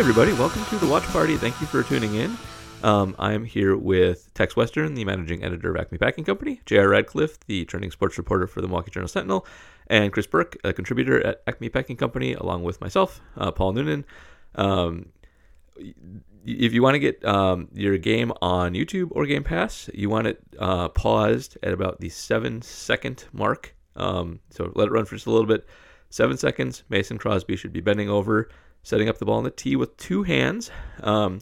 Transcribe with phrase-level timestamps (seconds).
[0.00, 1.36] everybody, welcome to the Watch Party.
[1.36, 2.36] Thank you for tuning in.
[2.82, 6.88] Um, I'm here with Tex Western, the managing editor of Acme Packing Company, J.R.
[6.88, 9.46] Radcliffe, the trending sports reporter for the Milwaukee Journal Sentinel,
[9.88, 14.06] and Chris Burke, a contributor at Acme Packing Company, along with myself, uh, Paul Noonan.
[14.54, 15.10] Um,
[16.46, 20.26] if you want to get um, your game on YouTube or Game Pass, you want
[20.26, 23.74] it uh, paused at about the seven second mark.
[23.94, 25.66] Um, so let it run for just a little bit.
[26.08, 26.82] Seven seconds.
[26.88, 28.48] Mason Crosby should be bending over,
[28.82, 30.70] setting up the ball in the tee with two hands.
[31.02, 31.40] Um,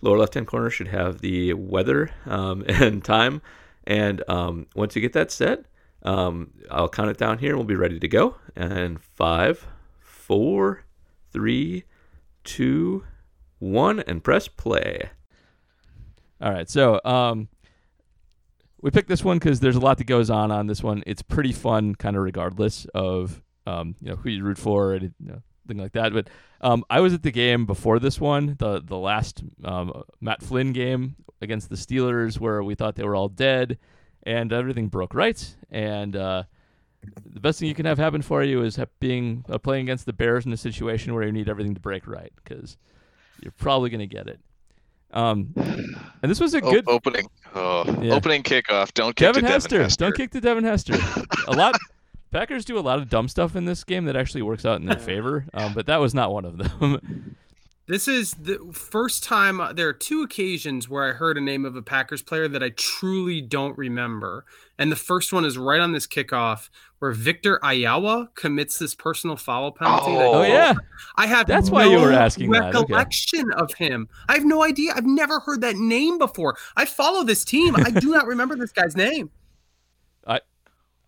[0.00, 3.42] lower left hand corner should have the weather um, and time.
[3.84, 5.64] And um, once you get that set,
[6.02, 8.36] um, I'll count it down here and we'll be ready to go.
[8.56, 9.66] And five,
[10.00, 10.84] four,
[11.32, 11.84] three,
[12.44, 13.04] two,
[13.58, 15.10] one, and press play.
[16.40, 17.48] All right, so um,
[18.80, 21.02] we picked this one because there's a lot that goes on on this one.
[21.06, 25.12] It's pretty fun, kind of regardless of um, you know who you root for and
[25.20, 26.12] you know, thing like that.
[26.12, 26.28] But
[26.60, 30.72] um, I was at the game before this one, the the last um, Matt Flynn
[30.72, 33.78] game against the Steelers, where we thought they were all dead
[34.24, 35.56] and everything broke right.
[35.70, 36.42] And uh,
[37.24, 40.12] the best thing you can have happen for you is being uh, playing against the
[40.12, 42.76] Bears in a situation where you need everything to break right because
[43.40, 44.38] you're probably going to get it.
[45.12, 47.28] Um, and this was a good opening.
[47.54, 48.14] Oh, Yeah.
[48.14, 48.92] opening kickoff.
[48.94, 49.68] Don't kick Kevin to Hester.
[49.70, 50.04] Devin Hester.
[50.04, 50.94] Don't kick to Devin Hester.
[51.48, 51.74] a lot.
[52.30, 54.86] Packers do a lot of dumb stuff in this game that actually works out in
[54.86, 57.36] their favor, um, but that was not one of them.
[57.90, 61.64] This is the first time uh, there are two occasions where I heard a name
[61.64, 64.44] of a Packers player that I truly don't remember.
[64.78, 66.68] And the first one is right on this kickoff
[67.00, 70.12] where Victor Aiyewa commits this personal foul penalty.
[70.12, 70.74] that- oh yeah,
[71.16, 72.78] I have That's why you no were asking that, okay.
[72.78, 74.08] recollection of him.
[74.28, 74.92] I have no idea.
[74.94, 76.56] I've never heard that name before.
[76.76, 77.74] I follow this team.
[77.74, 79.30] I do not remember this guy's name.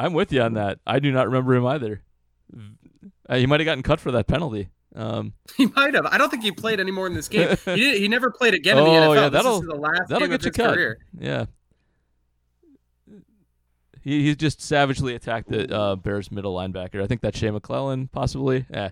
[0.03, 0.79] I'm with you on that.
[0.87, 2.03] I do not remember him either.
[3.29, 4.69] Uh, he might have gotten cut for that penalty.
[4.95, 6.07] Um, He might have.
[6.07, 7.57] I don't think he played anymore in this game.
[7.65, 9.15] He did, he never played again in the Oh, NFL.
[9.15, 10.75] yeah, that'll- is the last that'll get of you his cut.
[10.75, 10.99] career.
[11.19, 11.45] Yeah.
[14.03, 17.01] He he just savagely attacked the uh, Bears middle linebacker.
[17.03, 18.67] I think that's Shea McClellin, possibly.
[18.69, 18.91] Yeah.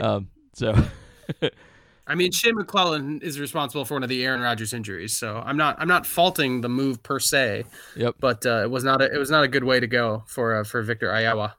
[0.00, 0.74] Um, so
[2.08, 5.58] I mean, Shane McClellin is responsible for one of the Aaron Rodgers injuries, so I'm
[5.58, 7.64] not I'm not faulting the move per se,
[7.96, 8.16] yep.
[8.18, 10.56] but uh, it was not a it was not a good way to go for
[10.56, 11.52] uh, for Victor Aiyewa.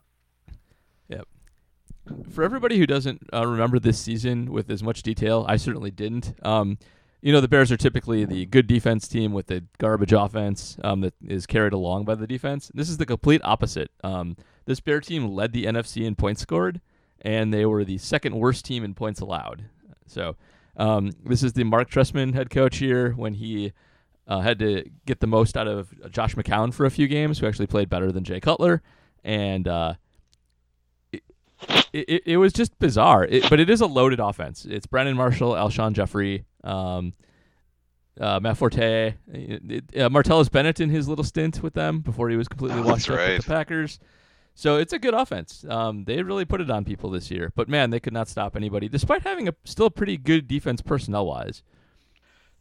[2.32, 6.34] for everybody who doesn't uh, remember this season with as much detail, I certainly didn't.
[6.44, 6.78] Um,
[7.22, 11.02] you know, the Bears are typically the good defense team with the garbage offense um,
[11.02, 12.72] that is carried along by the defense.
[12.74, 13.92] This is the complete opposite.
[14.04, 16.80] Um, this Bear team led the NFC in points scored,
[17.22, 19.66] and they were the second worst team in points allowed.
[20.10, 20.36] So,
[20.78, 23.74] um, this is the Marc Trestman head coach here when he
[24.28, 27.48] uh, had to get the most out of Josh McCown for a few games, who
[27.48, 28.82] actually played better than Jay Cutler,
[29.24, 29.94] and uh,
[31.12, 31.24] it,
[31.94, 33.26] it, it was just bizarre.
[33.26, 34.66] It, but it is a loaded offense.
[34.66, 37.14] It's Brandon Marshall, Alshon Jeffery, um,
[38.20, 42.36] uh, Matt Forte, it, uh, Martellus Bennett in his little stint with them before he
[42.36, 43.38] was completely Oh, washed that's up right.
[43.38, 44.00] with the Packers.
[44.60, 45.64] So it's a good offense.
[45.70, 47.54] Um, they really put it on people this year.
[47.56, 50.82] But man, they could not stop anybody, despite having a still a pretty good defense
[50.82, 51.64] personnel wise.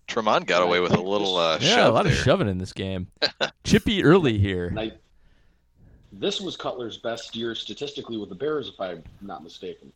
[0.06, 2.12] Tremont got away with a little uh, Yeah, shove a lot there.
[2.12, 3.08] of shoving in this game.
[3.64, 4.72] Chippy early here.
[4.78, 4.92] I,
[6.12, 9.90] this was Cutler's best year statistically with the Bears, if I'm not mistaken.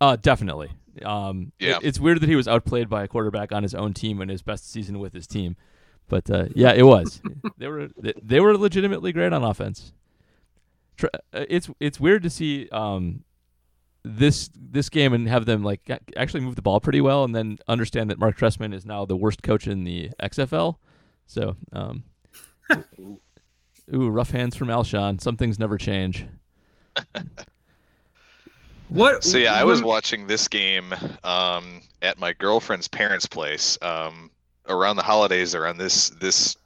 [0.00, 0.70] Uh, definitely.
[1.04, 1.78] Um, it- Yeah.
[1.82, 4.42] it's weird that he was outplayed by a quarterback on his own team in his
[4.42, 5.54] best season with his team,
[6.08, 7.22] but uh, yeah, it was.
[7.58, 9.92] they were they, they were legitimately great on offense.
[10.98, 13.24] Tr- uh, It's it's weird to see um,
[14.04, 17.58] this this game and have them like actually move the ball pretty well, and then
[17.68, 20.76] understand that Marc Trestman is now the worst coach in the XFL.
[21.26, 22.04] So, um,
[23.94, 25.20] ooh, rough hands from Alshon.
[25.20, 26.26] Some things never change.
[28.88, 29.22] What?
[29.22, 34.30] So yeah, I was watching this game um, at my girlfriend's parents' place um,
[34.66, 35.54] around the holidays.
[35.54, 36.56] Around this this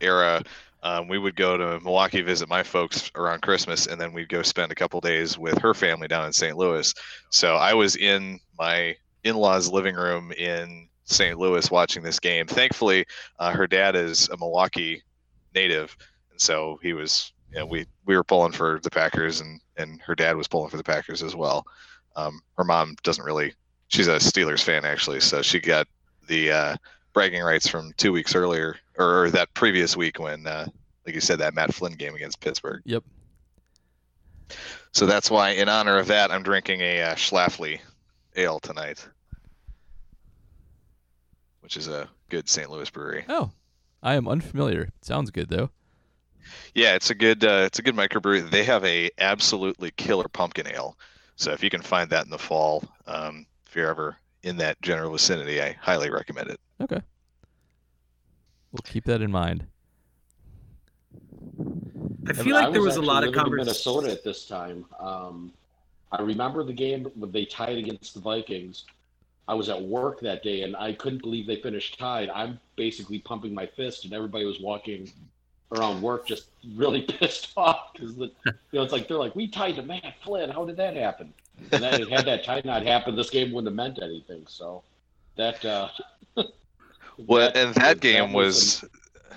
[0.00, 0.42] era,
[0.82, 4.42] um, we would go to Milwaukee visit my folks around Christmas, and then we'd go
[4.42, 6.56] spend a couple days with her family down in St.
[6.56, 6.94] Louis.
[7.30, 11.38] So I was in my in-laws' living room in St.
[11.38, 12.46] Louis watching this game.
[12.46, 13.06] Thankfully,
[13.38, 15.02] uh, her dad is a Milwaukee
[15.54, 15.96] native,
[16.30, 17.32] and so he was.
[17.50, 20.68] You know, we we were pulling for the Packers, and and her dad was pulling
[20.68, 21.64] for the Packers as well.
[22.14, 23.54] Um, her mom doesn't really.
[23.88, 25.88] She's a Steelers fan actually, so she got
[26.26, 26.76] the uh,
[27.18, 30.64] bragging rights from two weeks earlier or that previous week when uh,
[31.04, 32.80] like you said, that Matt Flynn game against Pittsburgh.
[32.84, 33.02] Yep.
[34.92, 37.80] So that's why, in honor of that, I'm drinking a uh, Schlafly
[38.36, 39.04] ale tonight,
[41.60, 42.70] which is a good St.
[42.70, 43.24] Louis brewery.
[43.28, 43.50] Oh,
[44.00, 44.90] I am unfamiliar.
[45.02, 45.70] Sounds good though.
[46.72, 48.48] Yeah, it's a good uh, it's a good microbrewery.
[48.48, 50.96] They have a absolutely killer pumpkin ale.
[51.34, 54.80] So if you can find that in the fall, um, if you're ever in that
[54.82, 56.60] general vicinity, I highly recommend it.
[56.80, 57.00] Okay.
[58.72, 59.66] We'll keep that in mind.
[62.26, 63.92] I feel like there was a lot of living in conversation.
[63.94, 64.84] Minnesota at this time.
[65.00, 65.52] Um,
[66.12, 68.84] I remember the game when they tied against the Vikings.
[69.46, 72.28] I was at work that day and I couldn't believe they finished tied.
[72.30, 75.10] I'm basically pumping my fist, and everybody was walking
[75.72, 78.30] around work just really pissed off because you
[78.72, 80.50] know it's like they're like we tied to Matt Flynn.
[80.50, 81.32] How did that happen?
[81.72, 84.44] And then had that tie not happened, this game wouldn't have meant anything.
[84.48, 84.82] So
[85.36, 85.88] that uh,
[87.26, 88.84] Well, and that game was,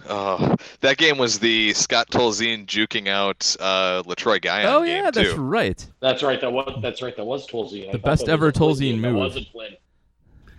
[0.08, 5.12] uh, that game was the Scott Tolzien juking out uh, Letroy Guion oh game yeah,
[5.12, 5.24] too.
[5.24, 5.88] that's right.
[6.00, 6.40] That's right.
[6.40, 7.16] That was that's right.
[7.16, 7.92] That was Tolzien.
[7.92, 9.02] The thought best ever a Flynn Tolzien game.
[9.02, 9.20] That move.
[9.20, 9.76] wasn't Flynn.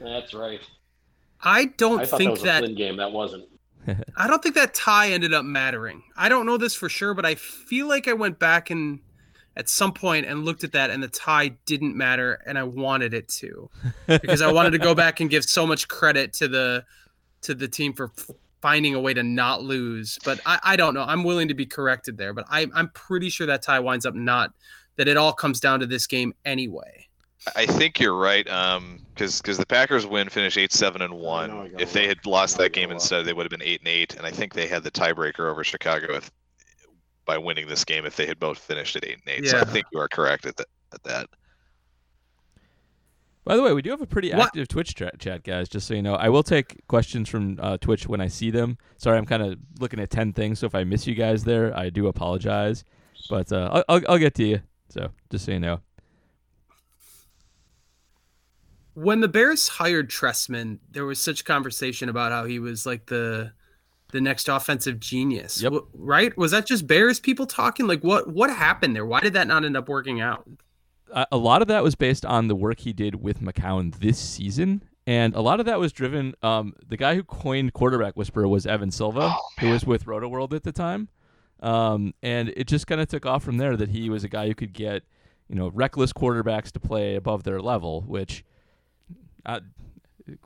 [0.00, 0.60] That's right.
[1.40, 2.96] I don't I thought that think was a that Flynn game.
[2.96, 3.44] That wasn't.
[4.16, 6.02] I don't think that tie ended up mattering.
[6.16, 9.00] I don't know this for sure, but I feel like I went back and
[9.56, 13.14] at some point and looked at that and the tie didn't matter and I wanted
[13.14, 13.70] it to.
[14.06, 16.84] Because I wanted to go back and give so much credit to the
[17.42, 18.12] to the team for
[18.60, 20.18] finding a way to not lose.
[20.24, 21.02] But I, I don't know.
[21.02, 24.14] I'm willing to be corrected there, but I I'm pretty sure that tie winds up
[24.14, 24.52] not
[24.96, 27.08] that it all comes down to this game anyway.
[27.56, 28.48] I think you're right.
[28.48, 31.50] Um, because the Packers win, finish eight seven and one.
[31.50, 33.80] know, I gotta If they had lost that game instead, they would have been eight
[33.80, 34.14] and eight.
[34.16, 36.30] And I think they had the tiebreaker over Chicago if,
[37.24, 39.48] by winning this game if they had both finished at eight and eight.
[39.48, 40.66] So I think you are correct at that.
[40.92, 41.26] At that.
[43.44, 45.68] By the way, we do have a pretty What- active Twitch chat, chat, guys.
[45.68, 48.78] Just so you know, I will take questions from uh, Twitch when I see them.
[48.98, 51.76] Sorry, I'm kind of looking at ten things, so if I miss you guys there,
[51.76, 52.84] I do apologize.
[53.28, 54.60] But uh, I'll, I'll I'll get to you.
[54.90, 55.80] So just so you know.
[58.94, 63.52] when the Bears hired Trestman, there was such conversation about how he was like the
[64.12, 65.60] the next offensive genius.
[65.60, 65.72] Yep.
[65.72, 66.36] W- right?
[66.38, 67.86] Was that just Bears people talking?
[67.86, 69.04] Like what what happened there?
[69.04, 70.48] Why did that not end up working out?
[71.12, 74.18] a a lot of that was based on the work he did with McCown this
[74.18, 76.34] season, and a lot of that was driven.
[76.42, 80.28] Um, the guy who coined quarterback whisperer was Evan Silva, Oh, who was with Roto
[80.28, 81.08] World at the time,
[81.60, 83.76] um, and it just kind of took off from there.
[83.76, 85.02] That he was a guy who could get,
[85.48, 88.42] you know, reckless quarterbacks to play above their level, which
[89.44, 89.60] uh,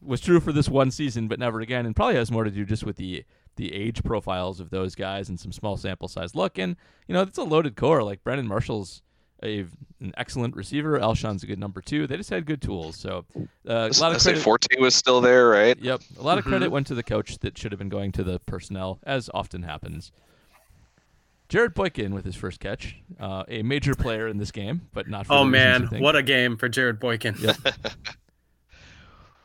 [0.03, 2.65] was true for this one season, but never again, and probably has more to do
[2.65, 3.25] just with the
[3.57, 6.59] the age profiles of those guys and some small sample size look.
[6.59, 6.77] And
[7.09, 8.03] you know, it's a loaded core.
[8.03, 9.03] Like Brandon Marshall's
[9.43, 9.67] a
[10.01, 10.99] an excellent receiver.
[10.99, 12.07] Alshon's a good number two.
[12.07, 12.97] They just had good tools.
[12.97, 14.41] So uh, a lot of credit.
[14.43, 15.79] Forte was still there, right?
[15.79, 16.49] Yep, a lot of Mhm.
[16.49, 19.63] credit went to the coach that should have been going to the personnel, as often
[19.63, 20.11] happens.
[21.49, 25.27] Jarrett Boykin with his first catch, uh, a major player in this game, but not.
[25.29, 27.37] For Oh the man, what a game for Jarrett Boykin.
[27.39, 27.57] Yep.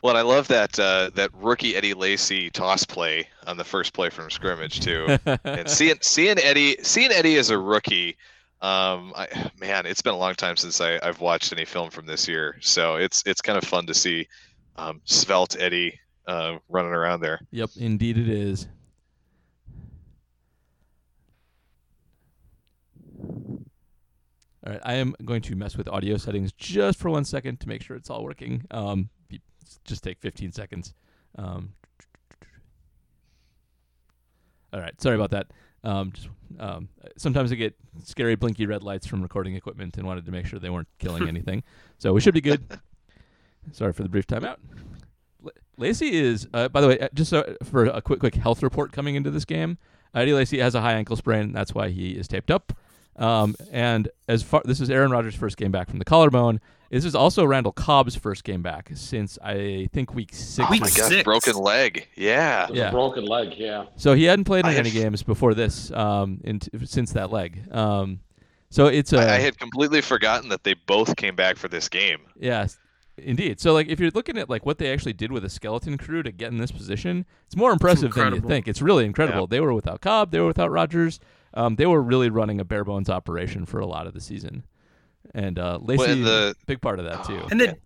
[0.02, 3.92] Well, and I love that uh, that rookie Eddie Lacy toss play on the first
[3.92, 5.16] play from scrimmage too.
[5.44, 8.16] and seeing seeing Eddie seeing Eddie as a rookie,
[8.62, 9.28] um, I,
[9.60, 12.56] man, it's been a long time since I, I've watched any film from this year.
[12.60, 14.26] So it's it's kind of fun to see
[14.74, 17.40] um, svelte Eddie uh, running around there.
[17.52, 18.66] Yep, indeed it is.
[24.64, 27.68] All right, I am going to mess with audio settings just for one second to
[27.68, 28.64] make sure it's all working.
[28.72, 29.10] Um,
[29.84, 30.94] just take 15 seconds.
[31.36, 31.72] Um,
[34.72, 35.50] all right, sorry about that.
[35.84, 37.74] Um, just um, sometimes I get
[38.04, 41.28] scary blinky red lights from recording equipment and wanted to make sure they weren't killing
[41.28, 41.62] anything.
[41.98, 42.64] So we should be good.
[43.72, 44.56] Sorry for the brief timeout.
[45.44, 48.62] L- Lacy is, uh, by the way, uh, just so, for a quick, quick health
[48.62, 49.78] report coming into this game.
[50.14, 51.52] Eddie Lacy has a high ankle sprain.
[51.52, 52.72] That's why he is taped up.
[53.16, 56.60] Um, and as far this is Aaron Rodgers' first game back from the collarbone.
[56.90, 60.66] This is also Randall Cobb's first game back since I think week six.
[60.66, 61.22] Oh Week my or- gosh, six.
[61.24, 62.06] broken leg.
[62.16, 62.68] Yeah.
[62.70, 62.88] Yeah.
[62.88, 63.54] a broken leg.
[63.56, 63.86] Yeah.
[63.96, 65.90] So he hadn't played in I any have- games before this.
[65.92, 67.62] Um, in since that leg.
[67.72, 68.20] Um,
[68.68, 71.88] so it's a I, I had completely forgotten that they both came back for this
[71.88, 72.20] game.
[72.38, 72.78] Yes,
[73.16, 73.58] indeed.
[73.60, 76.22] So like if you're looking at like what they actually did with a skeleton crew
[76.22, 78.68] to get in this position, it's more impressive than you think.
[78.68, 79.42] It's really incredible.
[79.42, 79.46] Yeah.
[79.50, 81.20] They were without Cobb, they were without Rodgers.
[81.54, 84.64] Um, they were really running a bare bones operation for a lot of the season.
[85.34, 87.40] And uh Lacy Well, and the- big part of that too.
[87.50, 87.76] And the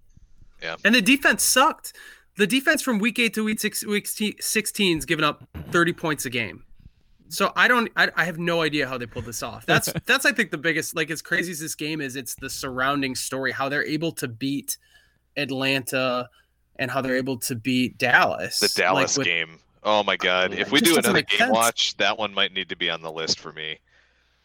[0.63, 0.77] Yeah.
[0.85, 1.93] and the defense sucked.
[2.37, 6.25] The defense from week eight to week six, week sixteen is giving up thirty points
[6.27, 6.65] a game.
[7.29, 9.67] So I don't, I, I have no idea how they pulled this off.
[9.67, 12.49] That's that's I think the biggest, like as crazy as this game is, it's the
[12.51, 14.77] surrounding story, how they're able to beat
[15.37, 16.29] Atlanta
[16.79, 18.61] and how they're able to beat Dallas.
[18.61, 19.59] The Dallas like with- game.
[19.89, 20.53] Oh my god!
[20.53, 21.53] If we do another game sense.
[21.53, 23.79] watch, that one might need to be on the list for me.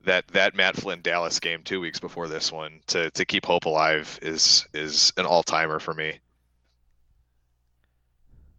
[0.05, 3.65] That that Matt Flynn Dallas game two weeks before this one to to keep hope
[3.65, 6.19] alive is is an all timer for me.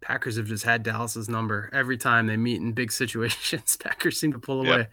[0.01, 3.77] Packers have just had Dallas's number every time they meet in big situations.
[3.77, 4.75] Packers seem to pull Yep.
[4.75, 4.87] away.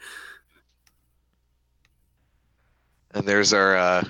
[3.12, 4.04] And there's our uh,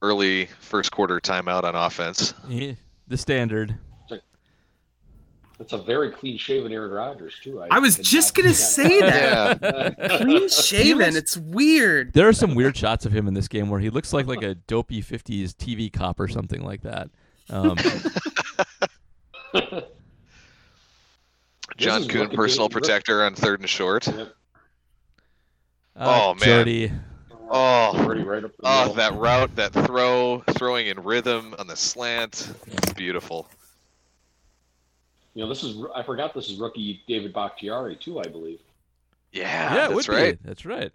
[0.00, 2.32] early first quarter timeout on offense.
[2.48, 2.72] Yeah,
[3.08, 3.76] the standard.
[5.58, 7.62] It's a very clean shaven Aaron Rodgers too.
[7.70, 9.60] I was just gonna see say that.
[9.60, 9.98] that.
[10.20, 11.16] Clean shaven.
[11.16, 12.12] It's weird.
[12.12, 14.42] There are some weird shots of him in this game where he looks like like
[14.42, 17.08] a dopey '50s TV cop or something like that.
[17.48, 17.76] Um,
[21.76, 24.08] John is Kuhn, personal protector on third and short.
[24.08, 24.26] uh,
[25.98, 26.40] Oh, man.
[26.44, 26.92] Jordy.
[27.48, 28.94] Oh, right up the oh, middle.
[28.94, 32.52] that route, that throw, throwing in rhythm on the slant,
[32.96, 33.48] beautiful.
[35.36, 38.18] You know, this is I forgot this is rookie David Bakhtiari too.
[38.20, 38.58] I believe.
[39.32, 40.42] Yeah, yeah, that's right.
[40.42, 40.48] be.
[40.48, 40.90] That's right.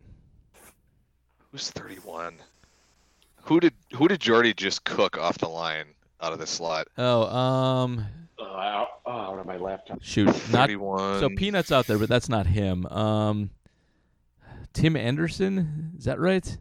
[1.51, 2.37] Who's 31?
[3.43, 5.85] Who did who did Jordy just cook off the line
[6.21, 6.87] out of the slot?
[6.97, 8.03] Oh, um,
[8.39, 9.99] Uh, I- oh, out of my laptop.
[10.01, 11.19] shoot, not 31.
[11.19, 12.87] so Peanuts out there, but that's not him.
[12.87, 13.51] Um,
[14.73, 16.57] Tim Anderson, is that right?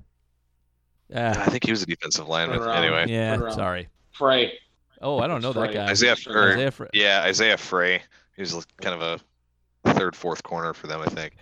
[1.15, 2.63] Uh, I Ah, think he was a defensive lineman.
[2.63, 3.89] Anyway, yeah, sorry.
[4.13, 4.53] Frey.
[5.01, 5.87] Oh, I don't know that guy.
[5.89, 8.03] Isaiah, or, Isaiah Fre- yeah, Isaiah Frey.
[8.37, 11.37] He's kind of a third, fourth corner for them, I think.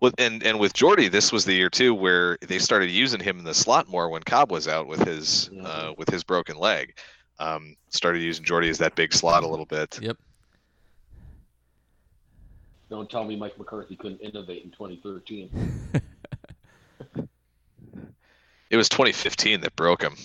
[0.00, 3.38] With and and with Jordy, this was the year too where they started using him
[3.38, 6.98] in the slot more when Cobb was out with his uh, with his broken leg.
[7.38, 9.98] Um, started using Jordy as that big slot a little bit.
[10.02, 10.18] Yep.
[12.90, 15.50] Don't tell me Mike McCarthy couldn't innovate in 2013.
[18.68, 20.16] It was 2015 that broke him.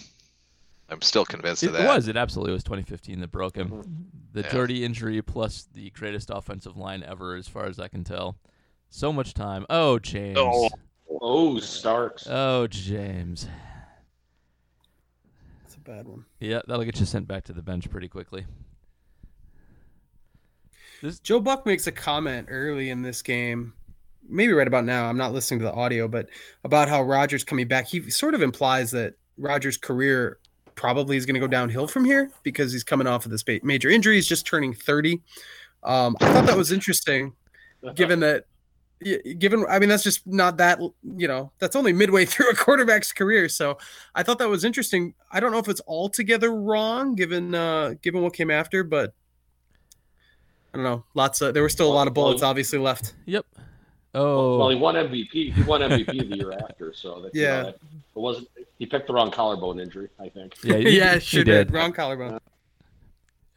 [0.91, 1.85] I'm still convinced It of that.
[1.85, 2.07] It was.
[2.07, 3.69] It absolutely was 2015 that broke him.
[3.69, 4.05] Mhm.
[4.33, 4.49] The Yeah.
[4.51, 8.37] Jordy injury plus the greatest offensive line ever, as far as I can tell.
[8.89, 9.65] So much time.
[9.69, 10.37] Oh, James.
[10.37, 10.69] Oh.
[11.21, 12.27] Oh, Starks.
[12.27, 13.47] Oh, James.
[15.61, 16.25] That's a bad one.
[16.39, 18.45] Yeah, that'll get you sent back to the bench pretty quickly.
[21.01, 21.19] This...
[21.19, 23.73] Joe Buck makes a comment early in this game,
[24.27, 25.09] maybe right about now.
[25.09, 26.27] I'm not listening to the audio, but
[26.63, 27.87] about how Rodgers coming back.
[27.87, 30.39] He sort of implies that Rodgers' career
[30.75, 33.89] probably is going to go downhill from here because he's coming off of this major
[33.89, 34.15] injury.
[34.15, 35.21] He's just turning 30.
[35.83, 37.33] Um, I thought that was interesting,
[37.95, 38.45] given that.
[39.39, 43.11] Given, I mean, that's just not that, you know, that's only midway through a quarterback's
[43.11, 43.49] career.
[43.49, 43.79] So
[44.13, 45.15] I thought that was interesting.
[45.31, 49.15] I don't know if it's altogether wrong, given, uh, given what came after, but
[50.71, 51.03] I don't know.
[51.15, 53.15] Lots of there were still a lot of bullets obviously left.
[53.25, 53.45] Yep.
[54.13, 55.53] Oh, well, he won MVP.
[55.53, 57.47] He won MVP the year after, so that, you Yeah.
[57.57, 58.47] know, that- it wasn't.
[58.77, 60.53] He picked the wrong collarbone injury, I think.
[60.63, 61.67] yeah, he, yeah, he sure did.
[61.67, 61.73] did.
[61.73, 62.39] Wrong collarbone.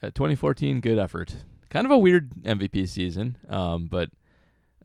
[0.02, 1.34] Uh, 2014, good effort.
[1.70, 4.10] Kind of a weird MVP season, um, but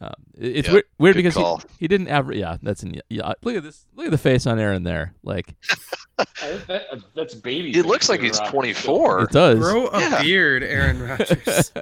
[0.02, 2.38] um, it- it's Yeah, weird, weird because he, he didn't average.
[2.40, 3.00] Yeah, that's in.
[3.10, 3.86] Yeah, look at this.
[3.96, 5.14] Look at the face on Aaron there.
[5.24, 5.54] Like
[6.18, 7.74] that- that's baby.
[7.74, 9.24] He looks like there, he's uh, 24.
[9.24, 9.60] it does.
[9.60, 10.22] Grow a Yeah.
[10.24, 11.72] beard, Aaron Rodgers.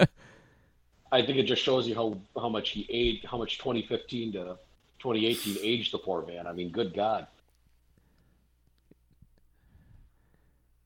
[1.11, 4.57] I think it just shows you how how much he aged, how much 2015 to
[4.99, 6.47] 2018 aged the poor man.
[6.47, 7.27] I mean, good God.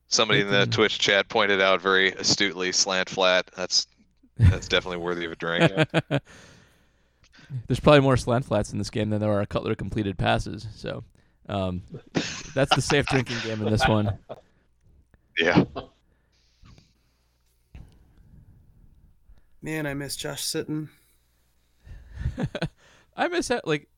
[0.08, 3.50] Somebody in the Twitch chat pointed out very astutely slant flat.
[3.56, 3.86] That's
[4.36, 5.72] that's definitely worthy of a drink.
[7.66, 10.66] There's probably more slant flats in this game than there are Cutler completed passes.
[10.74, 11.04] So
[11.48, 11.82] um,
[12.54, 14.18] that's the safe drinking game in this one.
[15.38, 15.64] Yeah.
[19.62, 20.88] Man, I miss Josh Sitton.
[23.16, 23.66] I miss that.
[23.66, 23.88] Like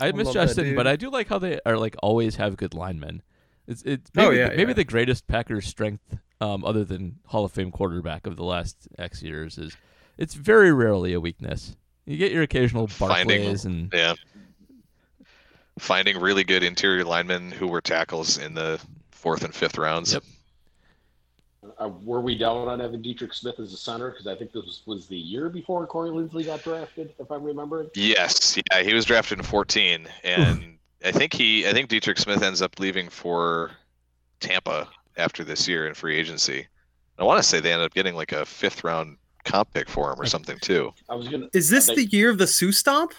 [0.00, 0.76] I I miss Josh that Sitton, dude.
[0.76, 3.22] but I do like how they are like always have good linemen.
[3.66, 4.72] It's it's Oh, maybe, yeah, maybe yeah.
[4.74, 9.22] the greatest Packers strength, um, other than Hall of Fame quarterback of the last X
[9.22, 9.76] years is
[10.18, 11.76] it's very rarely a weakness.
[12.06, 14.14] You get your occasional Finding- and Yeah.
[15.78, 18.78] Finding really good interior linemen who were tackles in the
[19.10, 20.12] fourth and fifth rounds.
[20.12, 20.22] Yep.
[21.78, 24.10] Uh, were we down on Evan Dietrich Smith as a center?
[24.10, 27.44] Because I think this was, was the year before Corey Linsley got drafted, if I'm
[27.44, 27.88] remembering.
[27.94, 32.42] Yes, yeah, he was drafted in 14, and I think he, I think Dietrich Smith
[32.42, 33.70] ends up leaving for
[34.40, 36.66] Tampa after this year in free agency.
[37.18, 40.12] I want to say they ended up getting like a fifth round comp pick for
[40.12, 40.92] him or something too.
[41.08, 41.48] I was gonna.
[41.52, 43.12] Is this They- the year of the Suh stomp?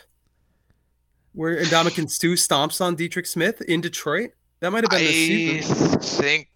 [1.33, 4.31] Where Ndamukong Suh stomps on Dietrich Smith in Detroit?
[4.59, 5.99] That might have been the I season.
[5.99, 6.49] think.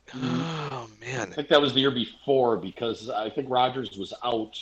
[1.20, 4.58] Oh I think that was the year before because I think Rodgers was out.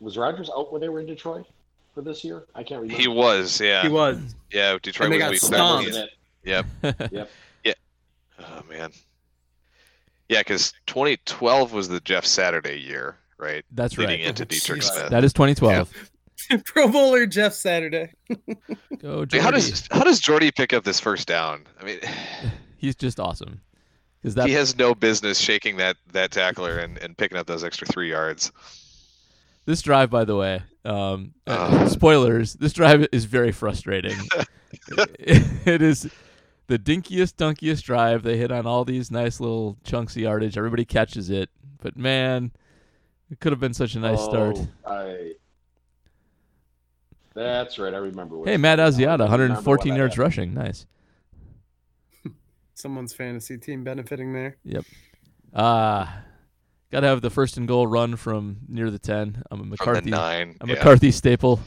[0.00, 1.46] Was Rodgers out when they were in Detroit
[1.94, 2.44] for this year?
[2.54, 3.00] I can't remember.
[3.00, 3.60] he was.
[3.60, 4.34] Yeah, He was.
[4.50, 4.76] yeah.
[4.82, 5.86] Detroit And they was got week stomped.
[5.88, 6.10] Wasn't
[6.44, 6.66] Yep.
[6.82, 7.28] it?
[8.40, 8.90] Oh man.
[10.28, 13.64] Yeah, because 2012 was the Jeff Saturday year, right?
[13.72, 14.28] that's Leading right.
[14.30, 14.82] into Oh, Dietrich.
[14.82, 15.10] Smith.
[15.10, 16.10] That is 2012.
[16.64, 18.10] Pro Bowler Jeff Saturday.
[19.00, 21.64] Go, Like, how does how does Jordy pick up this first down?
[21.80, 22.00] I mean,
[22.78, 23.60] He's just awesome.
[24.22, 27.64] Because that he has no business shaking that that tackler and, and picking up those
[27.64, 28.52] extra three yards.
[29.64, 32.54] This drive, by the way, um, uh, spoilers.
[32.54, 34.16] This drive is very frustrating.
[35.18, 36.10] it is
[36.66, 38.22] the dinkiest, dunkiest drive.
[38.22, 40.56] They hit on all these nice little chunks of yardage.
[40.56, 41.50] Everybody catches it,
[41.80, 42.52] but man,
[43.30, 44.58] it could have been such a nice start.
[44.58, 45.32] Oh, I.
[47.34, 47.94] That's right.
[47.94, 48.38] I remember.
[48.38, 50.54] What Hey, Matt I Asiata, 114 yards rushing.
[50.54, 50.86] Nice.
[52.82, 54.56] Someone's fantasy team benefiting there.
[54.64, 54.84] Yep,
[55.54, 56.24] ah,
[56.90, 59.44] gotta have the first and goal run from near the 10.
[59.52, 60.00] I'm a From McCarthy.
[60.10, 60.56] the nine.
[60.60, 60.74] a yeah.
[60.74, 61.60] McCarthy staple.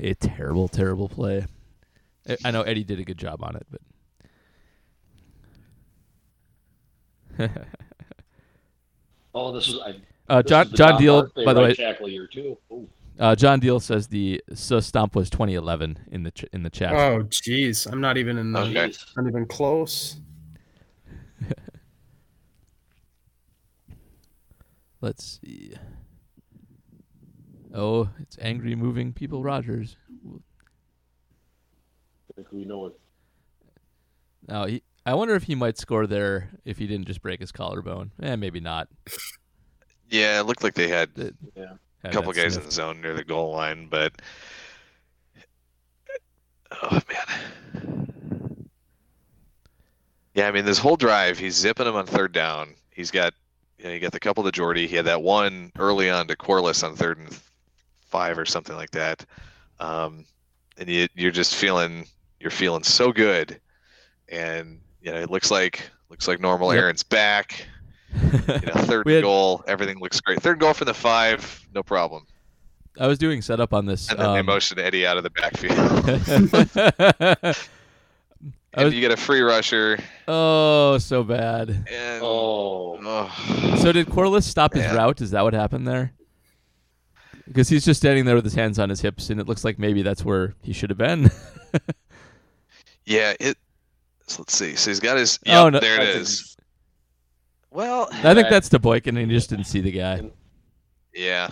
[0.00, 1.44] A terrible, terrible play.
[2.26, 3.80] I- I know Eddie did a good job on it, but
[9.34, 9.78] Oh, this was.
[9.84, 11.28] I, uh, this John is John Deal.
[11.44, 12.56] By the way, tackle year too.
[12.72, 12.88] Ooh.
[13.20, 16.94] Uh, John Deal says the Suh stomp was 2011 in the ch- in the chat.
[16.94, 17.86] Oh, jeez.
[17.90, 18.60] I'm not even in the.
[18.60, 18.90] Okay.
[19.14, 20.16] Not even close.
[25.02, 25.74] Let's see.
[27.74, 29.42] Oh, it's angry moving people.
[29.42, 29.98] Rodgers.
[30.26, 30.40] I
[32.36, 32.98] think we know it.
[34.48, 34.82] Now he.
[35.04, 38.12] I wonder if he might score there if he didn't just break his collarbone.
[38.22, 38.88] Eh, maybe not.
[40.12, 41.10] Yeah, it looked like they had
[41.54, 41.74] Yeah.
[42.04, 44.12] A couple guys in the zone near the goal line, but
[46.82, 48.68] oh man.
[50.34, 52.74] Yeah, I mean this whole drive, he's zipping them on third down.
[52.90, 53.34] He's got
[53.78, 54.86] you know, you got the couple to Jordy.
[54.86, 57.38] He had that one early on to Quarless on third and
[58.00, 59.24] five or something like that.
[59.78, 60.24] Um,
[60.78, 62.06] and you you're just feeling
[62.40, 63.60] you're feeling so good.
[64.28, 66.72] And you know, it looks like looks like normal.
[66.72, 66.82] Yep.
[66.82, 67.66] Aaron's back.
[68.14, 68.20] You
[68.66, 70.40] know, third had- goal, everything looks great.
[70.42, 72.26] Third goal from the five, no problem.
[72.98, 74.10] I was doing setup on this.
[74.10, 75.76] And then they um, motion Eddie out of the backfield.
[78.72, 79.98] And was- you get a free rusher.
[80.28, 81.70] oh, so bad.
[81.70, 82.98] And Oh.
[83.02, 84.94] oh, So did Quarless stop his Yeah.
[84.94, 85.20] route?
[85.20, 86.12] Is that what happened there?
[87.48, 89.76] Because he's just standing there with his hands on his hips, and it looks like
[89.80, 91.32] maybe that's where he should have been.
[93.06, 93.58] yeah, it.
[94.28, 94.76] So let's see.
[94.76, 95.40] So he's got his.
[95.48, 96.56] Oh, no, there it that's a- is.
[97.70, 98.50] Well, I think Right.
[98.50, 100.28] that's to Boykin, and he just didn't see the guy.
[101.14, 101.50] yeah,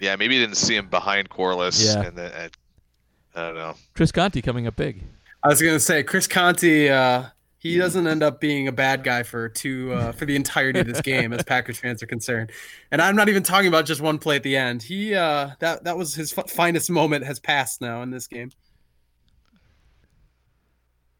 [0.00, 0.16] yeah.
[0.16, 2.02] Maybe you didn't see him behind Quarless, Yeah.
[2.02, 3.74] and then I, I don't know.
[3.94, 5.02] Chris Conte coming up big.
[5.42, 6.88] I was gonna say Chris Conte.
[6.88, 7.24] Uh,
[7.58, 10.86] he doesn't end up being a bad guy for two uh, for the entirety of
[10.86, 12.50] this game, as Packers fans are concerned.
[12.90, 14.82] And I'm not even talking about just one play at the end.
[14.82, 18.50] He uh, that that was his f- finest moment has passed now in this game.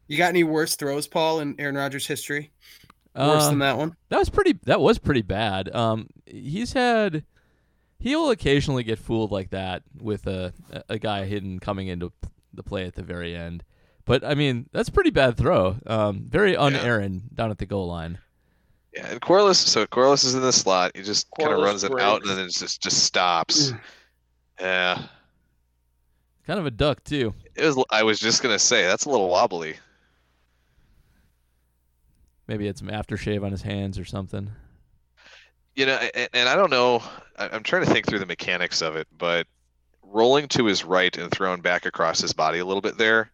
[0.07, 2.51] You got any worse throws, Paul, in Aaron Rodgers' history?
[3.15, 3.95] Worse Uh, than that one?
[4.09, 4.59] That was pretty.
[4.65, 5.73] That was pretty bad.
[5.73, 7.23] Um, he's had.
[7.99, 10.53] He'll occasionally get fooled like that with a
[10.89, 12.11] a guy hidden coming into
[12.53, 13.63] the play at the very end.
[14.05, 15.77] But I mean, that's a pretty bad throw.
[15.87, 18.19] Um, very un-Aaron down at the goal line.
[18.93, 19.59] Yeah, and Quarless.
[19.59, 20.91] So Quarless is in the slot.
[20.93, 23.73] He just kind of Quarless runs it out, and then it just just stops.
[24.59, 25.01] Yeah,
[26.45, 27.33] Kind of a duck too.
[27.55, 27.83] it was.
[27.89, 29.75] I was just gonna say that's a little wobbly.
[32.47, 34.51] Maybe he had some aftershave on his hands or something.
[35.75, 37.03] You know, and, and I don't know.
[37.37, 39.47] I- I'm trying to think through the mechanics of it, but
[40.03, 43.31] rolling to his right and throwing back across his body a little bit there,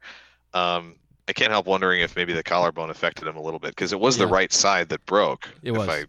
[0.53, 0.95] um,
[1.27, 3.99] I can't help wondering if maybe the collarbone affected him a little bit because it
[3.99, 5.47] was the right side that broke.
[5.61, 5.87] It if was.
[5.87, 5.99] I,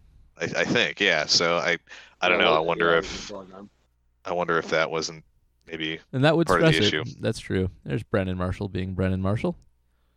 [0.41, 1.27] I, I think, yeah.
[1.27, 1.79] So I,
[2.21, 2.55] I don't Yeah, know.
[2.55, 3.31] I wonder yeah, if.
[4.25, 5.25] I wonder if that wasn't
[5.67, 5.99] maybe.
[6.13, 6.95] And that would Part of the stress it.
[6.95, 7.05] issue.
[7.21, 7.71] That's true.
[7.85, 9.57] There's Brandon Marshall being Brandon Marshall.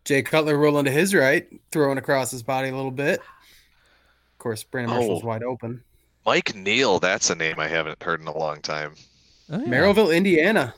[0.06, 3.20] Jay Cutler rolling to his right, throwing across his body a little bit.
[3.20, 5.28] Of course, Brandon Marshall's Oh.
[5.28, 5.84] wide open.
[6.26, 8.94] Mike Neal, that's a name I haven't heard in a long time.
[9.52, 9.66] Oh, yeah.
[9.66, 10.74] Merrillville, Indiana,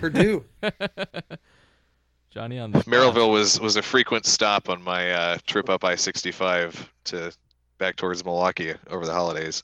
[0.00, 0.44] Purdue.
[2.30, 2.92] Johnny on the spot.
[2.94, 7.32] Merrillville was was a frequent stop on my uh, trip up I-65 to
[7.78, 9.62] back towards Milwaukee over the holidays.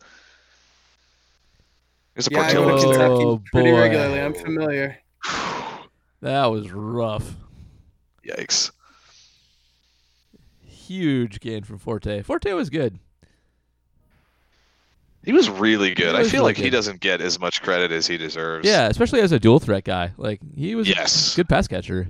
[2.15, 3.09] There's a yeah, I go go to Portillo's Portillo's there.
[3.09, 3.81] Kentucky Oh, pretty boy.
[3.81, 4.21] regularly.
[4.21, 4.99] I'm familiar.
[6.23, 7.35] That was rough.
[8.27, 8.71] Yikes.
[10.87, 12.23] Huge gain from Forte.
[12.23, 12.99] Forte was good.
[15.25, 16.15] He was really good.
[16.15, 18.69] He I feel really like he doesn't get as much credit as he deserves.
[18.69, 20.13] Yeah, especially as a dual threat guy.
[20.19, 21.33] Like he was Yes.
[21.33, 22.09] a good pass catcher.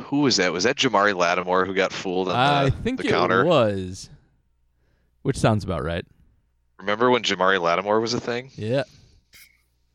[0.00, 0.52] Who was that?
[0.52, 3.44] Was that Jamari Lattimore who got fooled on I the, think the it counter?
[3.44, 4.08] was.
[5.22, 6.04] Which sounds about right.
[6.78, 8.50] Remember when Jamari Lattimore was a thing?
[8.56, 8.80] Yeah.
[8.82, 9.38] Is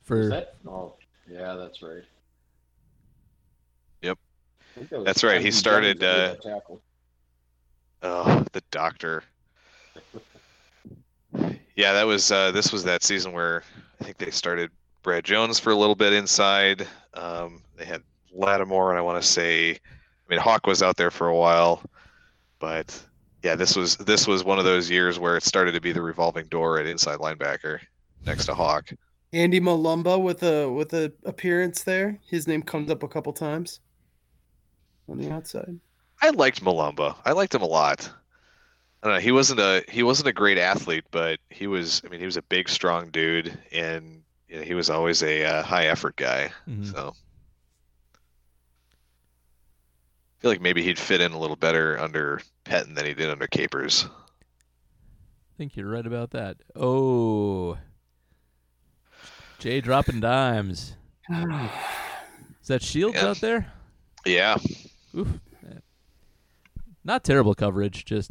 [0.03, 0.55] For that?
[0.67, 0.93] Oh,
[1.29, 2.03] yeah, that's right.
[4.01, 4.17] Yep.
[4.89, 6.81] That That's right, he started, uh, tackle.
[8.01, 9.23] Oh, the doctor.
[11.75, 13.63] Yeah, that was uh, this was that season where
[14.01, 14.71] I think they started
[15.03, 16.87] Brad Jones for a little bit inside.
[17.13, 18.01] Um, they had
[18.33, 21.81] Lattimore, and I want to say, I mean Hawk was out there for a while,
[22.59, 23.01] but
[23.43, 26.01] yeah, this was this was one of those years where it started to be the
[26.01, 27.79] revolving door at inside linebacker
[28.25, 28.91] next to Hawk.
[29.31, 32.19] Andy Mulumba with a with a appearance there.
[32.27, 33.79] His name comes up a couple times
[35.07, 35.79] on the outside.
[36.21, 37.15] I liked Mulumba.
[37.25, 38.09] I liked him a lot.
[39.01, 39.21] I don't know.
[39.21, 42.01] He wasn't a he wasn't a great athlete, but he was.
[42.05, 45.45] I mean, he was a big, strong dude, and you know, he was always a
[45.45, 46.51] uh, high effort guy.
[46.69, 46.91] Mhm.
[46.91, 47.13] So
[50.37, 53.29] I feel like maybe he'd fit in a little better under Pettine than he did
[53.29, 54.05] under Capers.
[54.05, 56.57] I think you're right about that.
[56.75, 57.77] Oh,
[59.59, 60.93] Jay dropping dimes.
[61.29, 63.27] Is that Shields Yeah.
[63.27, 63.71] out there?
[64.25, 64.57] Yeah,
[65.17, 65.27] Oof.
[67.09, 68.29] Not terrible coverage, just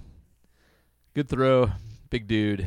[1.13, 1.73] good throw,
[2.11, 2.65] big dude.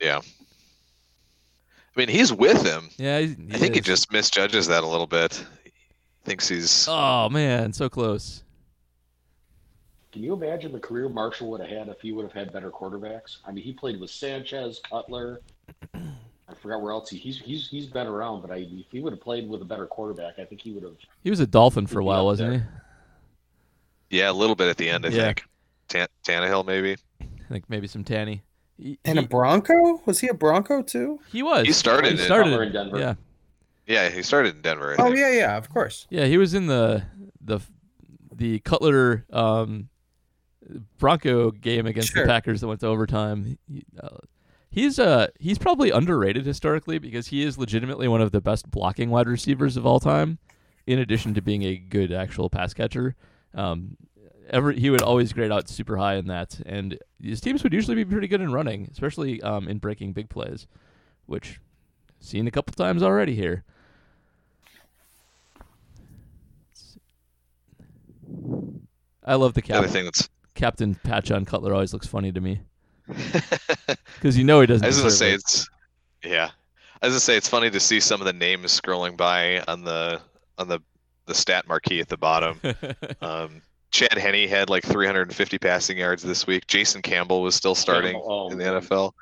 [0.00, 0.20] yeah.
[0.20, 2.88] I mean, he's with him.
[2.96, 5.44] Yeah, he's, I think he just misjudges that a little bit.
[5.64, 5.70] He
[6.24, 6.88] thinks he's.
[6.88, 8.42] Oh man, so close.
[10.12, 12.70] Can you imagine the career Marshall would have had if he would have had better
[12.70, 13.36] quarterbacks?
[13.46, 15.42] I mean, he played with Sanchez, Cutler.
[15.94, 19.12] I forgot where else he, he's he's he's been around, but I, if he would
[19.12, 20.96] have played with a better quarterback, I think he would have.
[21.22, 22.62] He was a Dolphin for a while, wasn't he?
[24.12, 24.20] There.
[24.20, 25.24] Yeah, a little bit at the end, I Yeah.
[25.26, 25.44] think.
[25.88, 26.96] Tan- Tannehill, maybe.
[27.20, 28.42] I think maybe some Tanny.
[28.78, 30.00] He, And a Bronco?
[30.06, 31.20] Was he a Bronco too?
[31.30, 31.66] he was.
[31.66, 32.98] He started He in- started Cutler in Denver.
[32.98, 33.14] Yeah,
[33.86, 34.92] Yeah, he started in Denver.
[34.98, 35.18] I Oh think.
[35.18, 36.06] yeah, yeah, of course.
[36.10, 36.24] yeah.
[36.26, 37.02] He was in the
[37.40, 37.60] the
[38.34, 39.88] the Cutler um,
[40.98, 42.22] Bronco game against Sure.
[42.24, 43.58] the Packers that went to overtime.
[43.68, 44.18] He, uh,
[44.70, 49.10] he's uh he's probably underrated historically because he is legitimately one of the best blocking
[49.10, 50.38] wide receivers of all time.
[50.86, 53.14] In addition to being a good actual pass catcher,
[53.54, 53.96] um,
[54.50, 57.96] ever he would always grade out super high in that, and his teams would usually
[57.96, 60.66] be pretty good in running, especially um, in breaking big plays,
[61.26, 61.60] which
[62.20, 63.64] seen a couple times already here.
[69.24, 70.28] I love the The thing that's.
[70.54, 72.60] captain patch on Cutler always looks funny to me
[74.14, 74.84] because you know he doesn't.
[74.84, 75.36] I was gonna say it.
[75.36, 75.68] it's
[76.24, 76.50] yeah.
[77.00, 79.84] I was gonna say it's funny to see some of the names scrolling by on
[79.84, 80.20] the
[80.58, 80.80] on the
[81.26, 82.60] the stat marquee at the bottom.
[83.20, 86.66] Um, Chad Henne had like 350 passing yards this week.
[86.66, 88.80] Jason Campbell was still starting Oh, in the man.
[88.80, 89.12] NFL.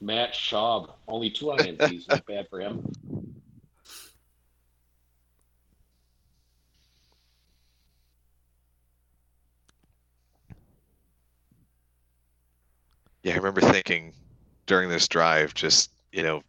[0.00, 2.88] Matt Schaub, only two INTs, not bad for him.
[13.22, 14.12] Yeah, I remember thinking
[14.66, 16.42] during this drive, just you know,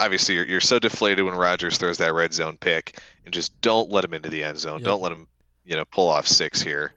[0.00, 3.90] obviously you're, you're so deflated when Rodgers throws that red zone pick, and just don't
[3.90, 4.78] let him into the end zone.
[4.78, 4.84] Yep.
[4.84, 5.28] Don't let him,
[5.64, 6.94] you know, pull off six here,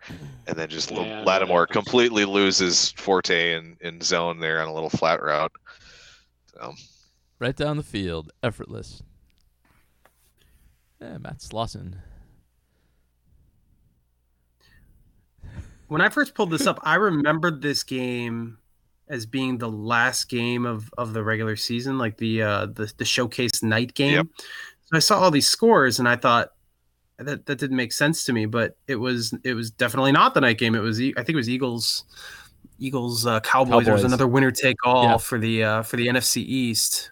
[0.47, 4.73] and then just Yeah, L- Lattimore completely loses Forte in, in zone there on a
[4.73, 5.51] little flat route.
[6.47, 6.73] So
[7.39, 9.03] right down the field, effortless.
[11.01, 11.95] Yeah, Matt Slauson.
[15.89, 18.57] When I first pulled this up, I remembered this game
[19.09, 23.05] as being the last game of, of the regular season, like the uh the, the
[23.05, 24.13] showcase night game.
[24.15, 24.27] Yep.
[24.85, 26.49] So I saw all these scores and I thought
[27.17, 30.41] that that didn't make sense to me, but it was it was definitely not the
[30.41, 30.75] night game.
[30.75, 32.05] It was I think it was Eagles
[32.79, 33.85] Eagles uh, Cowboys.
[33.85, 35.17] There was another winner take all Yeah.
[35.17, 37.11] for the uh, for the NFC East.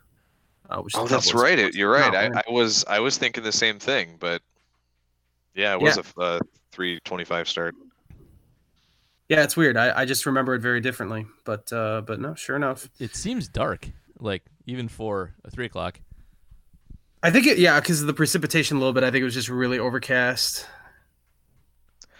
[0.69, 1.60] Uh, which Oh, that's Cowboys, right.
[1.60, 2.12] It, you're right.
[2.12, 4.41] did I, I was I was thinking the same thing, but
[5.54, 6.39] yeah, it was a uh,
[6.71, 7.75] three twenty five start.
[9.32, 9.78] Yeah, it's weird.
[9.78, 11.26] I, I just remember it very differently.
[11.46, 12.89] But uh, but no, sure enough.
[13.00, 13.88] It seems dark,
[14.20, 16.02] like even for a three o'clock.
[17.24, 19.06] I think it yeah, because of the precipitation a little bit.
[19.06, 20.67] I think it was just really overcast.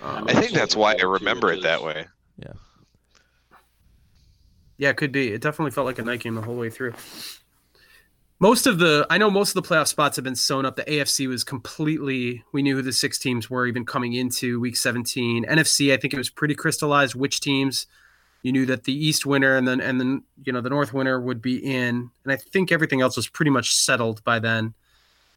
[0.02, 2.08] Um, I think that's why I remember it that way.
[2.38, 2.54] yeah,
[4.78, 5.34] Yeah, it could be.
[5.34, 6.94] It definitely felt like a night game the whole way through.
[8.42, 10.76] Most of the I know most of the playoff spots have been sewn up.
[10.76, 14.76] The AFC was completely we knew who the six teams were even coming into week
[14.76, 15.46] 17.
[15.46, 17.86] NFC, I think it was pretty crystallized which teams
[18.42, 21.22] you knew that the East winner and then and then you know the North winner
[21.22, 22.10] would be in.
[22.24, 24.74] And I think everything else was pretty much settled by then.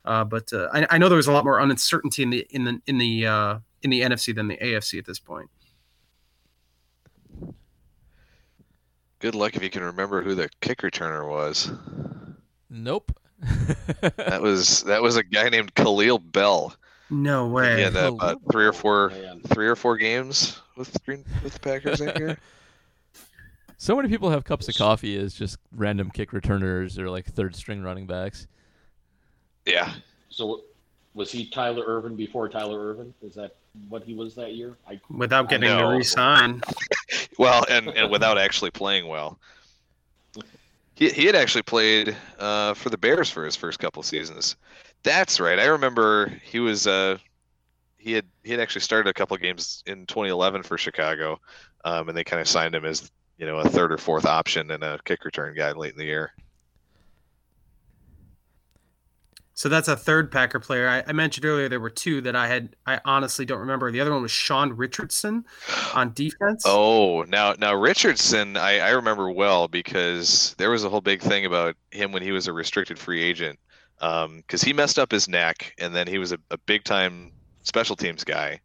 [0.07, 2.65] Uh, but uh, I, I know there was a lot more uncertainty in the in
[2.65, 5.51] the in the uh, in the NFC than the AFC at this point.
[9.19, 11.71] Good luck if you can remember who the kick returner was.
[12.75, 13.17] Nope.
[14.17, 16.75] That was that was a guy named Kahlil Bell.
[17.11, 17.83] No He way.
[17.83, 19.41] had uh, about three or four Man.
[19.49, 22.37] three or four games with Green with the Packers that year.
[23.79, 27.55] so many people have cups of coffee as just random kick returners or like third
[27.55, 28.47] string running backs.
[29.67, 29.93] Yeah,
[30.31, 30.63] So
[31.15, 33.15] was he Tyler Ervin before Tyler Ervin?
[33.23, 33.55] Is that
[33.89, 34.77] what he was that year?
[34.89, 35.91] I Without getting No.
[35.91, 36.63] to resign.
[37.39, 39.39] well, and, and without actually playing well.
[40.95, 44.57] He, he had actually played uh, for the Bears for his first couple seasons.
[45.03, 45.59] That's right.
[45.59, 47.19] I remember he was uh,
[47.99, 51.41] he had he had actually started a couple games in 2011 for Chicago,
[51.85, 54.71] um, and they kind of signed him as you know a third or fourth option
[54.71, 56.33] and a kick return guy late in the year.
[59.57, 60.89] So that's a third Packer player.
[60.89, 62.75] I, I mentioned earlier there were two that I had.
[62.87, 63.93] I honestly don't remember.
[63.93, 65.45] The other one was Sean Richardson
[65.95, 66.65] on defense.
[66.67, 71.47] Oh, now now Richardson, I, I remember well because there was a whole big thing
[71.47, 73.59] about him when he was a restricted free agent,
[73.99, 77.31] because he messed up his neck, and then he was a, a big time
[77.63, 78.59] special teams guy,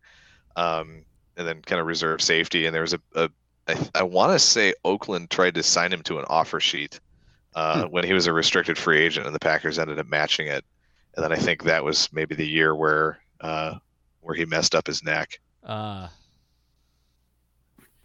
[0.56, 1.06] um,
[1.38, 3.30] and then kind of reserve safety, and there was a, a
[3.68, 7.00] I, I want to say Oakland tried to sign him to an offer sheet
[7.54, 10.66] uh, when he was a restricted free agent, and the Packers ended up matching it,
[11.20, 13.76] and then I think that was maybe the year where uh,
[14.22, 15.38] where he messed up his neck.
[15.66, 16.10] Ah.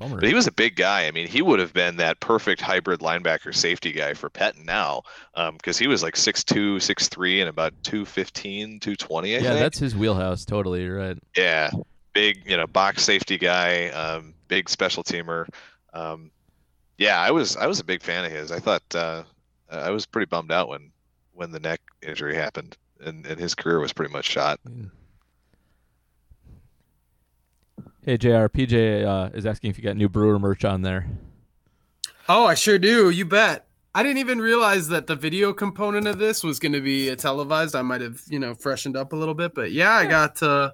[0.00, 0.16] bummer.
[0.16, 1.06] But he was a big guy.
[1.06, 5.02] I mean, he would have been that perfect hybrid linebacker safety guy for Pettine now,
[5.52, 9.60] because he was like 6'2", 6'3", and about 215, 220, I yeah, think.
[9.60, 10.44] that's his wheelhouse.
[10.44, 11.16] Totally, right.
[11.36, 11.70] Yeah,
[12.14, 15.46] big, you know, box safety guy, um, big special teamer.
[15.92, 16.32] Um,
[16.98, 18.50] yeah, I was I was a big fan of his.
[18.50, 19.22] I thought uh,
[19.70, 20.90] I was pretty bummed out when
[21.32, 24.60] when the neck injury happened, and, and his career was pretty much shot.
[28.04, 28.48] Hey, Jr.
[28.48, 31.06] PJ uh, is asking if you got new Brewer merch on there.
[32.28, 33.10] Oh, I sure do.
[33.10, 33.66] You bet.
[33.94, 37.16] I didn't even realize that the video component of this was going to be uh,
[37.16, 37.76] televised.
[37.76, 40.72] I might have, you know, freshened up a little bit, but yeah, I got uh,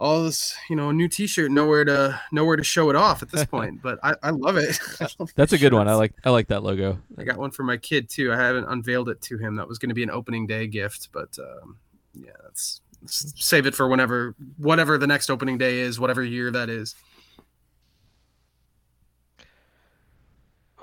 [0.00, 1.50] all this, you know, a new T-shirt.
[1.50, 4.80] Nowhere to nowhere to show it off at this point, but I, I love it.
[5.00, 5.86] I That's a good one.
[5.88, 6.98] I like I like that logo.
[7.18, 8.32] I got one for my kid too.
[8.32, 9.56] I haven't unveiled it to him.
[9.56, 11.76] That was going to be an opening day gift, but um,
[12.14, 16.50] yeah, that's s- save it for whenever whatever the next opening day is, whatever year
[16.50, 16.94] that is.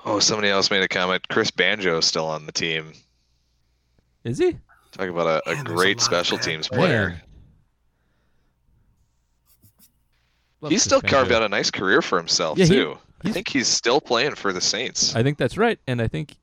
[0.04, 1.26] Oh, somebody else made a comment.
[1.28, 2.92] Chris Banjo is still on the team.
[4.24, 4.56] Is he?
[4.92, 7.08] Talk about a, a Man, there's a great lot special teams player.
[7.10, 7.20] Man.
[10.60, 12.98] Love He's still carved out a nice career for himself Yeah, he- too.
[13.24, 15.16] I think he's still playing for the Saints.
[15.16, 16.36] I think that's right, and I think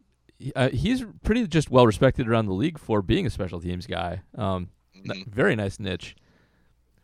[0.58, 4.22] uh, he's pretty just well respected around the league for being a special teams guy.
[4.38, 4.70] Um,
[5.06, 5.28] Mhm.
[5.28, 6.16] very nice niche.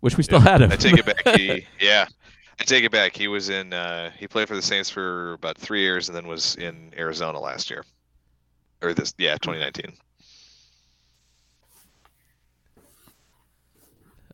[0.01, 0.71] Wish we still had him.
[0.71, 1.37] I take it back.
[1.37, 2.05] He, yeah,
[2.59, 3.15] I take it back.
[3.15, 3.71] He was in.
[3.71, 7.39] Uh, he played for the Saints for about three years, and then was in Arizona
[7.39, 7.85] last year,
[8.81, 9.13] or this.
[9.17, 9.93] Yeah, 2019.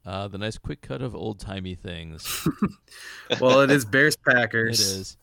[0.08, 2.48] Uh, the nice quick cut of old timey things.
[3.42, 4.80] Well, it is Bears Packers.
[4.80, 5.18] is.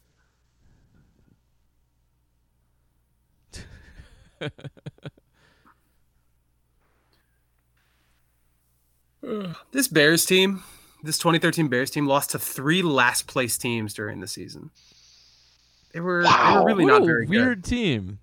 [9.72, 10.62] This Bears team,
[11.02, 14.70] this 2013 Bears team, lost to three last place teams during the season.
[15.92, 17.30] They were, they were really What not a very good.
[17.30, 18.18] weird team.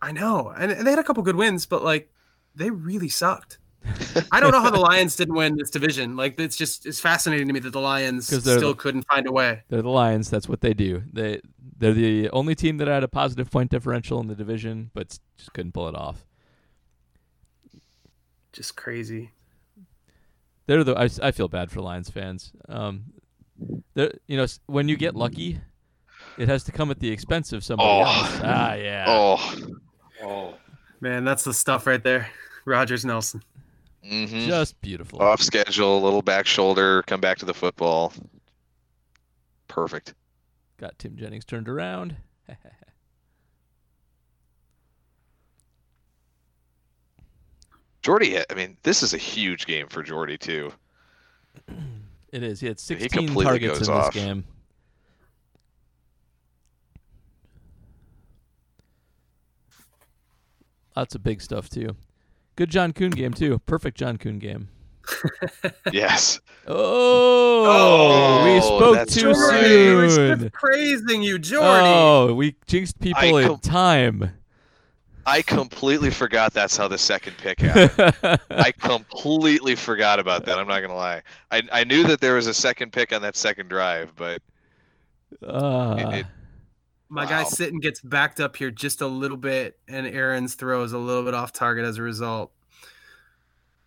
[0.00, 2.10] I know, and, and they had a couple good wins, but like
[2.54, 3.58] they really sucked.
[4.30, 6.14] I don't know how the Lions didn't win this division.
[6.16, 9.06] Like it's just it's fascinating to me that the Lions 'Cause they're still the- couldn't
[9.06, 9.62] find a way.
[9.68, 10.28] They're the Lions.
[10.30, 11.02] That's what they do.
[11.12, 11.40] They
[11.78, 15.52] they're the only team that had a positive point differential in the division, but just
[15.54, 16.26] couldn't pull it off.
[18.52, 19.30] Just crazy.
[20.66, 22.52] They're the I, I feel bad for Lions fans.
[22.68, 23.04] Um,
[23.94, 25.60] they're you know when you get lucky,
[26.38, 28.00] it has to come at the expense of somebody Oh.
[28.02, 28.40] else.
[28.42, 29.04] Ah, yeah.
[29.08, 29.56] Oh,
[30.22, 30.54] Oh,
[31.00, 32.28] Man, that's the stuff right there.
[32.66, 33.42] Rodgers Nelson.
[34.02, 35.20] Hmm Just beautiful.
[35.20, 38.12] off schedule, a little back shoulder, come back to the football.
[39.68, 40.14] Perfect.
[40.78, 42.16] Got Tim Jennings turned around.
[48.02, 50.72] Jordy, I mean, this is a huge game for Jordy too.
[52.32, 52.60] It is.
[52.60, 54.12] He had He 16 completely targets in this off.
[54.14, 54.44] game.
[60.96, 61.96] Lots of big stuff too.
[62.60, 63.58] Good John Kuhn game too.
[63.60, 64.68] Perfect John Kuhn game.
[65.94, 66.40] Yes.
[66.66, 69.62] Oh, we Oh, spoke that's too right.
[69.62, 70.38] We're soon.
[70.40, 71.66] just praising you, Jordy.
[71.88, 74.34] Oh, we jinxed people I in time.
[75.24, 78.38] I completely forgot that's how the second pick happened.
[78.50, 80.58] I completely forgot about that.
[80.58, 81.22] I'm not gonna lie.
[81.50, 84.42] I I knew that there was a second pick on that second drive, but
[85.48, 85.96] Ah.
[86.10, 86.26] it-
[87.12, 87.48] My guy Wow.
[87.48, 91.24] Sitton gets backed up here just a little bit, and Aaron's throw is a little
[91.24, 92.52] bit off target as a result.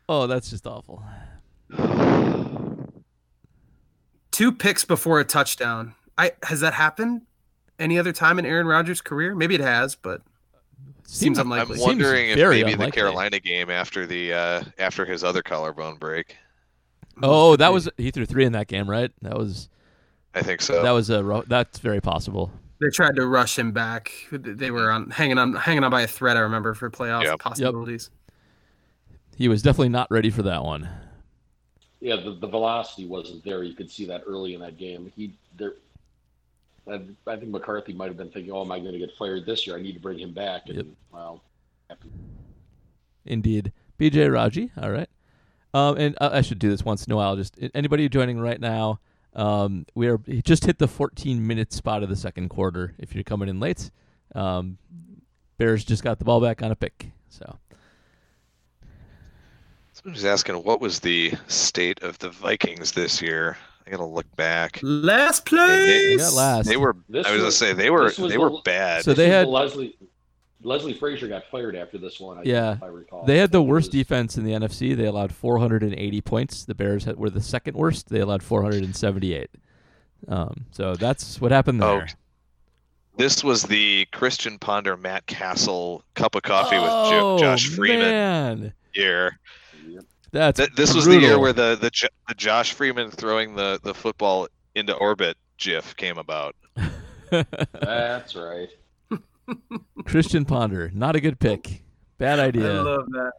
[0.09, 1.01] oh, that's just awful.
[4.31, 5.95] Two picks before a touchdown.
[6.17, 7.21] I has that happened
[7.79, 9.35] any other time in Aaron Rodgers' career?
[9.35, 10.21] Maybe it has, but
[11.05, 11.61] seems unlikely.
[11.61, 11.75] I'm unlikely.
[11.77, 12.91] Seems wondering if very maybe the.
[12.91, 16.35] Carolina game after the uh, after his other collarbone break.
[17.21, 19.11] Oh, that was he threw three in that game, right?
[19.21, 19.69] That was
[20.33, 20.81] I think so.
[20.81, 22.51] That was a that's very possible.
[22.83, 24.11] They tried to rush him back.
[24.31, 26.35] They were on hanging on hanging on by a thread.
[26.35, 27.39] I remember for playoff Yep.
[27.39, 28.09] possibilities.
[29.37, 30.89] He was definitely not ready for that one.
[32.01, 33.63] Yeah, the, the velocity wasn't there.
[33.63, 35.11] You could see that early in that game.
[35.15, 35.75] He there.
[36.91, 39.45] I, I think McCarthy might have been thinking, "Oh, am I going to get fired
[39.45, 39.77] this year?
[39.77, 40.85] I need to bring him back." And Yep.
[41.13, 41.41] well,
[43.25, 43.71] Indeed.
[43.97, 44.71] BJ Raji.
[44.81, 45.09] All right.
[45.73, 47.37] Um, and I I should do this once in a while.
[47.37, 48.99] Just anybody joining right now,
[49.35, 52.93] um, we are he just hit the 14 minute spot of the second quarter.
[52.97, 53.89] If you're coming in late,
[54.35, 54.77] um,
[55.57, 57.11] Bears just got the ball back on a pick.
[57.29, 57.57] So
[59.93, 63.57] Someone's asking what was the state of the Vikings this year.
[63.85, 64.79] I gotta look back.
[64.81, 65.69] Last place.
[65.85, 66.29] they place.
[66.29, 66.67] got last.
[66.67, 66.95] They were.
[67.09, 68.09] This I was gonna say they were.
[68.11, 69.03] They the- were bad.
[69.03, 69.95] So This they had- the Leslie
[70.63, 72.37] Leslie Frazier got fired after this one.
[72.37, 72.69] I Yeah.
[72.71, 73.25] think, if I recall.
[73.25, 74.93] They had the I think it worst was- defense in the NFC.
[74.95, 76.65] They allowed 480 points.
[76.65, 78.09] The Bears had, were the second worst.
[78.09, 79.49] They allowed 478.
[80.27, 82.07] Um, so that's what happened Oh, there.
[83.17, 87.99] this was the Christian Ponder, Matt Cassel cup of coffee with oh, jo- Josh Freeman
[87.99, 88.73] Man.
[88.93, 89.37] year.
[89.85, 90.03] Yep.
[90.31, 93.79] That's Th- this was the year where the, the Jo- the Josh Freeman throwing the,
[93.83, 96.55] the football into orbit GIF came about.
[97.29, 98.69] That's right.
[100.05, 101.83] Christian Ponder, not a good pick.
[102.17, 102.79] Bad idea.
[102.79, 103.31] I love that.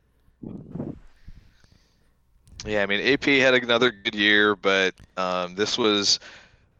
[2.66, 6.20] Yeah, I mean AP had another good year, but um, this was.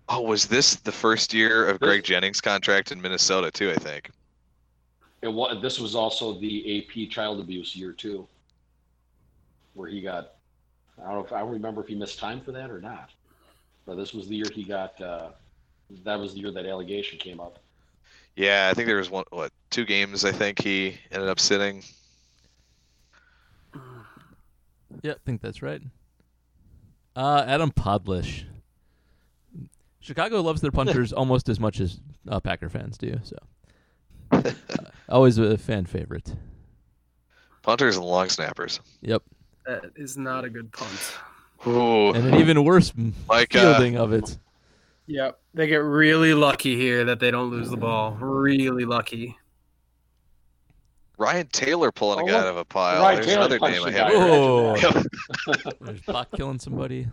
[0.07, 3.71] Oh, was this the first year of Greg Jennings' contract in Minnesota too?
[3.71, 4.11] I think.
[5.23, 8.27] It was, this was also the AP child abuse year too,
[9.73, 10.33] where he got.
[10.99, 13.11] I don't know if I don't remember if he missed time for that or not,
[13.87, 15.01] but this was the year he got.
[15.01, 15.29] Uh,
[16.05, 17.59] that was the year that allegation came up.
[18.37, 21.83] Yeah, I think there was one, what, two games I think he ended up sitting.
[25.03, 25.81] yeah, I think that's right.
[27.17, 28.45] Uh, Adam Podlesh.
[30.01, 33.19] Chicago loves their punters almost as much as uh, Packer fans do.
[33.23, 33.37] So,
[34.33, 34.43] uh,
[35.09, 36.35] always a fan favorite.
[37.63, 38.81] Punters and long snappers.
[39.01, 39.23] Yep,
[39.65, 41.17] That is not a good punt.
[41.67, 44.37] Ooh, and an even worse m- like uh, fielding of it.
[45.07, 45.39] Yep.
[45.55, 48.13] They get really lucky here that they don't lose the ball.
[48.21, 49.37] Really lucky.
[51.19, 53.01] Ryan Taylor pulling Oh, a guy out of a pile.
[53.03, 54.09] Ryan There's Taylor another name I have.
[54.09, 54.15] guy.
[54.15, 54.75] Whoa.
[56.09, 57.09] Imagine killing somebody.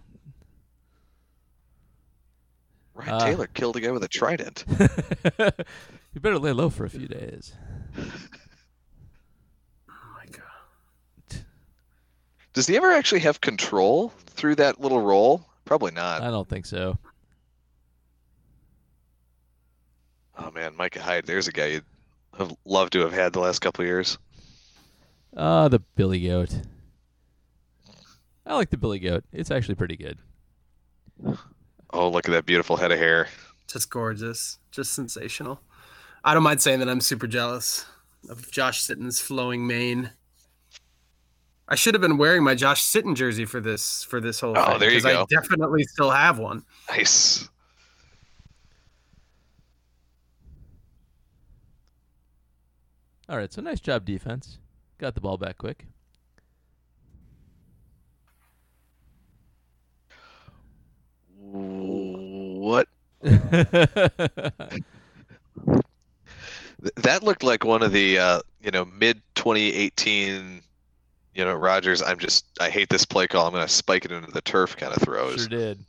[2.94, 4.64] Ryan Uh, Taylor killed a guy with a trident.
[6.14, 7.54] you better lay low for a few days.
[7.98, 8.04] Oh
[10.16, 11.44] my god.
[12.54, 15.46] Does he ever actually have control through that little roll?
[15.66, 16.22] Probably not.
[16.22, 16.98] I don't think so.
[20.38, 21.26] Oh man, Micah Hyde.
[21.26, 21.86] There's a guy you'd
[22.38, 24.18] have loved to have had the last couple of years.
[25.36, 26.54] Uh, the Billy Goat.
[28.46, 29.24] I like the Billy Goat.
[29.32, 30.18] It's actually pretty good.
[31.94, 33.28] Oh, look at that beautiful head of hair.
[33.68, 34.58] Just gorgeous.
[34.72, 35.62] Just sensational.
[36.24, 37.86] I don't mind saying that I'm super jealous
[38.30, 40.12] of Josh Sitton's flowing mane.
[41.68, 44.66] I should have been wearing my Josh Sitton jersey for this for this whole Oh,
[44.72, 44.80] thing.
[44.80, 46.66] there you 'cause I definitely still have one.
[46.90, 47.48] Nice.
[53.32, 54.58] All right, so nice job defense.
[54.98, 55.88] Got the ball back quick.
[61.40, 62.90] What?
[66.96, 70.64] That looked like one of the uh, you know mid 2018
[71.36, 72.02] you know Rodgers.
[72.02, 73.46] I'm just I hate this play call.
[73.46, 75.42] I'm going to spike it into the turf kind of throws.
[75.42, 75.86] sure did.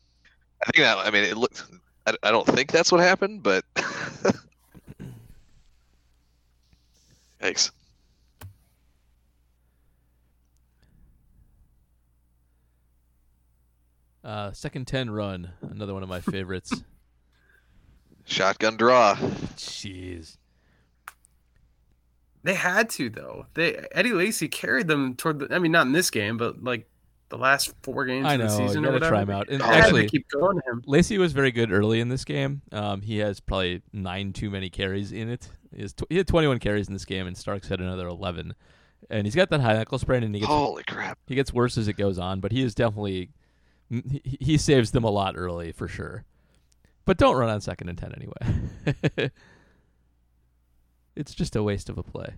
[0.60, 1.64] I think that I mean it looked.
[2.06, 3.64] I, I don't think that's what happened, but
[7.42, 7.72] thanks.
[14.24, 16.82] Uh, second ten run, another one of my favorites.
[18.24, 19.16] Shotgun draw.
[19.56, 20.36] Jeez.
[22.44, 23.46] They had to though.
[23.54, 25.54] They Eddie Lacy carried them toward the.
[25.54, 26.88] I mean, not in this game, but like
[27.32, 28.50] the last four games I of the know.
[28.58, 29.10] season You or gotta whatever.
[29.10, 29.48] try him out.
[29.48, 30.82] And They had to actually, keep going to him.
[30.86, 32.60] Lacy was very good early in this game.
[32.70, 35.48] Um, he has probably nine too many carries in it.
[35.74, 38.54] He, has tw- he had 21 carries in this game, and Starks had another 11.
[39.08, 41.18] And he's got that high ankle sprain, and he gets Holy crap!
[41.26, 42.40] he gets worse as it goes on.
[42.40, 43.30] But he is definitely
[43.90, 46.24] he, he saves them a lot early for sure.
[47.06, 49.30] But don't run on second and ten anyway.
[51.16, 52.34] it's just a waste of a play.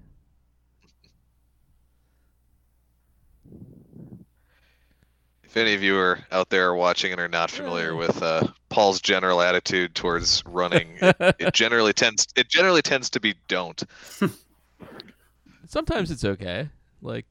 [5.54, 9.00] If any of you are out there watching and are not familiar with uh, Paul's
[9.00, 13.80] general attitude towards running, it, it generally tends it generally tends to be don't.
[15.68, 16.70] Sometimes it's okay,
[17.02, 17.24] like,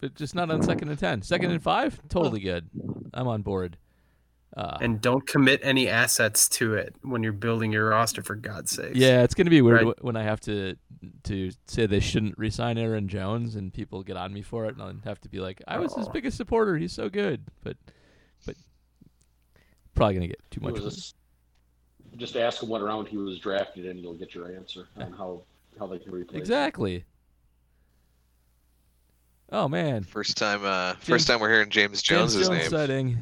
[0.00, 1.20] but just not on second and ten.
[1.20, 2.66] Second and five, totally good.
[3.12, 3.76] I'm on board.
[4.56, 8.72] Uh, And don't commit any assets to it when you're building your roster, for God's
[8.72, 8.92] sake.
[8.94, 10.04] yeah, it's gonna be weird Right.
[10.04, 10.76] when I have to
[11.24, 14.82] to say they shouldn't resign Aaron Jones, and people get on me for it, and
[14.82, 16.76] I'll have to be like, I was his biggest supporter.
[16.76, 17.76] He's so good, but
[18.44, 18.56] but
[19.94, 20.74] probably gonna get too much.
[20.80, 21.14] was
[22.12, 25.12] a just ask him what round he was drafted in, you'll get your answer on
[25.12, 25.42] how
[25.78, 26.34] how they can replace.
[26.34, 26.40] him.
[26.40, 27.04] Exactly.
[29.52, 32.70] Oh man, First time, uh, James- first time we're hearing James James Jones's Jones name.
[32.70, 33.18] sighting.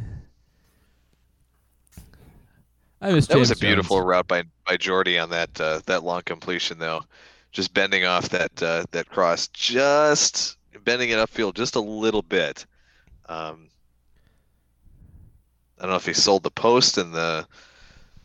[3.01, 4.07] I miss That James was a beautiful Jones.
[4.09, 7.03] route by by Jordy on that uh, that long completion though,
[7.53, 12.66] just bending off that uh, that cross, just bending it upfield just a little bit.
[13.28, 13.68] Um,
[15.78, 17.46] I don't know if he sold the post and the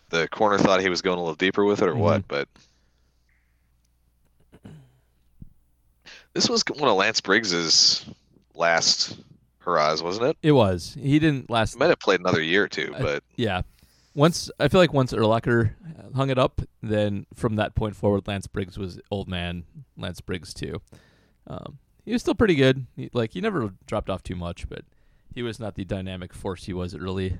[0.09, 2.47] the corner thought he was going a little deeper with it or what, but
[6.33, 8.05] this was one of Lance Briggs's
[8.55, 9.17] last
[9.59, 10.37] hurrahs, wasn't it?
[10.41, 10.97] It was.
[10.99, 11.73] He didn't last.
[11.73, 13.61] He might have played another year or two, I- but Yeah.
[14.15, 15.73] Once I feel like once Urlacher
[16.15, 19.63] hung it up, then from that point forward, Lance Briggs was old man
[19.97, 20.81] Lance Briggs too.
[21.47, 22.85] Um, he was still pretty good.
[22.95, 24.85] He, like he never dropped off too much, but
[25.33, 27.37] he was not the dynamic force he was early.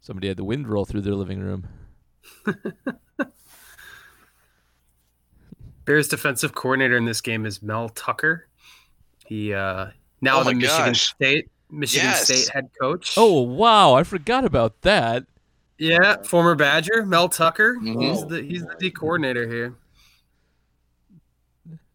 [0.00, 1.66] Somebody had the wind roll through their living room.
[5.84, 8.46] Bears defensive coordinator in this game is Mel Tucker.
[9.26, 9.88] He uh
[10.20, 11.08] now Oh the Michigan gosh.
[11.10, 12.24] State Michigan Yes.
[12.24, 13.14] State head coach.
[13.16, 15.24] Oh wow, I forgot about that.
[15.78, 17.78] yeah, former Badger Mel Tucker.
[17.82, 19.74] He's the he's the D coordinator here.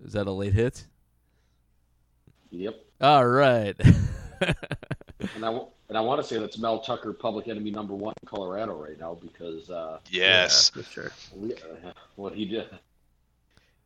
[0.04, 0.86] Is that a late hit?
[2.52, 2.76] Yep.
[3.02, 3.76] All right.
[5.36, 8.14] And I, w- and I want to say that's Mel Tucker, public enemy number one
[8.22, 10.72] in Colorado right now because uh, yes.
[10.74, 11.12] Yeah, for sure.
[11.36, 12.70] we, uh, what he did.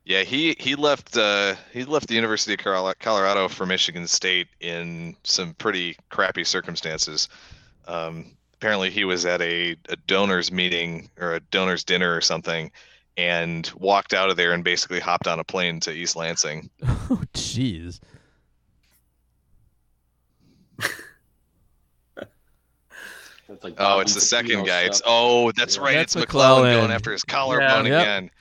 [0.05, 5.15] Yeah, he he left uh, he left the University of Colorado for Michigan State in
[5.23, 7.29] some pretty crappy circumstances.
[7.87, 12.69] Um, apparently, he was at a, a donors meeting or a donors dinner or something,
[13.15, 16.69] and walked out of there and basically hopped on a plane to East Lansing.
[16.83, 18.01] oh jeez.
[23.61, 24.81] Like Oh, it's the second guy.
[24.81, 25.83] It's oh, that's Yeah.
[25.83, 25.93] right.
[25.95, 26.73] That's it's McClellin McClellin.
[26.79, 28.01] going after his collarbone Yep.
[28.01, 28.31] again.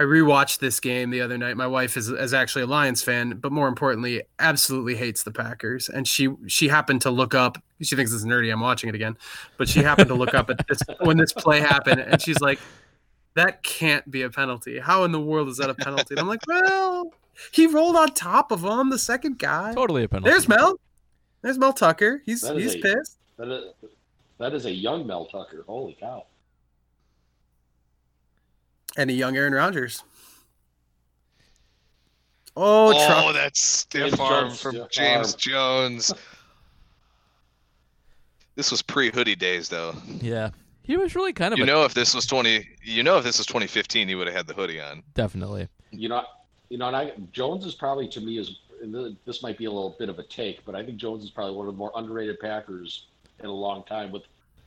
[0.00, 1.58] I rewatched this game the other night.
[1.58, 5.90] My wife is, is actually a Lions fan, but more importantly, absolutely hates the Packers.
[5.90, 7.62] And she she happened to look up.
[7.82, 8.50] She thinks it's nerdy.
[8.50, 9.18] I'm watching it again,
[9.58, 12.58] but she happened to look up at this when this play happened, and she's like,
[13.34, 14.78] "That can't be a penalty.
[14.78, 17.12] How in the world is that a penalty?" And I'm like, "Well,
[17.52, 19.74] he rolled on top of him, the second guy.
[19.74, 20.30] Totally a penalty.
[20.30, 20.80] There's Mel.
[21.42, 22.22] There's Mel Tucker.
[22.24, 23.18] He's he's a- pissed.
[23.36, 23.64] That is,
[24.38, 25.62] that is a young Mel Tucker.
[25.66, 26.24] Holy cow.
[29.00, 30.02] And a young Aaron Rodgers.
[32.54, 33.34] Oh, Oh, truck.
[33.34, 35.38] that's stiff James arm Jones, from stiff James arm.
[35.38, 36.14] Jones.
[38.56, 39.94] This was pre-hoodie days, though.
[40.20, 40.50] Yeah.
[40.82, 43.24] He was really kind of You a know, if this was twenty, you know, if
[43.24, 45.02] this was 2015, he would have had the hoodie on.
[45.14, 45.66] definitely.
[45.92, 46.24] You know,
[46.68, 49.70] you know, and I Jones is probably to me is and this might be a
[49.70, 51.92] little bit of a take, but I think Jones is probably one of the more
[51.94, 53.06] underrated Packers
[53.38, 54.12] in a long time.
[54.12, 54.24] With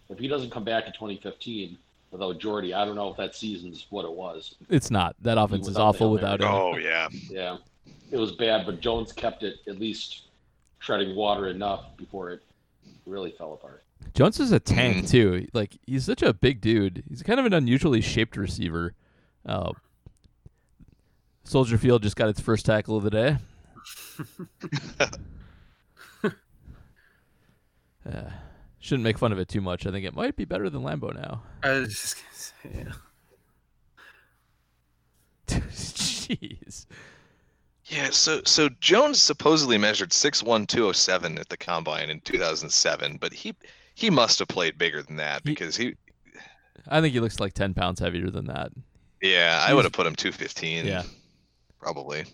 [0.09, 1.77] if he doesn't come back in 2015
[2.13, 4.55] without Jordy, I don't know if that season's what it was.
[4.69, 5.15] It's not.
[5.21, 6.47] That offense is awful without him.
[6.47, 7.09] Oh yeah.
[7.11, 7.57] Yeah,
[8.11, 10.27] it was bad, but Jones kept it at least
[10.79, 12.41] treading water enough before it
[13.05, 13.83] really fell apart.
[14.13, 15.09] Jones is a tank Mhm.
[15.09, 15.47] too.
[15.53, 17.03] Like he's such a big dude.
[17.09, 18.93] He's kind of an unusually shaped receiver.
[19.45, 19.71] Uh,
[21.45, 23.37] Soldier Field just got its first tackle of the day.
[28.05, 28.29] Uh,
[28.83, 29.87] shouldn't make fun of it too much.
[29.87, 31.41] I think it might be better than Lambeau now.
[31.63, 32.15] I was just
[32.63, 32.91] gonna say,
[35.47, 35.59] yeah.
[35.71, 36.85] Jeez.
[37.85, 43.55] Yeah, so so Jones supposedly measured 6'1", 207 at the combine in 2007, but he
[43.95, 45.95] he must have played bigger than that because he
[46.87, 48.71] I think he looks like ten pounds heavier than that.
[49.21, 50.85] yeah, I would have put him 215.
[50.85, 51.03] Yeah.
[51.79, 52.25] Probably.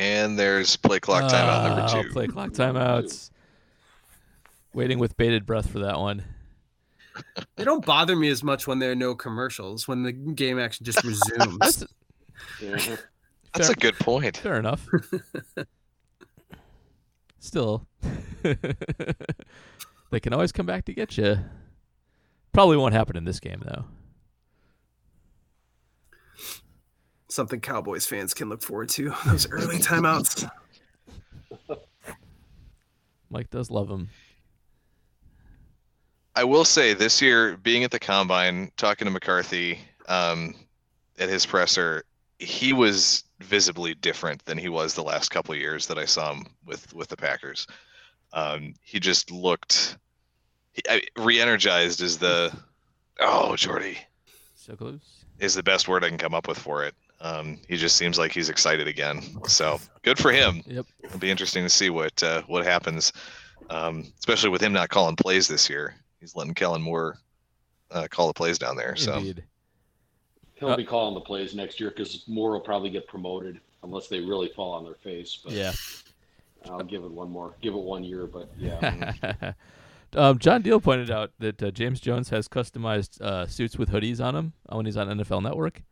[0.00, 2.08] And there's play clock timeout number Ah, two.
[2.08, 3.30] Play clock timeouts.
[4.72, 6.24] Waiting with bated breath for that one.
[7.56, 10.86] They don't bother me as much when there are no commercials, when the game actually
[10.86, 11.58] just resumes.
[12.60, 12.86] That's.
[13.52, 14.38] That's fair, a good point.
[14.38, 14.86] fair enough.
[17.40, 17.86] Still,
[18.42, 21.40] they can always come back to get you.
[22.54, 23.84] Probably won't happen in this game though.
[27.30, 29.14] Something Cowboys fans can look forward to.
[29.26, 30.50] Those early timeouts.
[33.30, 34.08] Mike does love him.
[36.34, 39.78] I will say this year, being at the combine, talking to McCarthy
[40.08, 40.54] um,
[41.18, 42.04] at his presser,
[42.38, 46.32] he was visibly different than he was the last couple of years that I saw
[46.32, 47.66] him with with the Packers.
[48.32, 49.96] Um, he just looked
[50.72, 52.00] he, I, re-energized.
[52.00, 52.52] Is the
[53.20, 53.98] oh Jordy
[54.56, 55.24] So close.
[55.38, 56.94] is the best word I can come up with for it.
[57.22, 59.22] Um, he just seems like he's excited again.
[59.46, 60.62] So good for him.
[60.66, 60.86] Yep.
[61.04, 63.12] It'll be interesting to see what uh, what happens,
[63.68, 65.94] um, especially with him not calling plays this year.
[66.20, 67.18] He's letting Kellen Moore
[67.90, 68.96] uh, call the plays down there.
[68.96, 69.44] So Indeed.
[70.54, 74.08] He'll Uh, be calling the plays next year because Moore will probably get promoted unless
[74.08, 75.38] they really fall on their face.
[75.42, 75.72] But Yeah.
[76.68, 78.26] I'll give it one more, give it one year.
[78.26, 79.52] But yeah,
[80.14, 84.22] um, John Deal pointed out that uh, James Jones has customized uh, suits with hoodies
[84.22, 85.82] on him uh, when he's on NFL Network.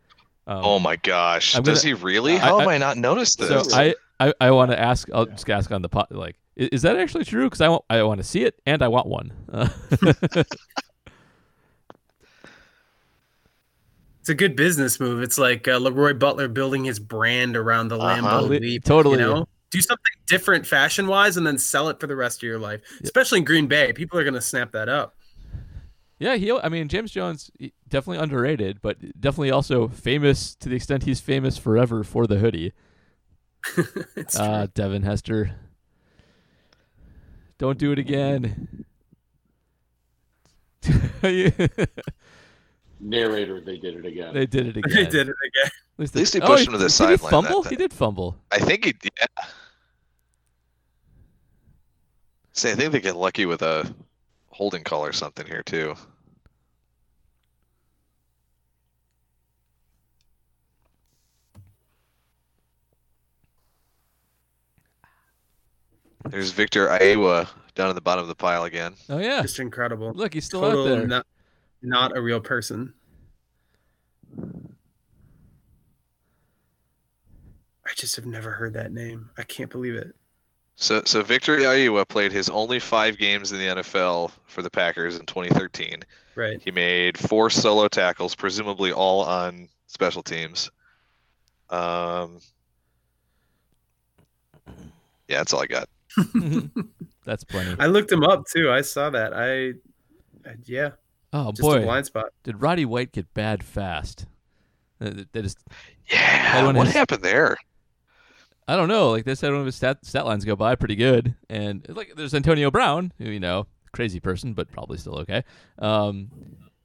[0.48, 2.34] Um, oh my gosh, I'm does he really?
[2.36, 3.72] I- How I- have I not noticed so this?
[3.74, 5.06] I, I, I want to ask.
[5.12, 6.10] I'll just ask on the pot.
[6.10, 7.44] Like, is, is that actually true?
[7.44, 9.30] Because I want I want to see it and I want one.
[9.52, 9.68] Uh,
[14.20, 15.22] It's a good business move.
[15.22, 18.42] It's like uh, LeRoy Butler building his brand around the Uh-huh.
[18.42, 18.84] Leap.
[18.84, 19.18] totally.
[19.18, 19.48] You know?
[19.70, 22.80] Do something different fashion wise and then sell it for the rest of your life.
[23.02, 23.92] Especially in Green Bay.
[23.94, 25.14] People are going to snap that up.
[26.18, 26.52] Yeah, he.
[26.52, 27.50] I mean, James Jones
[27.88, 32.72] definitely underrated, but definitely also famous to the extent he's famous forever for the hoodie.
[34.16, 34.66] it's Uh.
[34.74, 35.52] Devin Hester.
[37.58, 38.84] Don't do it again.
[43.00, 44.34] narrator, they did it again.
[44.34, 44.94] they did it again.
[44.94, 45.66] They did it again.
[45.66, 47.62] At least, At least he oh, pushed him to the did sideline He fumble.
[47.64, 48.36] He did fumble.
[48.52, 48.94] I think he.
[49.02, 49.26] Yeah.
[52.52, 53.92] Say, I think they get lucky with a
[54.58, 55.94] holding call or something here too.
[66.28, 68.94] There's Victor Aiyewa down at the bottom of the pile again.
[69.08, 69.40] Oh yeah.
[69.42, 70.12] Just incredible.
[70.12, 71.06] Look, he's still Total out there.
[71.06, 71.26] Not,
[71.80, 72.92] not a real person.
[77.86, 79.30] I just have never heard that name.
[79.38, 80.16] I can't believe it.
[80.80, 85.18] So, so Victor Aiyewa played his only five games in the NFL for the Packers
[85.18, 86.04] in 2013.
[86.36, 86.62] Right.
[86.64, 90.70] He made four solo tackles, presumably all on special teams.
[91.68, 92.38] Um,
[95.26, 95.88] yeah, that's all I got.
[97.26, 97.76] That's plenty.
[97.78, 98.70] I looked him up too.
[98.70, 99.34] I saw that.
[99.34, 99.70] I,
[100.48, 100.90] I yeah,
[101.34, 102.30] Oh just a boy, blind spot.
[102.42, 104.24] did Roddy White get bad fast?
[105.02, 105.54] Th- That is,
[106.10, 107.58] Yeah, what has- happened there?
[108.68, 109.10] I don't know.
[109.10, 112.12] Like they said, one of his stat, stat lines go by pretty good, and like
[112.16, 115.42] there's Antonio Brown, who you know, crazy person, but probably still okay.
[115.78, 116.28] Um,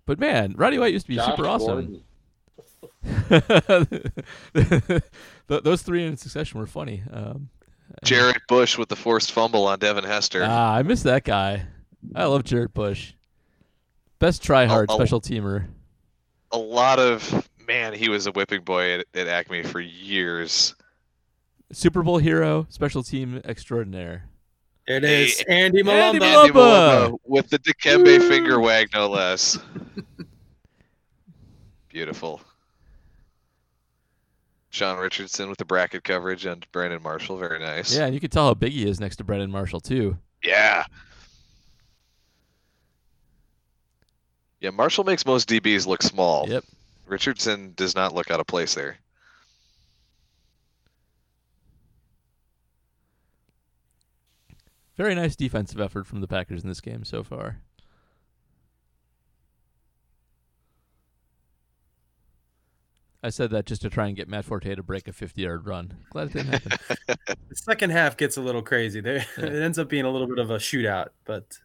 [0.05, 2.01] but man, Roddy White used to be Josh super awesome.
[5.47, 7.03] Those three in succession were funny.
[7.11, 7.49] Um,
[8.03, 10.43] Jarrett Bush with the forced fumble on Devin Hester.
[10.47, 11.65] ah, I miss that guy.
[12.15, 13.13] I love Jarrett Bush.
[14.19, 15.67] Best try hard I'll- special teamer.
[16.51, 20.75] a lot of man, he was a whipping boy at, at Acme for years.
[21.73, 24.25] Super Bowl hero, special team extraordinaire.
[24.87, 25.31] There it Hey.
[25.47, 26.19] Andy Andy Mulumba.
[26.19, 26.41] Mulumba.
[26.41, 29.57] Andy Mulumba uh, with the Dikembe finger wag, no less.
[31.89, 32.41] Beautiful.
[34.69, 37.95] Sean Richardson with the bracket coverage and Brandon Marshall, very nice.
[37.95, 40.17] Yeah, and you can tell how big he is next to Brandon Marshall too.
[40.43, 40.83] Yeah.
[44.59, 46.49] Yeah, Marshall makes most DBs look small.
[46.49, 46.63] Yep.
[47.05, 48.97] Richardson does not look out of place there.
[54.95, 57.59] Very nice defensive effort from the Packers in this game so far.
[63.25, 65.93] I said that just to try and get Matt Forte to break a 50-yard run.
[66.09, 66.77] Glad it didn't happen.
[67.49, 68.99] The second half gets a little crazy.
[68.99, 69.45] There, Yeah.
[69.45, 71.57] it ends up being a little bit of a shootout, but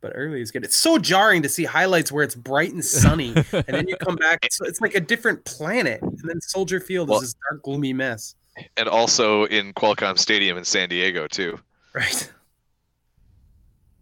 [0.00, 0.64] but early is good.
[0.64, 4.16] It's so jarring to see highlights where it's bright and sunny, and then you come
[4.16, 4.44] back.
[4.44, 7.94] It's, it's like a different planet, and then Soldier Field Well- is this dark, gloomy
[7.94, 8.34] mess.
[8.76, 11.58] And also in Qualcomm Stadium in San Diego too.
[11.94, 12.32] Right.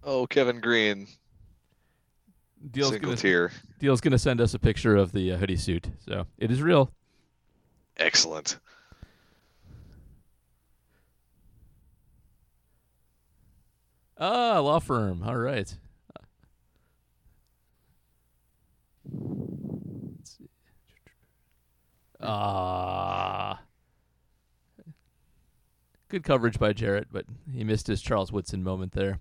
[0.02, 1.06] Oh, Kevin Greene,
[2.70, 3.52] Deal's single gonna, tier.
[3.78, 6.90] Deal's gonna send us a picture of the uh, hoodie suit, so it is real.
[7.98, 8.58] Excellent.
[14.18, 15.22] Ah, law firm.
[15.22, 15.76] All right.
[19.04, 20.48] Let's see.
[26.12, 29.18] Good coverage by Jarrett, but he missed his Charles Woodson moment there.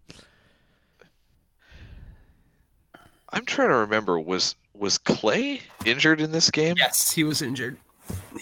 [3.29, 6.75] I'm trying to remember was was Clay injured in this game?
[6.77, 7.77] Yes, he was injured.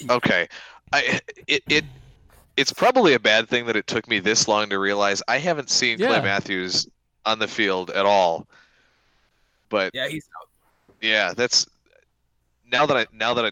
[0.10, 0.47] Okay.
[0.91, 1.86] I it it
[2.58, 5.70] it's probably a bad thing that it took me this long to realize I haven't
[5.70, 6.08] seen Yeah.
[6.08, 6.88] Clay Matthews
[7.28, 8.47] on the field at all.
[9.70, 10.47] But Yeah, he's out.
[11.02, 11.68] yeah, that's
[12.72, 13.52] now that I now that I,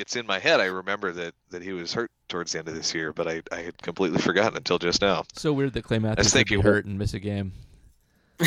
[0.00, 2.74] it's in my head, I remember that that he was hurt towards the end of
[2.74, 5.24] this year, but I, I had completely forgotten until just now.
[5.34, 7.52] So weird that Clay Matthews would be thinking, hurt and miss a game.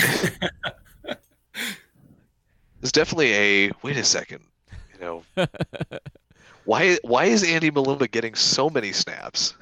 [2.82, 4.43] It's definitely a wait a second,
[4.93, 5.24] you know,
[6.66, 9.54] why why is Andy Mulumba getting so many snaps?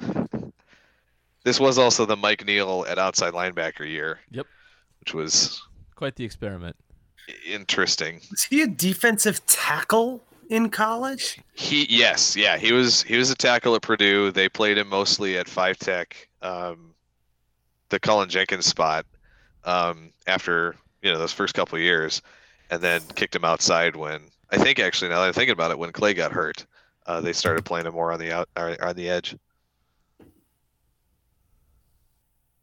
[1.44, 4.18] This was also the Mike Neal at outside linebacker year.
[4.32, 4.46] Yep.
[5.00, 5.62] Which was
[5.94, 6.74] Quite the experiment.
[7.46, 8.20] interesting.
[8.32, 11.40] Is he a defensive tackle in college?
[11.54, 14.30] He yes, yeah, he was he was a tackle at Purdue.
[14.30, 16.94] They played him mostly at five tech, um,
[17.88, 19.06] the Cullen Jenkins spot,
[19.64, 22.20] um, after you know those first couple of years,
[22.70, 25.78] and then kicked him outside when I think actually now that I'm thinking about it,
[25.78, 26.66] when Clay got hurt,
[27.06, 29.34] uh, they started playing him more on the out or on the edge.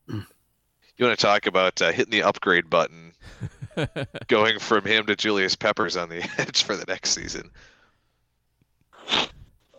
[0.07, 3.13] You want to talk about uh, hitting the upgrade button,
[4.27, 7.49] going from him to Julius Peppers on the edge for the next season.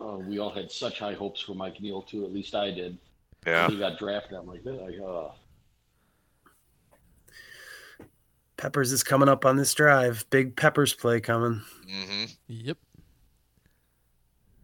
[0.00, 2.24] Uh, we all had such high hopes for Mike Neal too.
[2.24, 2.98] At least I did.
[3.46, 3.66] Yeah.
[3.66, 4.38] When he got drafted.
[4.38, 5.32] I'm like, I, uh,
[8.56, 10.24] Peppers is coming up on this drive.
[10.30, 11.62] Big Peppers play coming.
[11.88, 12.78] hmm Yep.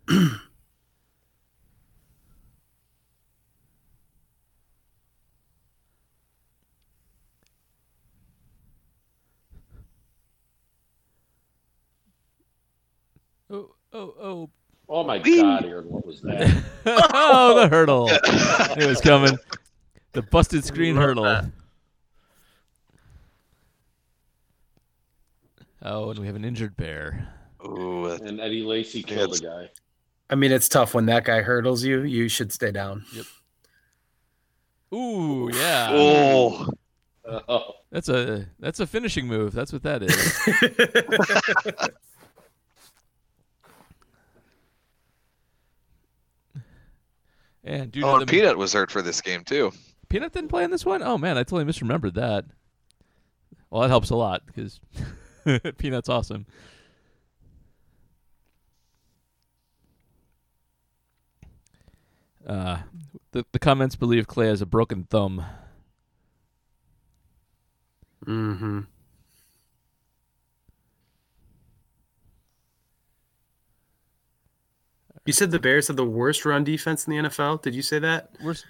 [13.49, 14.51] Oh, oh, oh.
[14.89, 16.63] Oh my God, Aaron, what was that?
[16.87, 18.09] oh, the hurdle.
[18.79, 19.39] It was coming.
[20.13, 21.25] The busted screen hurdle.
[21.25, 21.47] that.
[25.83, 27.33] Oh, and we have an injured bear.
[27.65, 29.41] Ooh, And Eddie Lacy killed Yes.
[29.41, 29.71] the guy.
[30.29, 32.03] I mean, it's tough when that guy hurdles you.
[32.03, 33.05] You should stay down.
[33.15, 33.25] Yep.
[34.95, 35.89] Ooh, yeah.
[35.93, 36.69] Oh,
[37.91, 39.53] That's a that's a finishing move.
[39.53, 40.39] That's what that is.
[47.67, 49.73] and due oh, to and the Peanut was hurt for this game too.
[50.09, 51.03] Peanut didn't play in this one.
[51.03, 52.47] Oh man, I totally misremembered that.
[53.69, 54.81] Well, that helps a lot because
[55.79, 56.47] Peanut's awesome.
[62.47, 62.79] Uh,
[63.33, 65.45] the the comments believe Clay has a broken thumb.
[68.25, 68.81] hmm
[75.27, 77.63] You said the Bears have the worst run defense in the NFL.
[77.63, 78.31] Did you say that?
[78.43, 78.65] Worst.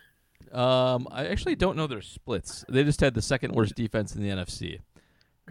[0.52, 2.64] Um, I actually don't know their splits.
[2.68, 4.80] They just had the second worst defense in the NFC.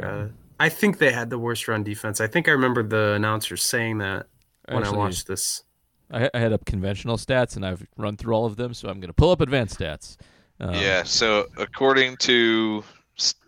[0.01, 0.27] Uh,
[0.59, 2.19] I think they had the worst run defense.
[2.21, 4.27] I think I remember the announcer saying that
[4.67, 5.63] when Actually, I watched this.
[6.11, 8.99] I, I had up conventional stats and I've run through all of them, so I'm
[8.99, 10.17] going to pull up advanced stats.
[10.59, 11.03] Um, yeah.
[11.03, 12.83] So according to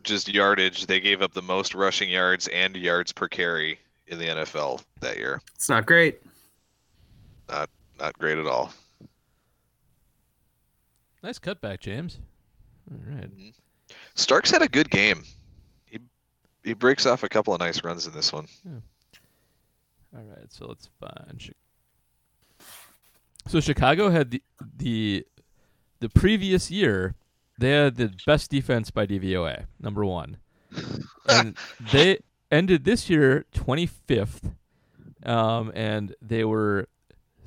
[0.03, 4.26] just yardage, they gave up the most rushing yards and yards per carry in the
[4.26, 5.41] NFL that year.
[5.55, 6.22] It's not great.
[7.50, 7.70] Not
[8.00, 8.74] not great at all.
[11.24, 12.20] Nice cutback, James.
[12.91, 13.30] All right.
[14.16, 15.24] Starks had a good game.
[15.86, 16.00] He
[16.64, 18.48] he breaks off a couple of nice runs in this one.
[20.16, 21.54] All right, so let's find.
[23.48, 24.43] So Chicago had the
[24.78, 25.26] the
[26.00, 27.16] the previous year
[27.60, 30.38] they had the best defense by DVOA, number one,
[31.30, 31.58] and
[31.91, 32.20] they
[32.52, 34.52] ended this year twenty fifth,
[35.26, 36.88] um, and they were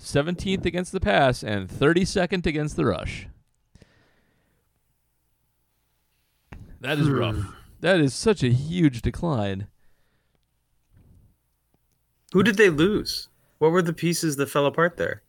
[0.00, 3.28] seventeenth against the pass and thirty second against the rush.
[6.80, 7.36] That is rough.
[7.80, 9.66] That is such a huge decline.
[12.32, 13.28] Who did they lose?
[13.58, 15.22] What were the pieces that fell apart there?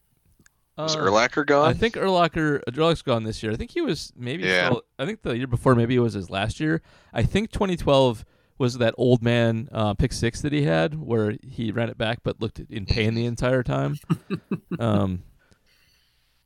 [0.77, 1.67] Was Uh, Urlacher gone?
[1.69, 3.51] I think Urlacher Urlacher's gone this year.
[3.51, 4.43] I think he was maybe.
[4.43, 4.67] Yeah.
[4.69, 6.81] still- I think the year before maybe it was his last year.
[7.13, 8.23] I think 2012
[8.61, 12.19] was that old man uh, pick six that he had where he ran it back
[12.23, 13.97] but looked in pain the entire time.
[14.79, 15.23] um,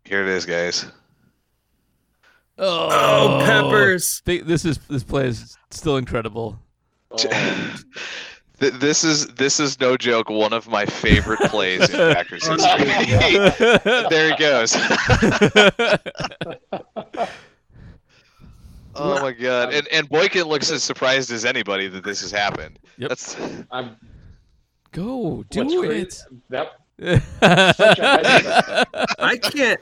[0.06, 0.86] Here it is, guys.
[2.58, 4.22] oh, Oh, Peppers.
[4.26, 6.58] They, this is this play is still incredible.
[7.12, 7.76] oh,
[8.58, 10.30] This is this is no joke.
[10.30, 12.86] One of my favorite plays in Packers history.
[14.10, 14.74] there he goes.
[18.96, 19.74] Oh my god!
[19.74, 22.80] And and Boykin looks as surprised as anybody that this has happened.
[22.98, 23.10] Yep.
[23.10, 23.38] That's
[23.72, 23.96] I'm
[24.92, 25.80] Go do what's it.
[25.80, 26.22] crazy.
[26.50, 28.86] That such a
[29.20, 29.80] I can't.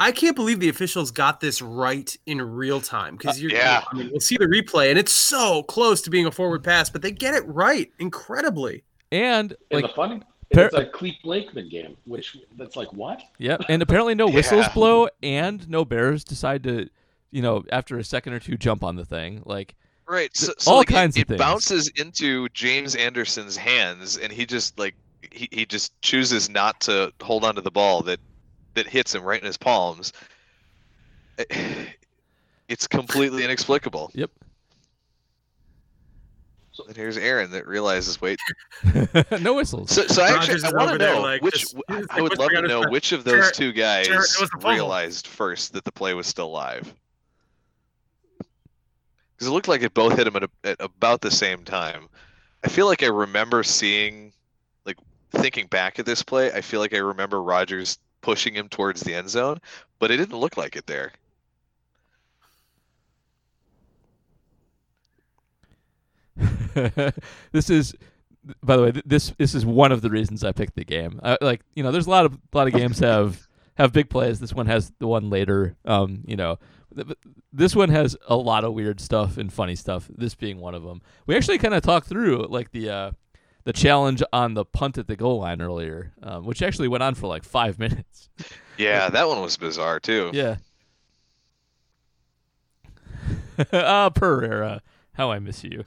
[0.00, 3.52] I can't believe the officials got this right in real time because you're.
[3.52, 3.82] yeah.
[3.90, 6.90] I mean, we'll see the replay, and it's so close to being a forward pass,
[6.90, 8.82] but they get it right incredibly.
[9.12, 10.20] and And like the funny
[10.52, 13.22] Par- it's a Clete Blakeman game, which that's like what?
[13.38, 14.72] Yep, and apparently no whistles Yeah.
[14.74, 16.88] blow, and no bears decide to,
[17.34, 19.42] you know, after a second or two, jump on the thing.
[19.44, 19.74] Like,
[20.06, 20.30] Right.
[20.36, 21.38] So, so all like, it- kinds of it, things.
[21.38, 24.94] bounces into James Anderson's hands, and he just like
[25.32, 28.20] he, he just chooses not to hold on to the ball that
[28.74, 30.12] that hits him right in his palms.
[32.66, 34.10] It's completely inexplicable.
[34.14, 34.30] Yep.
[36.88, 38.38] And here's Aaron that realizes, wait.
[39.40, 39.90] no whistles.
[39.90, 42.50] So, so Rodgers actually, I want to know like, which just- I- I would love
[42.50, 44.70] to know which of those two guys Jared, it was a fumble.
[44.70, 46.92] realized first that the play was still live.
[49.34, 52.08] Because it looked like it both hit him at, a, at about the same time.
[52.64, 54.32] I feel like I remember seeing,
[54.86, 54.98] like,
[55.32, 59.14] thinking back at this play, I feel like I remember Rodgers pushing him towards the
[59.14, 59.58] end zone,
[59.98, 61.12] but it didn't look like it there.
[67.52, 67.94] this is,
[68.62, 71.20] by the way, this this is one of the reasons I picked the game.
[71.22, 74.10] Uh, like, you know, there's a lot of a lot of games have have big
[74.10, 74.40] plays.
[74.40, 75.76] This one has the one later.
[75.84, 76.58] Um, you know,
[77.52, 80.08] this one has a lot of weird stuff and funny stuff.
[80.14, 81.02] This being one of them.
[81.26, 83.10] We actually kind of talked through like the uh,
[83.64, 87.14] the challenge on the punt at the goal line earlier, um, which actually went on
[87.14, 88.28] for like five minutes.
[88.76, 90.30] Yeah, that one was bizarre too.
[90.32, 90.56] Yeah.
[93.72, 94.82] Ah, Pereira,
[95.12, 95.84] how I miss you.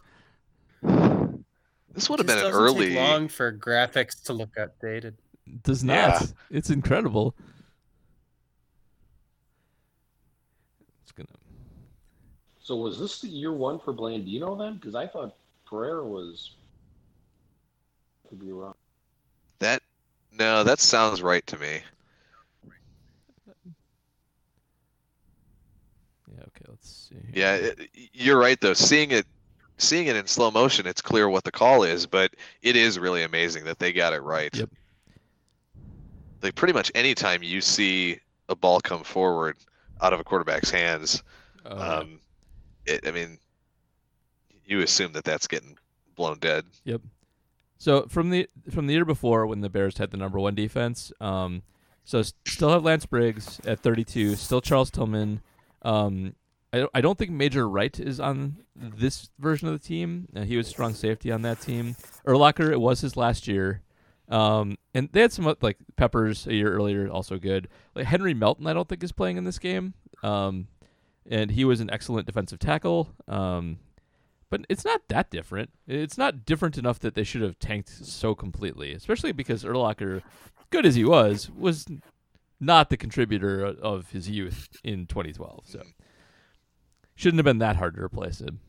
[1.93, 2.89] This would have been an early.
[2.89, 5.17] take long for graphics to look outdated.
[5.63, 5.95] Does not.
[5.95, 6.21] Yeah.
[6.49, 7.35] It's incredible.
[11.17, 11.39] It's gonna.
[12.59, 14.75] So was this the year one for Blandino then?
[14.75, 16.51] Because I thought Pereira was.
[18.29, 18.75] Could be wrong.
[19.59, 19.81] That
[20.37, 21.79] no, that sounds right to me.
[26.35, 26.43] Yeah.
[26.43, 26.65] Okay.
[26.67, 27.15] Let's see.
[27.33, 28.73] Yeah, it, you're right though.
[28.73, 29.25] Seeing it,
[29.77, 33.23] seeing it in slow motion, it's clear what the call is, but it is really
[33.23, 34.53] amazing that they got it right.
[34.55, 34.69] Yep.
[36.43, 39.55] Like pretty much any time you see a ball come forward
[40.01, 41.23] out of a quarterback's hands,
[41.65, 42.19] Uh, um,
[42.85, 43.37] it, I mean,
[44.65, 45.77] you assume that that's getting
[46.15, 46.65] blown dead.
[46.85, 47.01] Yep.
[47.77, 51.11] So from the from the year before, when the Bears had the number one defense,
[51.21, 51.61] um,
[52.05, 55.41] so still have Lance Briggs at 32, still Charles Tillman.
[55.83, 56.35] Um,
[56.73, 60.27] I don't, I don't think Major Wright is on this version of the team.
[60.35, 61.95] Uh, he was strong safety on that team.
[62.25, 63.81] Urlacher, it was his last year.
[64.29, 67.67] Um, and they had some uh, like Peppers a year earlier, also good.
[67.95, 69.93] Like Henry Melton, I don't think is playing in this game.
[70.23, 70.67] Um,
[71.29, 73.09] and he was an excellent defensive tackle.
[73.27, 73.79] Um,
[74.49, 75.71] but it's not that different.
[75.87, 80.21] It's not different enough that they should have tanked so completely, especially because Urlacher,
[80.69, 81.85] good as he was, was
[82.59, 85.63] not the contributor of his youth in 2012.
[85.65, 85.83] So
[87.15, 88.61] shouldn't have been that hard to replace him.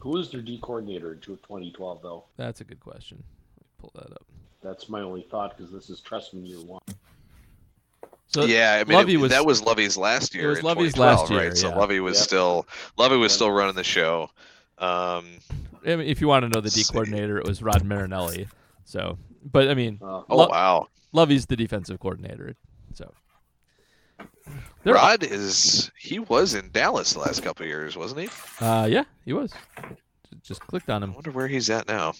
[0.00, 2.24] Who was their D coordinator in 2012 though?
[2.36, 3.22] That's a good question.
[3.22, 4.24] Let me pull that up.
[4.62, 6.82] That's my only thought because this is Trestman year one.
[8.28, 10.46] So yeah, I mean, Lovie it- was- that was Lovie's last year.
[10.46, 11.56] It was Lovie's last year, right?
[11.56, 11.70] So.
[11.70, 12.24] Lovie was Yep.
[12.24, 14.30] still Lovie was still running the show.
[14.78, 15.26] Um,
[15.84, 18.48] I mean, if you want to know the D coordinator, it was Rod Marinelli.
[18.84, 22.54] So, but I mean, Uh, oh Lo- wow, Lovie's the defensive coordinator.
[22.94, 23.12] So,
[24.82, 28.64] They're- Rod is he was in Dallas the last couple of years, wasn't he?
[28.64, 29.52] uh, yeah, he was.
[30.42, 31.10] Just clicked on him.
[31.10, 31.14] I him.
[31.16, 32.14] wonder where he's at now.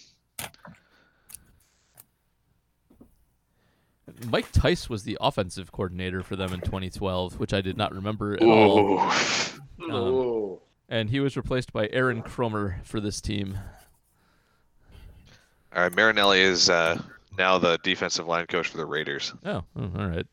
[4.27, 8.33] Mike Tice was the offensive coordinator for them in 2012, which I did not remember
[8.35, 8.99] at all.
[8.99, 8.99] Ooh.
[8.99, 13.57] Um, oh, and he was replaced by Aaron Kromer for this team.
[15.75, 17.01] All right, Marinelli is uh,
[17.37, 19.33] now the defensive line coach for the Raiders.
[19.43, 20.25] Oh, oh, all right.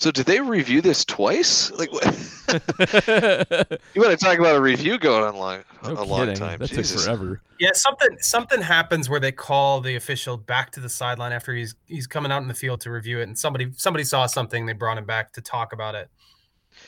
[0.00, 1.70] So did they review this twice?
[1.72, 2.06] Like, what?
[3.94, 6.58] you want to talk about a review going on long, no a long time?
[6.58, 6.92] That Jesus.
[6.92, 7.42] took forever.
[7.58, 11.74] Yeah, something something happens where they call the official back to the sideline after he's
[11.84, 14.72] he's coming out in the field to review it, and somebody somebody saw something, they
[14.72, 16.08] brought him back to talk about it.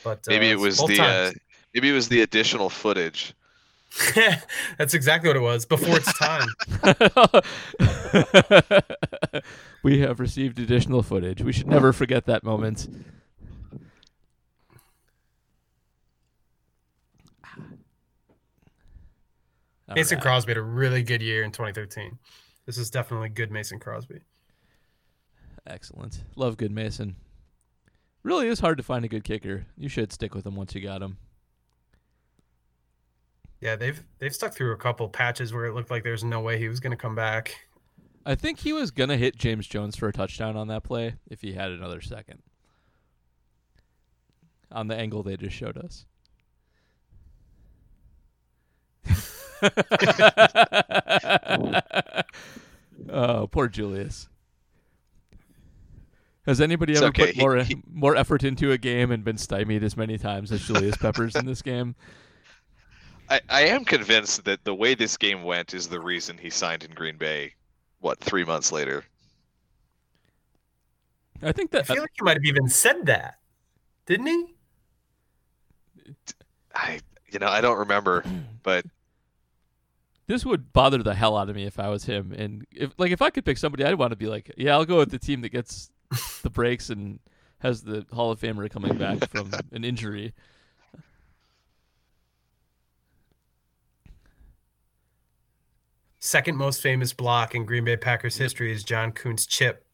[0.03, 1.31] But uh, Maybe it was the uh,
[1.75, 3.35] maybe it was the additional footage.
[4.77, 6.47] That's exactly what it was before its time.
[9.83, 11.41] we have received additional footage.
[11.41, 12.87] We should never forget that moment.
[17.45, 17.61] All
[19.95, 20.23] Mason right.
[20.23, 22.17] Crosby had a really good year in 2013.
[22.65, 24.21] This is definitely good Mason Crosby.
[25.67, 26.23] Excellent.
[26.35, 27.15] Love good Mason.
[28.23, 29.65] Really is hard to find a good kicker.
[29.77, 31.17] You should stick with him once you got him.
[33.63, 36.59] Yeah, they've they've stuck through a couple patches where it looked like there's no way
[36.59, 37.55] he was going to come back.
[38.25, 41.41] I think he was gonna hit James Jones for a touchdown on that play if
[41.41, 42.39] he had another second.
[44.71, 46.05] on the angle they just showed us.
[53.09, 54.29] oh, poor Julius.
[56.45, 57.27] Has anybody It's ever okay.
[57.27, 60.51] put He- more he- more effort into a game and been stymied as many times
[60.51, 61.95] as Julius Peppers in this game?
[63.29, 66.83] I, I am convinced that the way this game went is the reason he signed
[66.83, 67.53] in Green Bay.
[67.99, 69.05] What three months later?
[71.41, 71.79] I think that.
[71.79, 73.35] I that feel like he might have even said that,
[74.05, 74.55] didn't he?
[76.75, 76.99] I
[77.31, 78.23] you know I don't remember,
[78.63, 78.85] but
[80.27, 82.33] this would bother the hell out of me if I was him.
[82.37, 84.85] And if like if I could pick somebody, I'd want to be like, yeah, I'll
[84.85, 85.91] go with the team that gets
[86.41, 87.19] the breaks and
[87.59, 90.33] has the Hall of Famer coming back from an injury.
[96.25, 99.85] Second most famous block in Green Bay Packers history is John Kuhn's chip.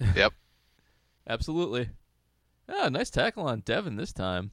[0.16, 0.32] Yep.
[1.28, 1.88] Absolutely.
[2.68, 4.50] Ah, nice tackle on Devin this time.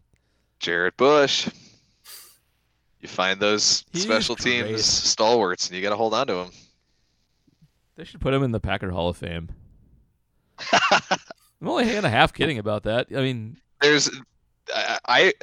[0.59, 1.49] Jarrett Bush.
[2.99, 4.65] You find those He's special great.
[4.65, 6.51] teams stalwarts, and you got to hold on to them.
[7.95, 9.49] They should put him in the Packer Hall of Fame.
[10.71, 13.07] I'm only kind of half kidding about that.
[13.09, 14.11] I mean, There's,
[14.73, 15.33] I, I,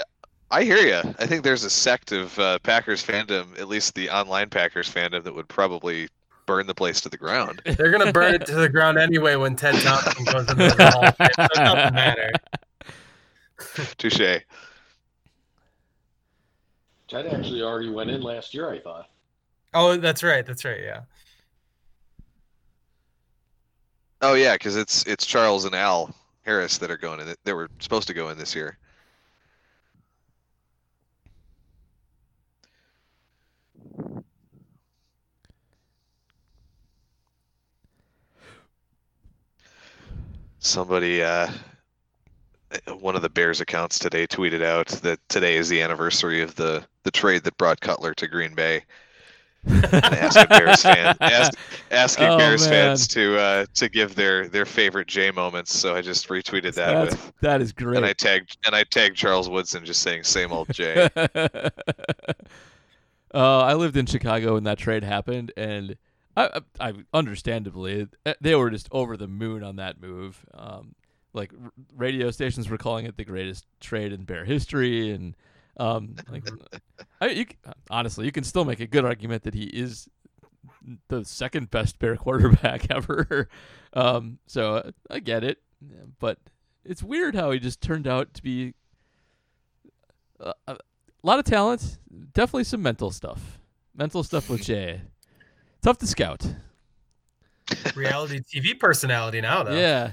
[0.53, 1.14] I hear you.
[1.18, 5.24] I think there's a sect of uh, Packers fandom, at least the online Packers fandom,
[5.24, 6.09] that would probably
[6.44, 7.62] burn the place to the ground.
[7.78, 11.07] They're gonna burn it to the ground anyway when Ted Thompson goes into the Hall
[11.07, 11.28] of Fame.
[11.36, 12.30] So it doesn't matter.
[13.96, 14.42] Touche.
[17.09, 19.09] Ted actually already went in last year, I thought.
[19.72, 20.44] Oh, that's right.
[20.44, 20.82] That's right.
[20.82, 21.00] Yeah.
[24.20, 27.34] Oh yeah, because it's it's Charles and Al Harris that are going in.
[27.44, 28.76] They were supposed to go in this year.
[40.64, 41.50] Somebody, uh,
[43.00, 46.84] one of the Bears accounts today tweeted out that today is the anniversary of the
[47.02, 48.84] the trade that brought Cutler to Green Bay.
[49.64, 51.52] And asking Bears fan, ask,
[51.90, 55.76] asking Oh, Bears fans to uh, to give their their favorite Jay moments.
[55.76, 57.96] So I just retweeted that that's, with, that is great.
[57.96, 61.08] and I tagged and I tagged Charles Woodson just saying same old Jay.
[61.16, 61.70] uh,
[63.34, 65.96] I lived in Chicago when that trade happened, and
[66.37, 70.45] I, I, understandably eh, they were just over the moon on that move.
[70.55, 70.95] Um,
[71.35, 75.37] like r- radio stations were calling it the greatest trade in Bear history, and
[75.76, 76.49] um, like
[77.20, 77.47] I, you,
[77.91, 80.09] honestly, you can still make a good argument that he is
[81.09, 83.49] the second best Bear quarterback ever.
[83.93, 85.59] um, so I get it,
[86.18, 86.39] but
[86.85, 88.74] it's weird how he just turned out to be
[90.41, 90.76] uh, a
[91.22, 91.99] lot of talent,
[92.33, 93.61] definitely some mental stuff.
[93.95, 95.03] Mental stuff with Jay.
[95.83, 96.47] Tough to scout.
[97.95, 99.74] Reality TV personality now, though.
[99.76, 100.12] Yeah.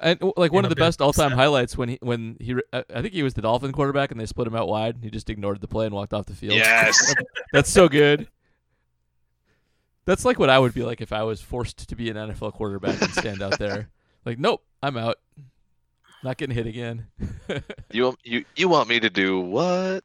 [0.00, 1.38] And like one In of the best all-time upset.
[1.38, 4.26] highlights when he when he I I think he was the Dolphin quarterback and they
[4.26, 4.98] split him out wide.
[5.02, 6.54] He just ignored the play and walked off the field.
[6.54, 7.14] yes,
[7.52, 8.28] That's so good.
[10.04, 12.52] That's like what I would be like if I was forced to be an NFL
[12.52, 13.88] quarterback and stand out there.
[14.26, 15.18] Like, nope, I'm out.
[16.24, 17.06] Not getting hit again.
[17.92, 20.02] you you you want me to do what?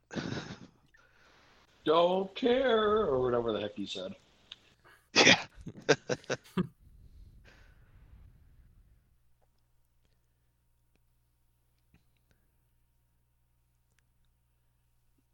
[1.85, 4.13] Don't care, or whatever the heck you said.
[5.13, 5.37] Yeah,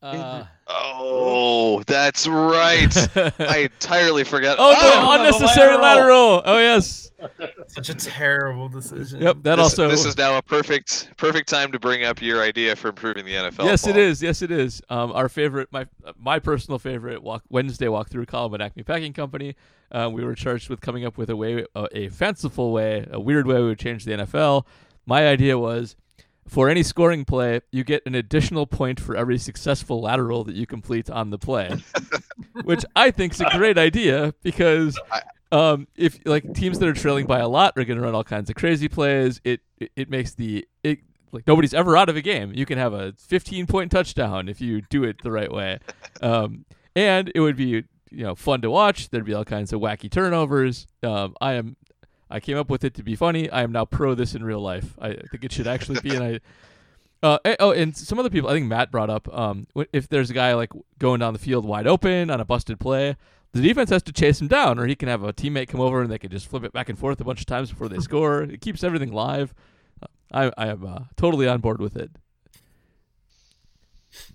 [0.08, 2.94] Uh, Oh, that's right.
[3.40, 4.58] I entirely forgot.
[4.60, 6.36] oh, Oh, no, unnecessary the lateral.
[6.36, 6.42] lateral.
[6.46, 7.10] Oh yes.
[7.68, 9.22] Such a terrible decision.
[9.22, 9.38] Yep.
[9.44, 9.88] That this, also.
[9.88, 13.34] this is now a perfect perfect time to bring up your idea for improving the
[13.34, 13.64] NFL.
[13.66, 14.02] yes, it ball.
[14.02, 14.22] is.
[14.22, 14.82] Yes, it is.
[14.90, 15.88] Um, our favorite, my
[16.20, 19.56] my personal favorite walk Wednesday walkthrough column at Acme Packing Company.
[19.92, 23.20] Uh, we were charged with coming up with a way, a, a fanciful way, a
[23.20, 24.66] weird way we would change the NFL.
[25.06, 25.96] My idea was,
[26.48, 30.66] for any scoring play, you get an additional point for every successful lateral that you
[30.66, 31.76] complete on the play,
[32.64, 35.00] which I think is a great idea because.
[35.50, 38.26] Um, if like teams that are trailing by a lot are going to run all
[38.26, 41.00] kinds of crazy plays, it, it it makes the it
[41.32, 42.52] like nobody's ever out of a game.
[42.54, 45.80] You can have a 15 point touchdown if you do it the right way.
[46.22, 46.66] Um,
[46.98, 49.10] and it would be you know fun to watch.
[49.10, 50.88] There'd be all kinds of wacky turnovers.
[51.04, 51.78] Um, I am
[52.30, 53.50] I came up with it to be funny.
[53.50, 54.96] I am now pro this in real life.
[55.00, 56.16] I think it should actually be.
[56.16, 56.40] And I
[57.24, 58.50] uh, eh, oh, and some other people.
[58.50, 61.66] I think Matt brought up um, if there's a guy like going down the field
[61.66, 63.16] wide open on a busted play.
[63.54, 66.02] The defense has to chase him down, or he can have a teammate come over
[66.02, 68.00] and they can just flip it back and forth a bunch of times before they
[68.02, 68.44] score.
[68.44, 69.54] It keeps everything live.
[70.32, 72.12] I, I am uh, totally on board with it.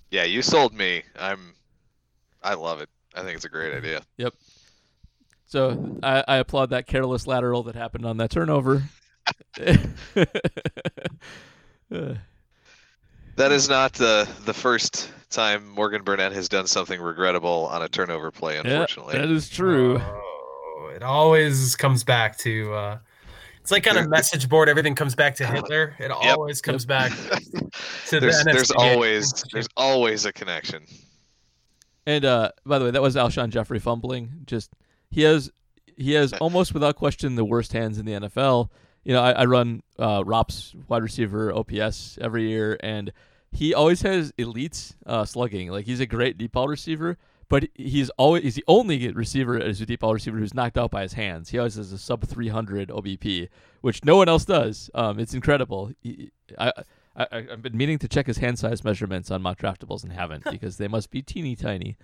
[0.09, 1.03] Yeah, you sold me.
[1.17, 1.53] I'm.
[2.41, 2.89] I love it.
[3.15, 4.01] I think it's a great idea.
[5.53, 8.81] So I, I applaud that careless lateral that happened on that turnover.
[13.35, 17.89] That is not the the first time Morgan Burnett has done something regrettable on a
[17.89, 18.57] turnover play.
[18.57, 19.99] Unfortunately, Yeah, that is true.
[19.99, 22.73] Oh, it always comes back to.
[22.73, 22.97] Uh,
[23.61, 24.69] it's like on a message board.
[24.69, 25.95] Everything comes back to Hitler.
[25.99, 27.11] It always comes back
[28.07, 30.83] to there's the there's always there's always a connection.
[32.05, 34.31] And uh, by the way, that was Alshon Jeffery fumbling.
[34.45, 34.71] Just
[35.13, 35.51] he has
[35.95, 38.69] he has almost without question the worst hands in the NFL.
[39.03, 43.13] You know, I, I run uh, ROPS wide receiver OPS every year, and
[43.51, 45.69] he always has elites uh, slugging.
[45.69, 49.81] Like he's a great deep ball receiver, but he's always he's the only receiver as
[49.81, 51.49] a deep ball receiver who's knocked out by his hands.
[51.49, 53.49] He always has a sub 300 OBP,
[53.81, 54.89] which no one else does.
[54.95, 55.91] Um, it's incredible.
[56.01, 56.71] He, I,
[57.15, 60.43] I I've been meaning to check his hand size measurements on mock draftables and haven't
[60.51, 61.97] because they must be teeny tiny.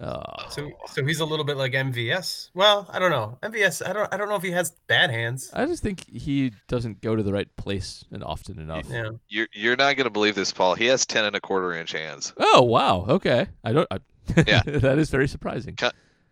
[0.00, 2.50] Oh, So, so he's a little bit like MVS.
[2.52, 3.38] Well, I don't know.
[3.42, 3.88] MVS.
[3.88, 4.12] I don't.
[4.12, 5.50] I don't know if he has bad hands.
[5.54, 8.86] I just think he doesn't go to the right place and often enough.
[8.90, 9.10] Yeah.
[9.28, 10.74] You're you're not gonna believe this, Paul.
[10.74, 12.32] He has ten and a quarter inch hands.
[12.38, 13.06] Oh wow.
[13.08, 13.46] Okay.
[13.62, 13.86] I don't.
[13.90, 13.98] I,
[14.46, 14.62] Yeah.
[14.66, 15.78] that is very surprising.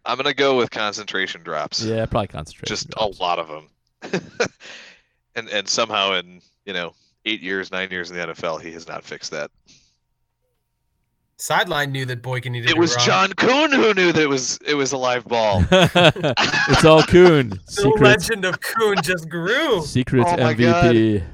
[0.05, 1.85] I'm gonna go with concentration drops.
[1.85, 2.67] Yeah, probably concentration.
[2.67, 3.19] just drops.
[3.19, 3.69] a lot of them.
[5.37, 6.95] and and somehow in you know
[7.25, 9.51] eight years, nine years in the NFL, he has not fixed that.
[11.43, 12.71] Sideline knew that Boykin needed.
[12.71, 13.05] It to was run.
[13.05, 15.65] John Kuhn who knew that it was it was a live ball.
[15.73, 17.49] it's all Kuhn.
[17.67, 19.83] The Secret, legend of Kuhn just grew.
[19.87, 21.25] secret Oh MVP.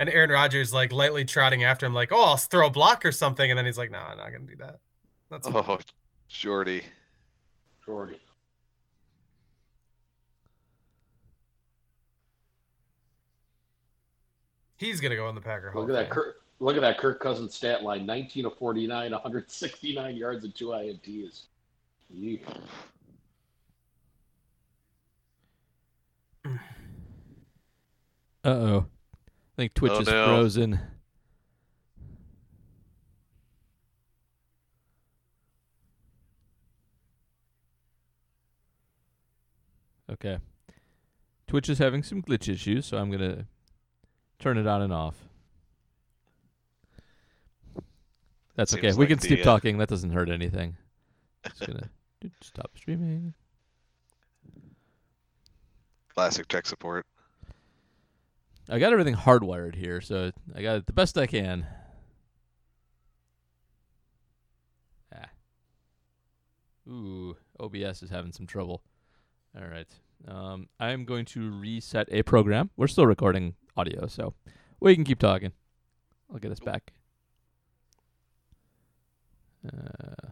[0.00, 3.12] And Aaron Rodgers like lightly trotting after him, like, "Oh, I'll throw a block or
[3.12, 4.80] something," and then he's like, "No, I'm not gonna do that."
[5.30, 5.78] That's oh,
[6.28, 6.82] Jordy.
[7.86, 8.18] Jordy.
[14.82, 15.70] He's gonna go in the Packer.
[15.70, 16.42] Hall Look at that Kirk.
[16.60, 21.42] Look at that Kirk Cousins stat line: 19 of 49, 169 yards and two INTs.
[22.14, 22.40] Yeesh.
[28.44, 28.86] Uh oh.
[29.14, 30.24] I think Twitch Oh, is no.
[30.26, 30.80] frozen.
[40.10, 40.38] Okay.
[41.46, 43.46] Twitch is having some glitch issues, so I'm going to
[44.42, 45.14] turn it on and off.
[48.56, 48.88] That's okay.
[48.88, 49.78] Seems We like can the, keep uh, talking.
[49.78, 50.76] That doesn't hurt anything.
[51.46, 51.88] Just to
[52.42, 53.34] stop streaming.
[56.12, 57.06] Classic tech support.
[58.68, 61.66] I got everything hardwired here, so I got it the best I can.
[65.14, 65.30] Ah.
[66.88, 68.82] Ooh, OBS is having some trouble.
[69.56, 69.88] All right.
[70.28, 72.70] Um, I'm going to reset a program.
[72.76, 74.34] We're still recording audio, so
[74.80, 75.52] we can keep talking.
[76.32, 76.92] I'll get us back.
[79.66, 80.28] Uh.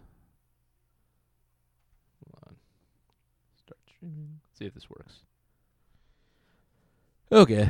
[3.56, 4.40] Start streaming.
[4.58, 5.20] See if this works.
[7.32, 7.68] Okay.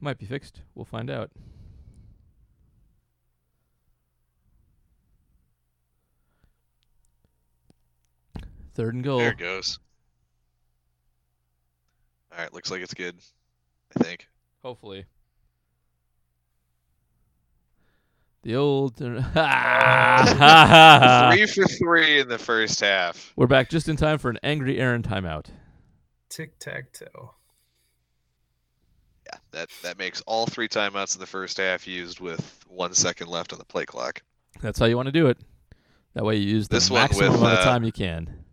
[0.00, 0.62] Might be fixed.
[0.74, 1.30] We'll find out.
[8.74, 9.18] Third and goal.
[9.18, 9.78] There it goes.
[12.32, 13.16] All right, looks like it's good.
[13.96, 14.28] I think.
[14.62, 15.06] Hopefully.
[18.42, 18.96] The old.
[18.96, 19.12] Three
[21.46, 23.32] for three in the first half.
[23.36, 25.46] We're back just in time for an angry Aaron timeout.
[26.28, 27.34] Tic tac toe.
[29.26, 33.28] Yeah, that that makes all three timeouts in the first half used with one second
[33.28, 34.22] left on the play clock.
[34.62, 35.38] That's how you want to do it.
[36.14, 38.44] That way you use the This one maximum with, amount of uh, time you can.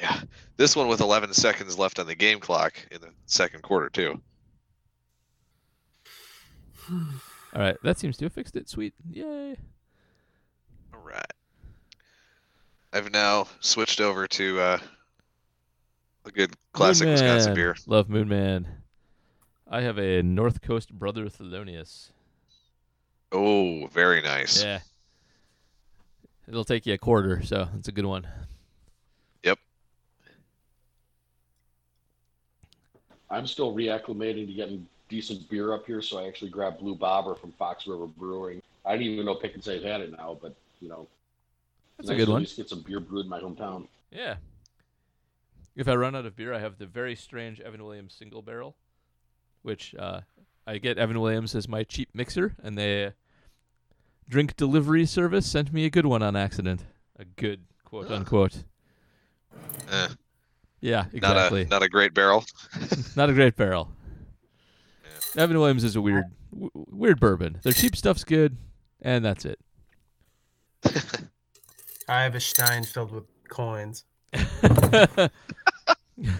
[0.00, 0.20] Yeah,
[0.56, 4.20] this one with 11 seconds left on the game clock in the second quarter too.
[6.90, 8.68] All right, that seems to have fixed it.
[8.68, 9.56] Sweet, yay!
[10.92, 11.32] All right.
[12.92, 14.78] I've now switched over to uh,
[16.24, 17.54] a good classic Moon Wisconsin Man.
[17.54, 17.76] beer.
[17.86, 18.66] Love Moon Man.
[19.68, 22.10] I have a North Coast Brother Thelonious.
[23.32, 24.62] Oh, very nice.
[24.62, 24.80] Yeah.
[26.46, 28.26] It'll take you a quarter, so it's a good one.
[29.42, 29.58] Yep.
[33.30, 37.34] I'm still reacclimating to getting decent beer up here, so I actually grabbed Blue Bobber
[37.34, 38.62] from Fox River Brewing.
[38.84, 41.06] I didn't even know Pick and Save had it now, but you know,
[41.96, 42.38] That's nice a good one.
[42.38, 43.86] At least get some beer brewed in my hometown.
[44.10, 44.36] Yeah.
[45.76, 48.76] If I run out of beer, I have the very strange Evan Williams single barrel,
[49.62, 50.20] which uh,
[50.66, 53.12] I get Evan Williams as my cheap mixer, and they
[54.28, 56.84] drink delivery service sent me a good one on accident.
[57.18, 58.64] A good quote unquote.
[59.90, 60.08] Eh,
[60.80, 61.62] Yeah, not exactly.
[61.62, 62.44] a not a great barrel.
[63.16, 63.90] Not a great barrel.
[65.36, 67.58] Evan Williams is a weird, w- weird bourbon.
[67.62, 68.56] Their cheap stuff's good,
[69.02, 69.58] and that's it.
[72.08, 74.04] I have a Stein filled with coins.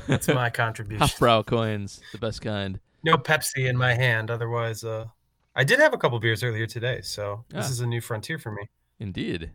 [0.07, 1.07] That's my contribution.
[1.07, 2.78] Hofbrau coins, the best kind.
[3.03, 4.30] No Pepsi in my hand.
[4.30, 5.07] Otherwise, uh,
[5.57, 7.70] I did have a couple beers earlier today, so this Ah.
[7.70, 8.68] is a new frontier for me.
[9.01, 9.51] Indeed.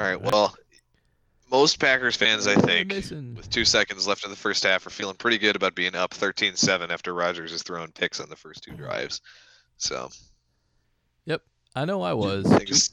[0.00, 0.20] All right.
[0.20, 0.56] Well,
[1.50, 2.90] most Packers fans, I think,
[3.36, 6.12] with two seconds left in the first half, are feeling pretty good about being up
[6.12, 9.20] 13-7 after Rodgers has thrown picks on the first two drives.
[9.76, 10.08] So
[11.26, 11.42] Yep,
[11.76, 12.46] I know I was.
[12.46, 12.90] things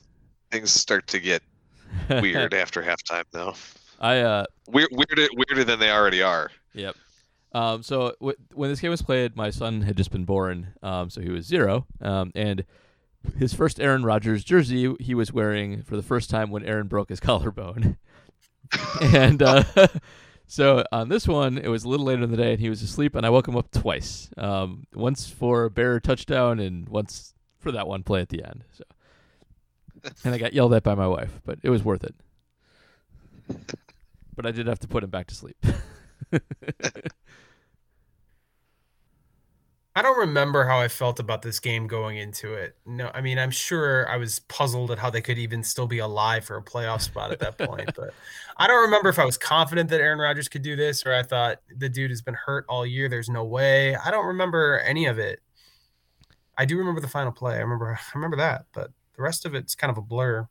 [0.52, 1.42] things start to get
[2.10, 3.54] weird after halftime, though.
[4.02, 6.52] I uh Weird, weirder, weirder than they already are.
[6.74, 6.96] Yep.
[7.54, 11.10] Um, so w- when this game was played, my son had just been born, um,
[11.10, 12.66] so he was zero, um, and
[13.38, 17.10] his first Aaron Rodgers jersey he was wearing for the first time when Aaron broke
[17.10, 17.98] his collarbone,
[19.02, 19.64] and uh,
[20.48, 22.82] so on this one it was a little later in the day, and he was
[22.82, 27.34] asleep, and I woke him up twice, um, once for a Bear touchdown, and once
[27.60, 28.64] for that one play at the end.
[28.74, 28.84] So,
[30.24, 32.16] and I got yelled at by my wife, but it was worth it.
[34.38, 35.58] But I did have to put him back to sleep.
[39.98, 42.76] I don't remember how I felt about this game going into it.
[42.86, 45.98] No, I mean, I'm sure I was puzzled at how they could even still be
[45.98, 47.90] alive for a playoff spot at that point.
[47.96, 48.14] but
[48.58, 51.24] I don't remember if I was confident that Aaron Rodgers could do this or I
[51.24, 53.10] thought the dude has been hurt all year.
[53.10, 53.96] There's no way.
[53.96, 55.40] I don't remember any of it.
[56.60, 57.56] I do remember the final play.
[57.56, 60.48] I remember I remember that, but the rest of it's kind of a blur.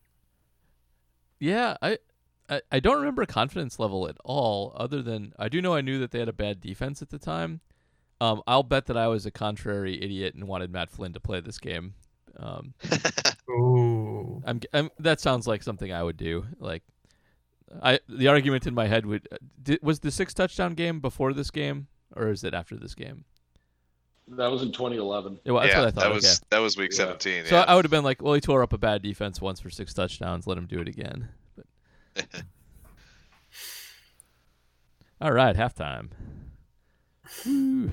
[1.38, 1.98] Yeah, I,
[2.48, 4.72] I I don't remember confidence level at all.
[4.74, 7.18] Other than I do know I knew that they had a bad defense at the
[7.20, 7.60] time.
[8.20, 11.40] Um, I'll bet that I was a contrary idiot and wanted Matt Flynn to play
[11.40, 11.94] this game.
[12.38, 12.74] Um,
[13.50, 14.42] Ooh.
[14.46, 16.46] I'm, I'm that sounds like something I would do.
[16.58, 16.82] Like,
[17.82, 21.32] I the argument in my head would uh, did, was the six touchdown game before
[21.32, 23.24] this game or is it after this game?
[24.28, 25.38] That was in 2011.
[25.44, 26.00] Yeah, well, that's yeah, what I thought.
[26.00, 26.14] that okay.
[26.14, 26.96] was that was week Yeah.
[26.98, 27.46] 17.
[27.46, 27.62] So yeah.
[27.62, 29.94] I would have been like, well, he tore up a bad defense once for six
[29.94, 30.46] touchdowns.
[30.46, 31.28] Let him do it again.
[32.16, 32.42] But
[35.20, 36.10] all right, halftime.
[37.44, 37.90] Woo.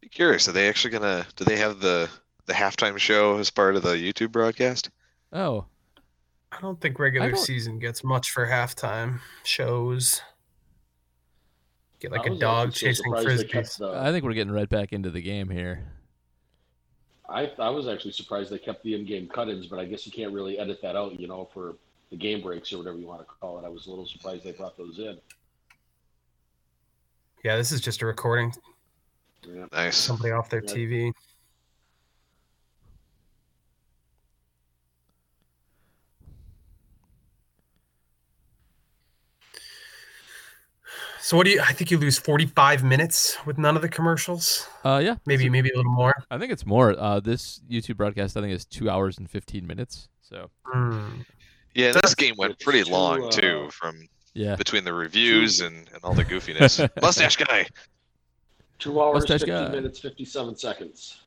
[0.00, 0.48] Be curious.
[0.48, 1.26] Are they actually gonna?
[1.36, 2.08] Do they have the
[2.46, 4.90] the halftime show as part of the YouTube broadcast?
[5.32, 5.66] Oh,
[6.52, 10.20] I don't think regular don't- season gets much for halftime shows.
[12.00, 13.78] Get like a dog chasing surprised frisbees.
[13.78, 15.90] the- I think we're getting right back into the game here.
[17.26, 20.30] I, I was actually surprised they kept the in-game cut-ins, but I guess you can't
[20.30, 21.76] really edit that out, you know, for
[22.10, 23.64] the game breaks or whatever you want to call it.
[23.64, 25.16] I was a little surprised they brought those in.
[27.44, 28.54] Yeah, this is just a recording.
[29.46, 29.66] Yeah.
[29.70, 29.96] Nice.
[29.98, 30.74] Somebody off their Yeah.
[30.74, 31.12] TV.
[41.20, 41.60] So what do you?
[41.60, 44.68] I think you lose forty-five minutes with none of the commercials.
[44.84, 46.14] Uh, yeah, Maybe, maybe a little more.
[46.30, 46.98] I think it's more.
[46.98, 50.08] Uh, this YouTube broadcast I think is two hours and fifteen minutes.
[50.20, 51.20] So Hmm.
[51.74, 56.04] Yeah, this game went pretty long uh, too, from yeah, between the reviews and, and
[56.04, 56.88] all the goofiness.
[57.02, 57.66] Mustache guy.
[58.78, 59.68] Two hours, Mustache 50 guy.
[59.68, 61.20] minutes, 57 seconds.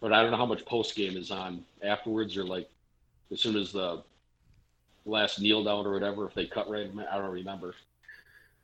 [0.00, 2.68] But I don't know how much post-game is on afterwards or like
[3.30, 4.02] as soon as the
[5.04, 7.74] last kneel down or whatever, if they cut right, I don't remember.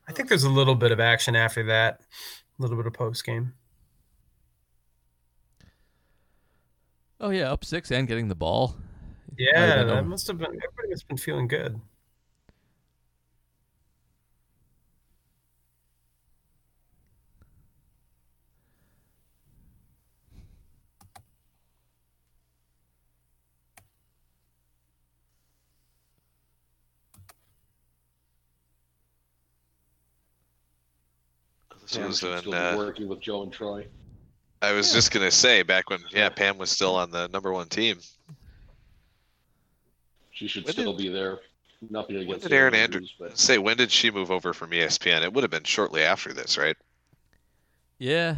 [0.08, 2.00] I think there's a little bit of action after that.
[2.58, 3.52] A little bit of post game.
[7.20, 8.76] oh yeah, up six and getting the ball.
[9.36, 10.49] Yeah, I that must have been.
[10.49, 11.80] Everybody has been feeling good.
[31.88, 33.86] This Pam was should when still uh, working with Joe and Troy.
[34.60, 37.68] I was just gonna say back when yeah Pam was still on the number one
[37.68, 37.98] team.
[40.32, 41.38] She should When still did- be there.
[41.90, 42.28] Nothing against.
[42.28, 45.22] When against did Erin Andrews, Andrews but say when did she move over from ESPN?
[45.22, 46.76] It would have been shortly after this, right?
[47.98, 48.36] Yeah,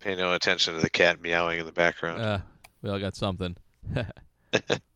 [0.00, 2.20] Pay no attention to the cat meowing in the background.
[2.20, 2.38] uh,
[2.82, 3.56] we all got something.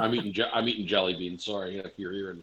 [0.00, 1.44] I'm eating je- I'm eating jelly beans.
[1.44, 2.42] Sorry if you're hearing.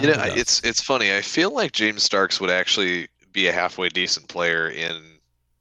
[0.00, 0.36] You know, dust.
[0.36, 1.14] it's it's funny.
[1.14, 5.00] I feel like James Starks would actually be a halfway decent player in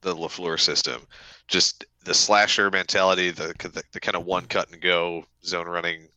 [0.02, 1.02] the Lafleur system.
[1.48, 6.08] Just the slasher mentality, the the, the kind of one cut and go zone running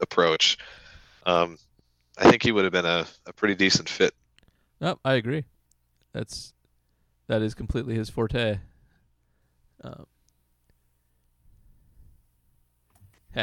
[0.00, 0.58] approach.
[1.26, 1.58] Um,
[2.18, 4.14] I think he would have been a, a pretty decent fit.
[4.80, 5.44] No, I agree.
[6.12, 6.52] That's
[7.28, 8.58] That is completely his forte.
[9.82, 10.06] Um,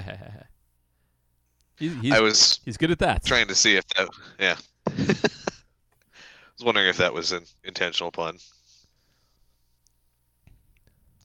[1.77, 3.23] he's he's, I was he's good at that.
[3.25, 4.09] trying to see if that.
[4.39, 4.55] Yeah.
[4.87, 4.91] I
[6.59, 8.37] was wondering if that was an intentional pun.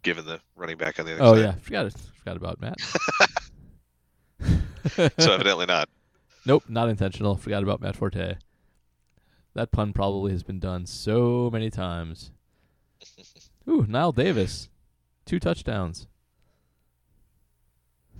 [0.02, 1.40] Given the running back on the other Oh side.
[1.42, 1.94] yeah, forgot it.
[2.18, 2.76] forgot about Matt.
[5.18, 5.88] So evidently not.
[6.44, 7.36] Nope, not intentional.
[7.36, 8.36] Forgot about Matt Forte.
[9.54, 12.30] That pun probably has been done so many times.
[13.68, 14.68] Ooh, Knile Davis,
[15.24, 16.06] two touchdowns.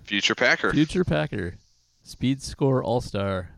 [0.05, 0.73] Future Packer.
[0.73, 1.55] Future Packer,
[2.03, 3.51] speed score all star.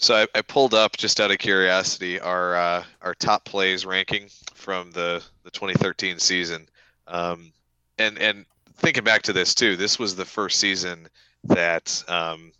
[0.00, 4.28] So I, I pulled up just out of curiosity our uh, our top plays ranking
[4.54, 6.68] from the, the 2013 season,
[7.08, 7.52] um,
[7.98, 8.46] and and
[8.78, 11.08] thinking back to this too, this was the first season
[11.44, 12.52] that um,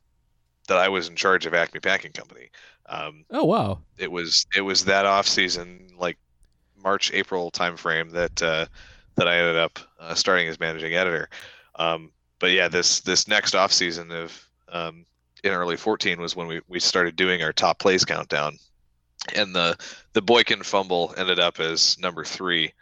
[0.69, 2.51] that I was in charge of Acme Packing Company.
[2.87, 6.19] Um, Oh wow, it was it was that off season, like
[6.83, 8.67] March April timeframe that uh,
[9.17, 11.29] that I ended up uh, starting as managing editor.
[11.77, 15.05] Um, but yeah, this this next off season of um,
[15.45, 18.59] in early 14 was when we, we started doing our top plays countdown,
[19.35, 19.77] and the
[20.13, 22.73] the Boykin fumble ended up as number three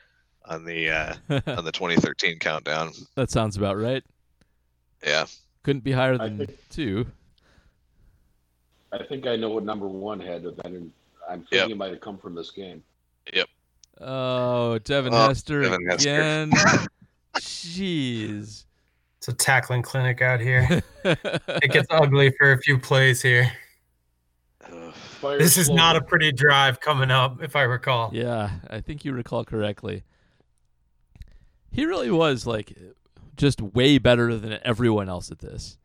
[0.48, 1.14] on the uh,
[1.47, 2.93] on the 2013 countdown.
[3.14, 4.02] that sounds about right.
[5.05, 5.27] Yeah,
[5.62, 7.06] Couldn't be higher I than think- two.
[8.93, 10.74] I think I know what number one had to been.
[10.77, 10.93] in-
[11.28, 11.70] I'm thinking Yep.
[11.70, 12.82] it might have come from this game.
[13.98, 16.10] Oh, Devin Oh, Hester Devin Hester.
[16.14, 16.51] again.
[17.39, 18.64] Jeez.
[19.16, 20.82] It's a tackling clinic out here.
[21.05, 23.51] It gets ugly for a few plays here.
[24.93, 28.10] Fire This is not a pretty drive coming up, if I recall.
[28.12, 30.02] Yeah, I think you recall correctly.
[31.77, 32.77] He really was like
[33.36, 35.77] just way better than everyone else at this.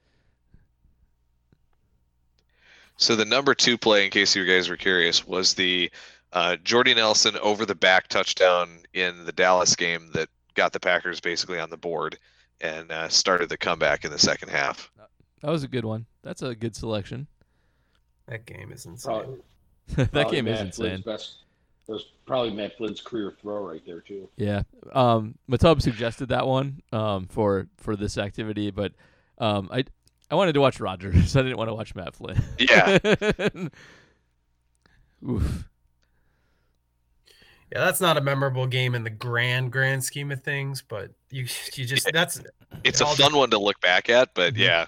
[2.97, 5.91] So the number two play, in case you guys were curious, was the
[6.34, 11.19] uh, Jordy Nelson over the back touchdown in the Dallas game that got the Packers
[11.19, 12.18] basically on the board
[12.61, 14.89] and uh, started the comeback in the second half.
[15.41, 16.05] That was a good one.
[16.22, 17.27] That's a good selection.
[18.27, 19.13] That game is insane.
[19.13, 19.38] Probably-
[19.95, 21.01] that probably game is insane.
[21.05, 21.38] Best,
[21.87, 24.29] that was probably Matt Flynn's career throw right there too.
[24.37, 24.63] Yeah.
[24.93, 28.93] Um Matub suggested that one um for for this activity, but
[29.37, 29.83] um I
[30.29, 31.35] I wanted to watch Rodgers.
[31.37, 32.41] I didn't want to watch Matt Flynn.
[32.59, 32.97] Yeah.
[35.27, 35.65] Oof.
[37.71, 41.45] Yeah, that's not a memorable game in the grand, grand scheme of things, but you
[41.73, 42.41] you just that's
[42.83, 44.57] It's It a all fun one to look back at, but Mhm.
[44.59, 44.85] yeah,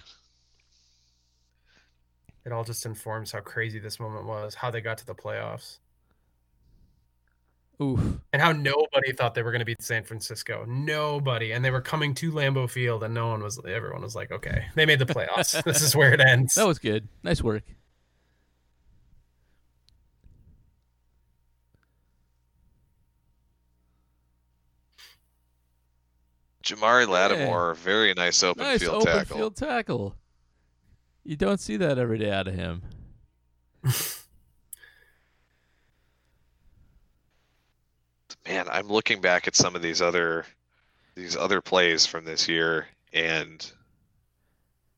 [2.45, 5.77] it all just informs how crazy this moment was, how they got to the playoffs,
[7.83, 8.19] Oof.
[8.31, 10.65] and how nobody thought they were going to beat San Francisco.
[10.67, 13.59] Nobody, and they were coming to Lambeau Field, and no one was.
[13.65, 15.61] Everyone was like, "Okay, they made the playoffs.
[15.65, 17.07] this is where it ends." That was good.
[17.23, 17.63] Nice work.
[26.63, 27.11] Jamari Yeah.
[27.11, 29.37] Lattimore, very nice open nice field open tackle.
[29.37, 30.15] field tackle.
[31.23, 32.81] You don't see that every day out of him.
[38.47, 40.45] Man, I'm looking back at some of these other
[41.15, 43.71] these other plays from this year, and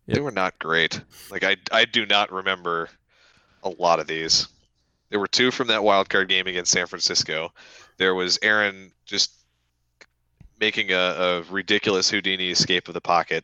[0.08, 1.00] they were not great.
[1.30, 2.90] Like I I do not remember
[3.64, 4.48] a lot of these.
[5.10, 7.54] There were two from that wild card game against San Francisco.
[7.98, 9.32] There was Aaron just
[10.60, 13.44] making a, a ridiculous Houdini escape of the pocket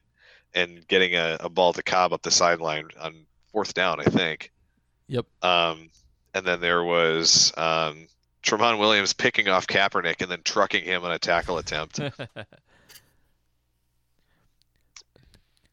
[0.54, 4.52] and getting a, a ball to Cobb up the sideline on fourth down, I think.
[5.08, 5.26] Yep.
[5.44, 5.90] Um,
[6.34, 8.08] and then there was um,
[8.44, 12.00] Tramon Williams picking off Kaepernick and then trucking him on a tackle attempt.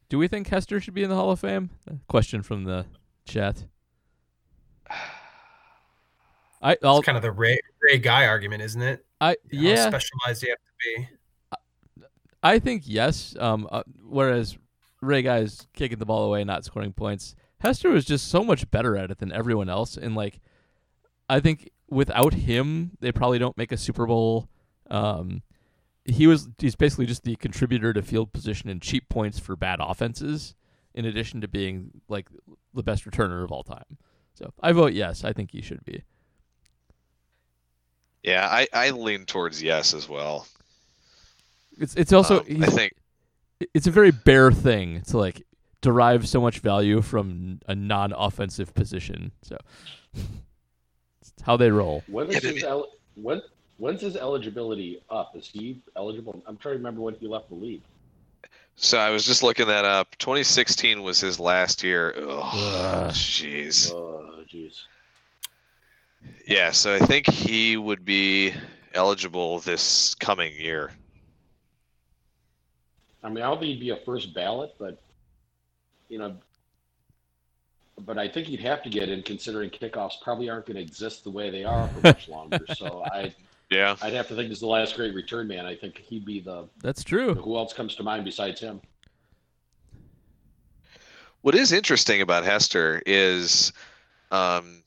[0.09, 1.69] Do we think Hester should be in the Hall of Fame?
[2.07, 2.85] Question from the
[3.25, 3.65] chat.
[6.61, 9.05] I I'll, It's kind of the Ray, Ray Guy argument, isn't it?
[9.21, 11.07] I How yeah specialized you have to be.
[12.41, 13.35] I think yes.
[13.39, 14.57] Um, uh, whereas
[15.01, 17.35] Ray Guy's kicking the ball away, not scoring points.
[17.59, 20.39] Hester was just so much better at it than everyone else, and like,
[21.27, 24.49] I think without him, they probably don't make a Super Bowl.
[24.89, 25.41] Um,
[26.05, 29.79] he was he's basically just the contributor to field position and cheap points for bad
[29.81, 30.55] offenses,
[30.93, 32.27] in addition to being like
[32.73, 33.97] the best returner of all time.
[34.33, 35.23] So I vote yes.
[35.23, 36.03] I think he should be.
[38.23, 40.47] Yeah, I, I lean towards yes as well.
[41.77, 42.93] It's it's also Um, I think
[43.73, 45.43] it's a very bare thing to like
[45.81, 49.31] derive so much value from a non-offensive position.
[49.41, 49.57] So
[51.39, 52.03] it's how they roll.
[52.07, 53.41] When Yeah, is but his el- when
[53.77, 55.31] when's his eligibility up?
[55.35, 56.41] Is he eligible?
[56.45, 57.81] I'm trying to remember when he left the league.
[58.75, 58.97] so.
[58.97, 60.17] I was just looking that up.
[60.17, 62.13] 2016 was his last year.
[62.17, 63.91] Oh, jeez.
[63.91, 64.81] Oh, jeez.
[66.45, 68.53] Yeah, so I think he would be
[68.93, 70.91] eligible this coming year.
[73.23, 75.01] I mean, I don't think he'd be a first ballot, but
[76.09, 76.35] you know,
[78.05, 81.23] but I think he'd have to get in considering kickoffs probably aren't going to exist
[81.23, 82.59] the way they are for much longer.
[82.75, 83.33] So I,
[83.69, 83.95] Yeah.
[84.01, 85.65] I'd have to think this is the last great return man.
[85.65, 87.35] I think he'd be the That's true.
[87.35, 88.81] who else comes to mind besides him.
[91.41, 93.71] What is interesting about Hester is,
[94.31, 94.83] um,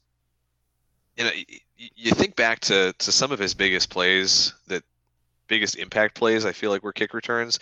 [1.16, 4.82] you know, y- y- you think back to to some of his biggest plays, that
[5.48, 6.44] biggest impact plays.
[6.44, 7.59] I feel like were kick returns,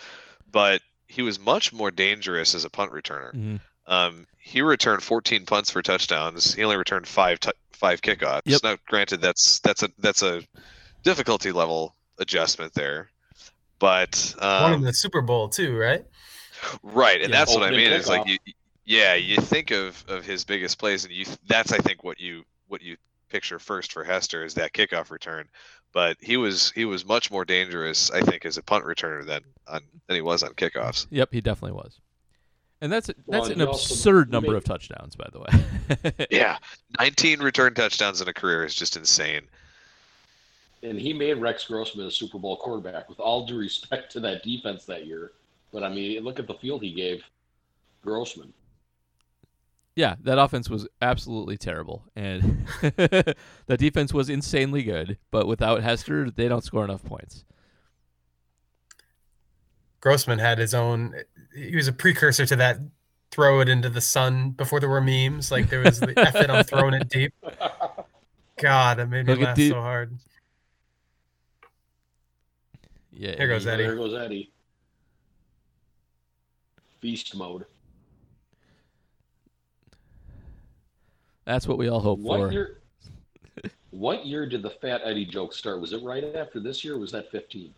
[0.51, 3.33] but he was much more dangerous as a punt returner.
[3.33, 3.59] Mhm.
[3.91, 6.53] Um, he returned 14 punts for touchdowns.
[6.53, 8.41] He only returned five tou five kickoffs.
[8.45, 8.61] Yep.
[8.63, 10.41] Now, granted, that's that's a that's a
[11.03, 13.09] difficulty level adjustment there,
[13.79, 16.05] but Won in um, the Super Bowl too, right?
[16.83, 17.39] Right, and Yeah.
[17.39, 17.91] that's what I mean.
[17.91, 18.37] It's like you,
[18.85, 22.43] yeah, you think of of his biggest plays, and you that's I think what you
[22.67, 22.95] what you
[23.29, 25.49] picture first for Hester is that kickoff return.
[25.93, 29.41] But he was he was much more dangerous, I think, as a punt returner than
[29.67, 31.07] on than he was on kickoffs.
[31.09, 31.99] Yep, he definitely was.
[32.81, 36.25] And that's that's and an he also absurd number of touchdowns, by the way.
[36.31, 36.57] Yeah,
[36.99, 39.41] 19 return touchdowns in a career is just insane.
[40.83, 43.07] And he made Rex Grossman a Super Bowl quarterback.
[43.07, 45.33] With all due respect to that defense that year,
[45.71, 47.23] but I mean, look at the field he gave
[48.03, 48.51] Grossman.
[49.95, 53.35] yeah, that offense was absolutely terrible, and the
[53.77, 55.17] defense was insanely good.
[55.29, 57.45] But without Hester, they don't score enough points.
[60.01, 61.15] Grossman had his own.
[61.55, 62.79] He was a precursor to that.
[63.31, 65.51] Throw it into the sun before there were memes.
[65.51, 67.33] Like there was the F it, I'm throwing it deep.
[68.57, 70.17] God, that made me Look laugh the- so hard.
[73.13, 73.83] Yeah, Here goes Eddie.
[73.83, 74.51] There goes Eddie.
[76.99, 77.65] Beast mode.
[81.45, 82.51] That's what we all hope What for.
[82.51, 82.77] year?
[83.91, 85.81] What year did the Fat Eddie joke start?
[85.81, 86.95] Was it right after this year?
[86.95, 87.73] or Was that 15?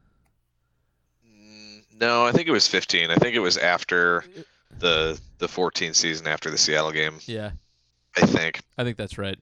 [1.99, 3.11] No, I think it was 15.
[3.11, 4.23] I think it was after
[4.79, 7.19] the the 14 season after the Seattle game.
[7.25, 7.51] Yeah,
[8.17, 8.61] I think.
[8.77, 9.37] I think that's right.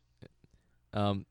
[0.93, 1.25] Um,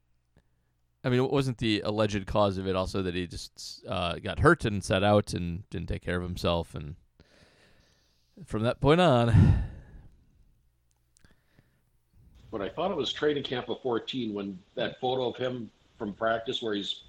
[1.05, 4.39] I mean, it wasn't the alleged cause of it also that he just uh, got
[4.39, 6.97] hurt and sat out and didn't take care of himself, and
[8.47, 9.65] from that point on,
[12.51, 16.13] But I thought it was training camp of 14 when that photo of him from
[16.13, 17.03] practice where he's.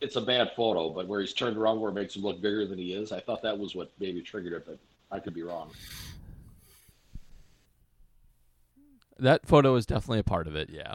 [0.00, 2.40] It- It's a bad photo, but where he's turned around where it makes him look
[2.40, 3.12] bigger than he is.
[3.12, 4.78] I thought that was what maybe triggered it, but
[5.10, 5.70] I could be wrong.
[9.20, 10.70] that photo is definitely a part of it.
[10.70, 10.94] Yeah.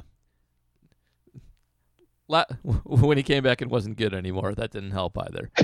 [2.30, 2.46] La-
[2.86, 5.52] when he came back and wasn't good anymore, that didn't help either.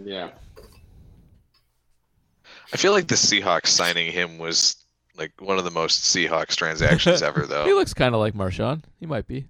[0.00, 0.30] Yeah.
[2.72, 4.76] I feel like the Seahawks signing him was
[5.16, 7.64] like one of the most Seahawks transactions ever, though.
[7.64, 8.84] He looks kind of like Marshawn.
[9.00, 9.48] He might be.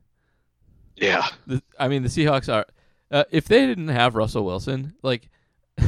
[1.00, 1.26] Yeah.
[1.46, 2.66] The, I mean, the Seahawks are.
[3.10, 5.30] Uh, if they didn't have Russell Wilson, like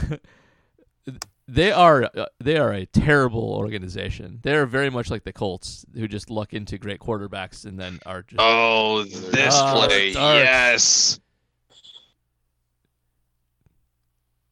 [1.49, 4.39] they are, uh, they are a terrible organization.
[4.43, 8.23] They're very much like the Colts, who just luck into great quarterbacks and then are
[8.23, 8.39] just.
[8.39, 10.45] Oh, this Oh, play, darts.
[10.45, 11.21] yes.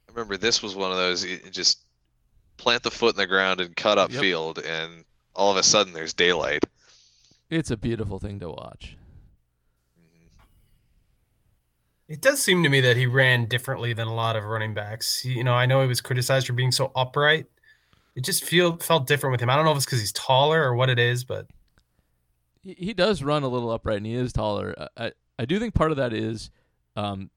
[0.08, 1.24] I remember this was one of those.
[1.50, 1.84] Just
[2.58, 4.20] plant the foot in the ground and cut up Yep.
[4.20, 5.04] field, and
[5.34, 6.64] all of a sudden there's daylight.
[7.50, 8.96] It's a beautiful thing to watch.
[12.08, 15.24] It does seem to me that he ran differently than a lot of running backs.
[15.24, 17.46] You know, I know he was criticized for being so upright.
[18.16, 19.50] It just feel felt different with him.
[19.50, 21.46] I don't know if it's because he's taller or what it is, but
[22.62, 24.74] He, he does run a little upright and he is taller.
[24.96, 26.50] I, I, I do think part of that is
[26.96, 27.30] um,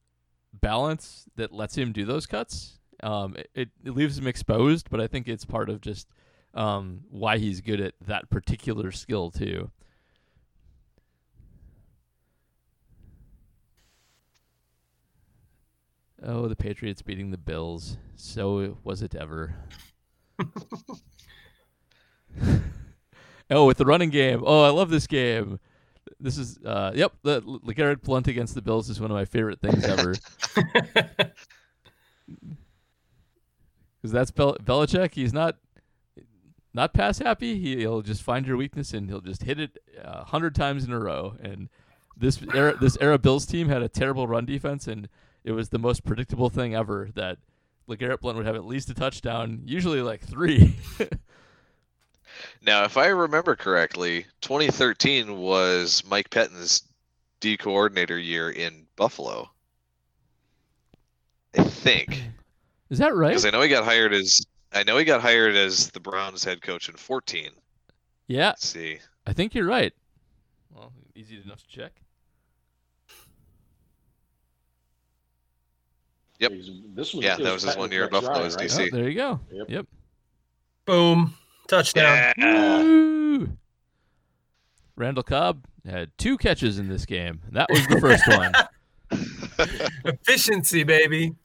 [0.54, 2.80] balance that lets him do those cuts.
[3.04, 6.08] Um, it, it, it leaves him exposed, but I think it's part of just
[6.54, 9.72] um, why he's good at that particular skill too.
[16.24, 17.98] Oh, the Patriots beating the Bills.
[18.16, 19.56] So was it ever.
[23.50, 24.44] oh, with the running game.
[24.46, 25.60] Oh, I love this game.
[26.20, 29.60] This is uh yep, the LeGarrette Blunt against the Bills is one of my favorite
[29.60, 30.14] things ever.
[34.02, 35.58] Cuz that's Bel- Belichick, he's not
[36.74, 37.60] not pass happy.
[37.60, 40.92] He, he'll just find your weakness and he'll just hit it a hundred times in
[40.92, 41.36] a row.
[41.42, 41.70] And
[42.16, 45.10] this era, this era Bills team had a terrible run defense, and
[45.44, 47.38] it was the most predictable thing ever that
[47.88, 50.76] Legarrette Blunt would have at least a touchdown, usually like three.
[52.62, 56.84] Now, if I remember correctly, 2013 was Mike Pettine's
[57.40, 59.50] D coordinator year in Buffalo.
[61.58, 62.24] I think.
[62.90, 63.30] Is that right?
[63.30, 64.42] Because I know he got hired as
[64.74, 67.50] I know he got hired as the Browns head coach in 14.
[68.28, 69.00] yeah, Let's see.
[69.28, 69.94] I think you're right.
[70.74, 71.92] Well, Easy enough to check.
[76.42, 76.52] Yep.
[76.96, 78.70] This was Yeah, it that was his one year at Rex Buffalo Ryan, as right?
[78.70, 78.90] DC.
[78.92, 79.40] Oh, there you go.
[79.52, 79.70] Yep.
[79.70, 79.86] Yep.
[80.86, 81.36] Boom.
[81.68, 82.34] Touchdown.
[82.38, 82.82] Yeah.
[82.82, 83.50] Woo!
[84.96, 87.42] Randall Cobb had two catches in this game.
[87.52, 88.52] That was the first one.
[90.06, 91.36] Efficiency, baby.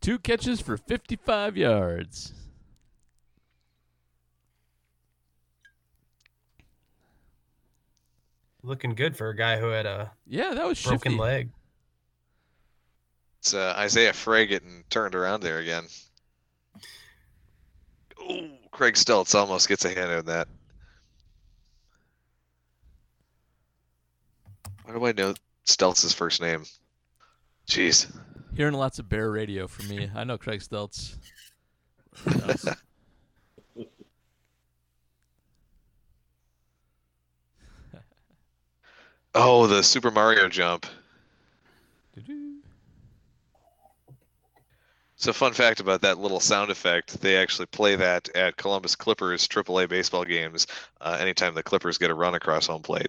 [0.00, 2.32] Two catches for 55 yards.
[8.62, 11.18] Looking good for a guy who had a Yeah, that was broken shifty.
[11.18, 11.50] leg.
[13.40, 15.84] It's uh, Isaiah Frey getting turned around there again.
[18.20, 20.48] Ooh, Craig Steltz almost gets a hand on that.
[24.84, 25.34] Why do I know
[25.66, 26.64] Steltz's first name?
[27.68, 28.10] Jeez.
[28.56, 30.10] Hearing lots of bear radio from me.
[30.14, 30.60] I know Craig.
[30.60, 31.16] Stelz.
[39.40, 40.84] Oh, the Super Mario jump.
[45.20, 49.48] So, fun fact about that little sound effect: they actually play that at Columbus Clippers
[49.48, 50.68] AAA baseball games.
[51.00, 53.08] Uh, anytime the Clippers get a run across home plate,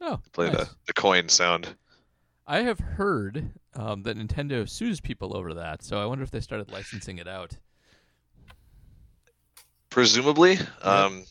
[0.00, 0.56] oh, play nice.
[0.56, 1.76] the the coin sound.
[2.48, 6.40] I have heard um, that Nintendo sues people over that, so I wonder if they
[6.40, 7.52] started licensing it out.
[9.88, 11.22] Presumably, um,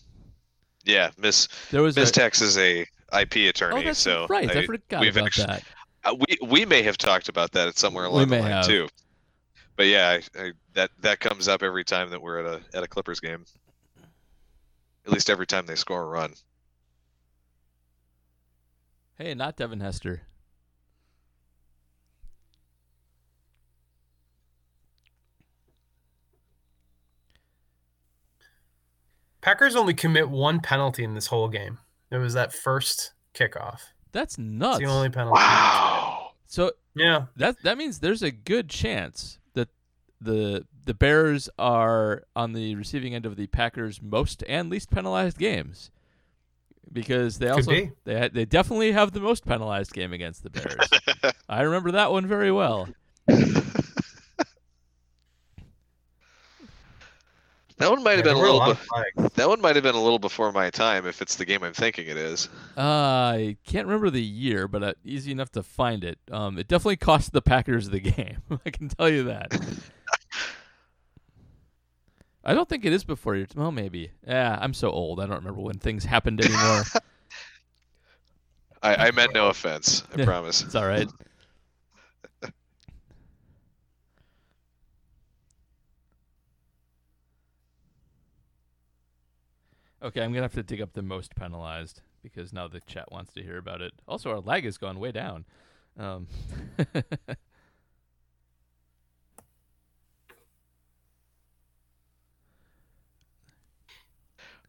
[0.86, 1.10] yeah.
[1.18, 2.86] Miss There was Miss a, Tex is a
[3.20, 4.50] IP attorney, oh, so right.
[4.50, 5.64] I, I- forgot we've about actu- that.
[6.06, 8.52] Uh, we we may have talked about that at somewhere We along may the line
[8.54, 8.66] have.
[8.66, 8.88] too.
[9.82, 12.84] But yeah, I, I, that that comes up every time that we're at a at
[12.84, 13.46] a Clippers game.
[15.08, 16.36] At least every time they score a run.
[19.18, 20.22] Hey, not Devin Hester.
[29.42, 31.80] Packers only commit one penalty in this whole game.
[32.12, 33.80] It was that first kickoff.
[34.12, 34.78] That's It's nuts.
[34.78, 35.40] the only penalty.
[35.42, 36.34] Wow.
[36.46, 37.26] So Yeah.
[37.38, 39.41] that that means there's a good chance that
[40.22, 45.38] the the Bears are on the receiving end of the Packers' most and least penalized
[45.38, 45.92] games.
[46.94, 47.92] Because they Could also be.
[48.04, 50.90] they ha- they definitely have the most penalized game against the Bears.
[51.50, 52.90] I remember that one very well.
[57.78, 58.58] That one might have Yeah, been a little.
[58.58, 58.78] lot
[59.18, 61.64] Be- that one might have been a little before my time, if it's the game
[61.64, 62.48] I'm thinking it is.
[62.78, 66.20] Uh, I can't remember the year, but uh, easy enough to find it.
[66.30, 68.38] Um, it definitely cost the Packers the game.
[68.66, 69.52] I can tell you that.
[72.44, 73.48] I don't think it is before your.
[73.56, 74.12] Well, maybe.
[74.28, 75.20] Yeah, I'm so old.
[75.20, 76.84] I don't remember when things happened anymore.
[78.84, 80.04] I, I meant no offense.
[80.16, 80.64] I promise.
[80.64, 81.08] it's all right.
[90.04, 93.34] Okay, I'm gonna have to dig up the most penalized because now the chat wants
[93.34, 93.94] to hear about it.
[94.08, 95.46] Also, our lag has gone way down.
[95.96, 96.28] Um,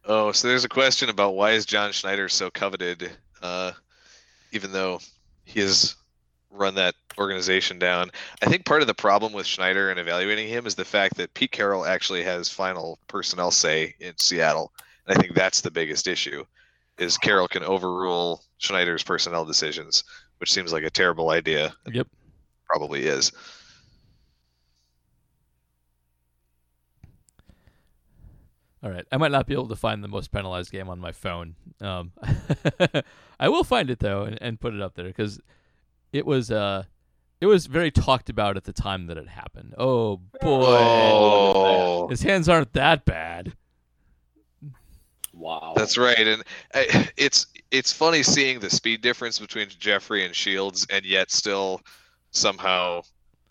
[0.04, 3.10] Oh, so there's a question about why is John Schneider so coveted,
[3.40, 3.72] uh,
[4.50, 5.00] even though
[5.44, 5.94] he has
[6.50, 8.10] run that organization down.
[8.42, 11.32] I think part of the problem with Schneider and evaluating him is the fact that
[11.34, 14.72] Pete Carroll actually has final personnel say in Seattle.
[15.06, 16.44] And I think that's the biggest issue,
[16.98, 20.04] is Carroll can overrule Schneider's personnel decisions,
[20.38, 21.74] which seems like a terrible idea.
[21.90, 22.08] Yep.
[22.66, 23.32] probably is.
[28.82, 29.06] All right.
[29.12, 31.54] I might not be able to find the most penalized game on my phone.
[31.80, 32.12] Um,
[33.40, 35.40] I will find it though and, and put it up there because
[36.12, 36.84] it was uh,
[37.40, 39.74] it was very talked about at the time that it happened.
[39.78, 43.52] Oh boy, Oh, his hands aren't that bad.
[45.34, 45.72] Wow.
[45.76, 46.42] That's right, and
[46.74, 51.80] I, it's it's funny seeing the speed difference between Jeffery and Shields, and yet still
[52.32, 53.00] somehow,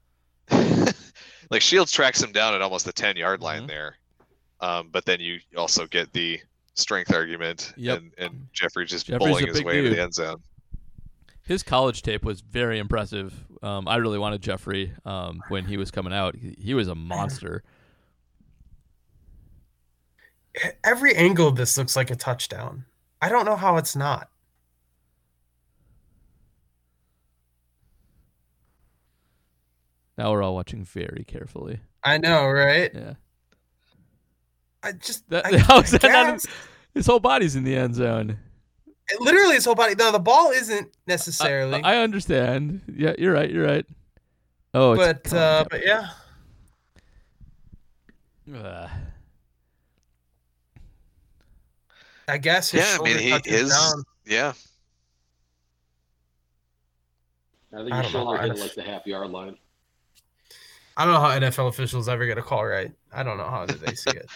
[0.52, 3.68] like Shields tracks him down at almost the ten yard line Mhm.
[3.68, 3.96] there,
[4.62, 6.40] um, but then you also get the
[6.74, 7.98] strength argument, Yep.
[8.00, 9.98] and and Jeffery just Jeffery's bowling his big way to dude.
[9.98, 10.42] the end zone.
[11.44, 13.34] His college tape was very impressive.
[13.62, 16.36] Um, I really wanted Jeffery um, when he was coming out.
[16.36, 17.64] He, he was a monster.
[20.84, 22.86] Every angle of this looks like a touchdown.
[23.22, 24.30] I don't know how it's not.
[30.18, 31.80] Now we're all watching very carefully.
[32.04, 32.92] I know, right?
[32.94, 33.14] Yeah.
[34.84, 36.46] I just That, I, how is I that not
[36.94, 38.38] his whole body's in the end zone.
[39.20, 39.96] literally his whole body.
[39.96, 41.82] No, the ball isn't necessarily.
[41.84, 42.82] I, understand.
[42.94, 43.50] Yeah, you're right.
[43.50, 43.86] You're right.
[44.74, 46.08] Oh, it's but uh, but yeah,
[48.56, 48.90] Ugh.
[52.28, 53.70] I guess his Yeah, I mean he is.
[53.70, 54.04] down.
[54.26, 54.54] Yeah,
[57.74, 59.58] I think I your don't shoulder hit like the half yard line.
[60.96, 62.92] I don't know how NFL officials ever get a call right.
[63.12, 64.30] I don't know how they see it.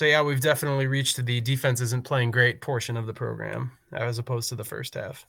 [0.00, 4.18] So yeah, we've definitely reached the defense isn't playing great portion of the program as
[4.18, 5.26] opposed to the first half.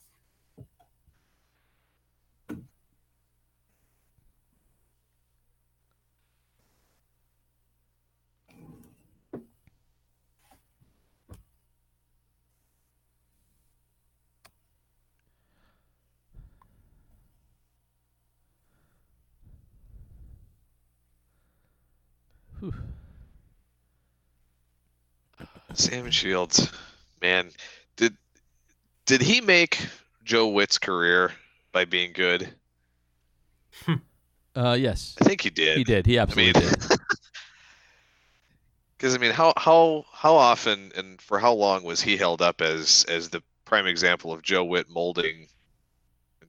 [25.78, 26.70] Sam Shields,
[27.20, 27.50] man,
[27.96, 28.16] did
[29.06, 29.86] did he make
[30.24, 31.32] Joe Whitt's career
[31.72, 32.52] by being good?
[34.54, 35.78] Uh, yes, I think he did.
[35.78, 36.04] he did.
[36.04, 36.88] He I absolutely mean, did.
[38.96, 42.60] because I mean, how how how often and for how long was he held up
[42.60, 45.48] as as the prime example of Joe Whitt molding,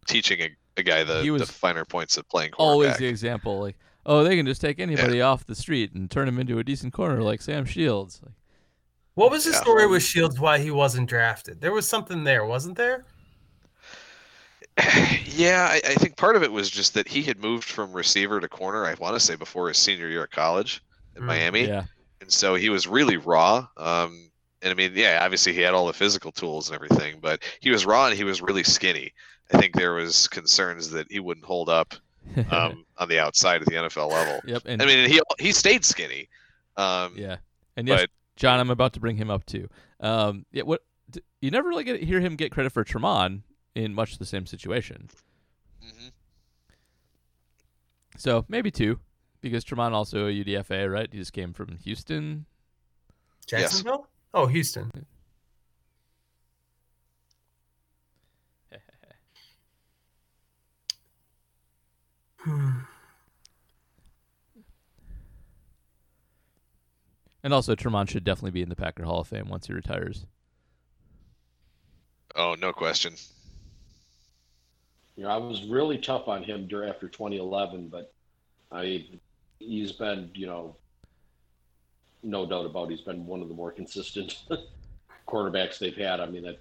[0.06, 4.24] teaching a, a guy the, the finer points of playing Always the example, like, oh,
[4.24, 7.24] they can just take anybody off the street and turn him into a decent corner
[7.24, 8.20] like Sam Shields.
[8.22, 8.34] Like,
[9.16, 9.62] What was the Yeah.
[9.62, 11.62] story with Shields why he wasn't drafted?
[11.62, 13.06] There was something there, wasn't there?
[15.26, 18.40] yeah, I, I think part of it was just that he had moved from receiver
[18.40, 18.86] to corner.
[18.86, 20.82] I want to say before his senior year at college
[21.16, 21.68] in Mm, Miami.
[21.68, 21.84] yeah,
[22.22, 23.68] and so he was really raw.
[23.78, 24.32] Um,
[24.64, 27.70] and I mean, yeah, obviously he had all the physical tools and everything, but he
[27.70, 29.14] was raw and he was really skinny.
[29.54, 31.94] I think there was concerns that he wouldn't hold up
[32.50, 34.40] um, on the outside at the NFL level.
[34.46, 34.64] yep.
[34.66, 36.30] And I mean, he he stayed skinny.
[36.78, 37.38] Um, yeah,
[37.78, 39.70] and yes, but- John, I'm about to bring him up too.
[40.00, 43.42] Um, yeah, what d- you never really get hear him get credit for Tramon
[43.76, 45.10] in much the same situation.
[45.84, 46.12] mhm.
[48.18, 49.00] So maybe two,
[49.42, 51.10] because Tramon also a UDFA, right?
[51.12, 52.46] He just came from Houston.
[53.52, 53.62] Yes.
[53.62, 54.08] Jacksonville?
[54.34, 54.92] Oh, Houston.
[67.44, 70.26] And also, Tramon should definitely be in the Packer Hall of Fame once he retires.
[72.36, 73.16] Oh, no question.
[75.16, 78.14] You know, I was really tough on him during after 2011, but
[78.72, 79.06] I
[79.60, 80.76] he's been, you know,
[82.24, 84.44] no doubt about it, he's been one of the more consistent
[85.28, 86.20] quarterbacks they've had.
[86.20, 86.60] I mean, that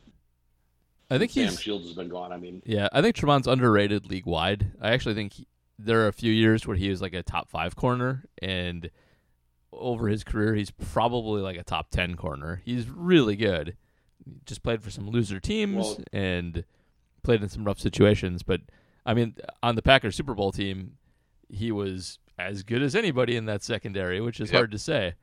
[1.11, 2.33] I think Sam he's Shields has been gone.
[2.33, 4.73] I mean, Yeah, I think Tramon's underrated league wide.
[4.81, 5.47] I actually think he,
[5.79, 8.91] there are a few years where he was like a top five corner, and
[9.73, 12.61] over his career, he's probably like a top ten corner.
[12.65, 13.77] He's really good.
[14.47, 16.65] Just played for some loser teams Well- and
[17.23, 18.43] played in some rough situations.
[18.43, 18.61] But
[19.07, 20.97] I mean, on the Packers Super Bowl team,
[21.49, 24.57] he was as good as anybody in that secondary, which is Yep.
[24.59, 25.15] hard to say.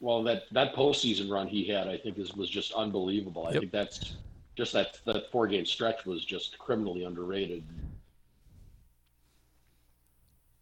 [0.00, 3.46] well, that that postseason run he had, I think, is was just unbelievable.
[3.46, 4.16] I think that's
[4.56, 7.62] just that that four game stretch was just criminally underrated.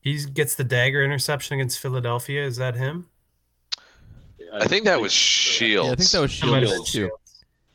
[0.01, 2.45] He gets the dagger interception against Philadelphia.
[2.45, 3.07] Is that him?
[4.53, 5.87] I think that was Shields.
[5.87, 7.11] Yeah, I think that was That might have Shields too.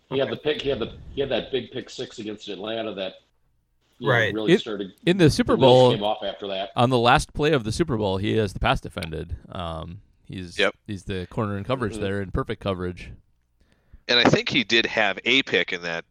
[0.09, 0.61] He had the pick.
[0.61, 3.13] He had the he had that big pick six against Atlanta that
[3.99, 4.33] you know, Right.
[4.33, 4.93] really It- started.
[5.05, 6.71] In the Super the wheels Bowl, came off after that.
[6.75, 9.37] on the last play of the Super Bowl, he has the pass defended.
[9.49, 10.75] Um, he's Yep.
[10.85, 12.01] he's the corner in coverage Mhm.
[12.01, 13.11] there in perfect coverage.
[14.07, 16.05] and I think he did have a pick in that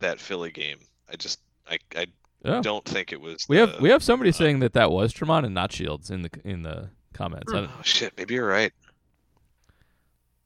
[0.00, 0.78] that Philly game.
[1.08, 2.06] I just I I
[2.42, 2.60] Yeah.
[2.62, 3.46] don't think it was.
[3.48, 6.22] We have we have somebody uh, saying that that was Tramon and not Shields in
[6.22, 7.52] the in the comments.
[7.52, 8.14] I don't- Oh shit!
[8.16, 8.72] Maybe you're right.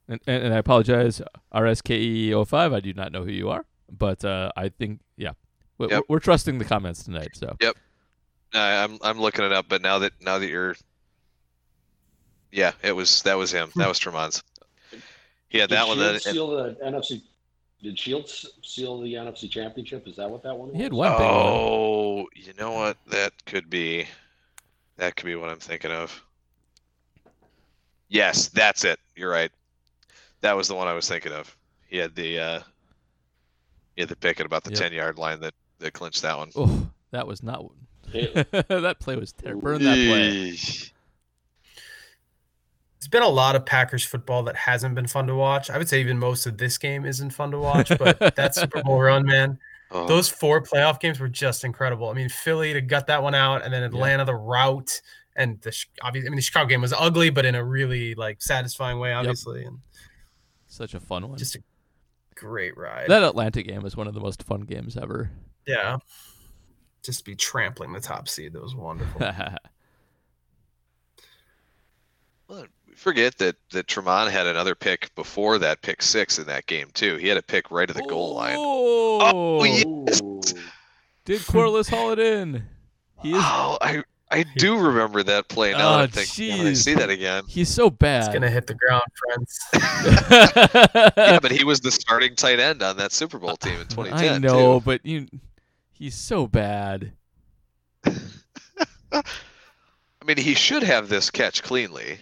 [0.09, 1.23] and, and, and I apologize,
[1.55, 2.75] RSKE05.
[2.75, 5.33] I do not know who you are, but uh, I think yeah,
[5.79, 6.05] we, Yep.
[6.09, 7.31] we're trusting the comments tonight.
[7.35, 10.75] So I, uh, I'm I'm looking it up, but now that now that you're,
[12.51, 13.71] yeah, it was that was him.
[13.77, 13.89] That hmm.
[13.89, 14.43] was Tramon's.
[15.51, 15.99] Yeah, had Did that one.
[15.99, 17.23] Then, Shields seal the NFC.
[17.85, 20.09] Did Shields seal the NFC Championship?
[20.09, 20.77] Is that what that one was?
[20.77, 21.28] he had one big one.
[21.31, 22.97] oh, you know what?
[23.09, 24.06] That could be.
[24.97, 26.24] That could be what I'm thinking of.
[28.09, 28.98] Yes, that's it.
[29.16, 29.51] You're right.
[30.40, 31.55] That was the one I was thinking of.
[31.86, 32.61] He had the uh,
[33.97, 34.78] he had the pick at about the Yep.
[34.81, 36.51] ten yard line that that clinched that one.
[36.56, 37.65] Oh, that was not.
[38.15, 39.61] That play was terrible.
[39.61, 40.56] Burn that play.
[43.05, 43.10] Eesh.
[43.10, 45.70] There's been a lot of Packers football that hasn't been fun to watch.
[45.70, 48.82] I would say even most of this game isn't fun to watch, but that Super
[48.82, 49.59] Bowl run, man,
[49.90, 52.09] Oh, those four playoff games were just incredible.
[52.09, 55.01] I mean, Philly to gut that one out, and then Atlanta the route,
[55.36, 58.14] and the Chi- obviously, I mean, the Chicago game was ugly, but in a really
[58.16, 59.78] like satisfying way, obviously, and
[60.66, 61.39] Such a fun one.
[61.39, 61.62] just a
[62.35, 63.09] great ride.
[63.09, 65.31] that Atlanta game was one of the most fun games ever.
[65.66, 65.98] yeah,
[67.05, 69.20] just to be trampling the top seed, that was wonderful.
[72.48, 76.89] Well, forget that that Tramon had another pick before that pick six in that game
[76.95, 77.16] too.
[77.16, 78.57] He had a pick right at the goal line.
[78.59, 79.85] Oh, yeah.
[79.87, 80.43] Ooh.
[81.25, 82.65] did Quarless haul it in?
[83.23, 83.37] He is.
[83.39, 85.73] Oh, I I do remember that play.
[85.73, 87.45] Now that Oh, I'm thinking, when I ah, see that again.
[87.47, 88.19] He's so bad.
[88.19, 88.35] It's bad.
[88.35, 89.61] gonna hit the ground, friends.
[91.16, 94.35] Yeah, but he was the starting tight end on that Super Bowl team in 2010.
[94.35, 94.85] I know, too.
[94.85, 95.29] but you,
[95.93, 97.12] he's so bad.
[98.05, 99.23] I
[100.27, 102.19] mean, he should have this catch cleanly.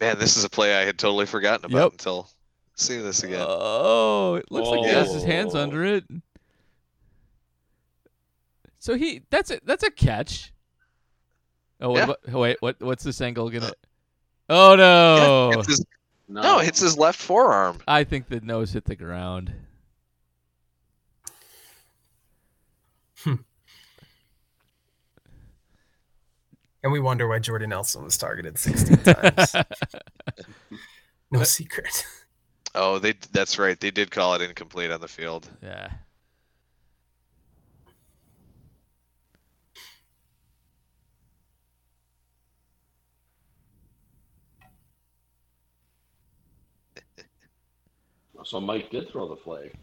[0.00, 1.92] Man, this is a play I had totally forgotten about Yep.
[1.92, 2.30] until
[2.74, 3.44] seeing this again.
[3.46, 6.04] Oh, it looks like he has his hands under it.
[8.78, 10.52] So he that's a that's a catch.
[11.80, 12.04] Oh, what Yeah.
[12.04, 13.66] about, oh, wait, what what's this angle gonna?
[13.66, 13.72] Uh,
[14.50, 15.50] oh no!
[15.56, 15.86] Hits his-
[16.28, 17.78] No, no, hits his left forearm.
[17.88, 19.52] I think the nose hit the ground.
[26.86, 29.56] And we wonder why Jordan Nelson was targeted 16 times.
[31.32, 32.06] no secret.
[32.76, 33.80] Oh, they that's right.
[33.80, 35.50] They did call it incomplete on the field.
[35.60, 35.90] Yeah.
[48.44, 49.74] So Mike did throw the flag.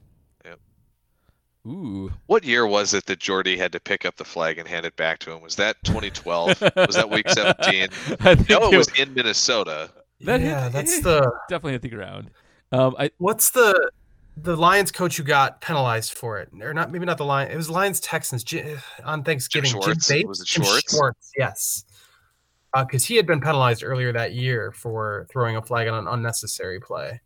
[1.66, 2.12] Ooh.
[2.26, 4.96] What year was it that Jordy had to pick up the flag and hand it
[4.98, 5.42] back to him?
[5.42, 6.62] Was that 2012?
[6.76, 7.90] was that week 17?
[8.20, 9.90] I think No, it it was in Minnesota.
[10.22, 12.32] That hit- yeah, that's the definitely hit the ground.
[12.72, 13.92] Um, I what's the
[14.36, 16.92] the Lions coach who got penalized for it, or not?
[16.92, 17.54] Maybe not the Lions.
[17.54, 18.44] It was Lions Texans
[19.06, 19.70] on Thanksgiving.
[19.70, 20.08] Schwartz?
[20.10, 20.28] Bates?
[20.28, 21.32] Was it Jim Schwartz?
[21.38, 21.86] yes,
[22.76, 26.80] because he had been penalized earlier that year for throwing a flag on an unnecessary
[26.80, 27.22] play.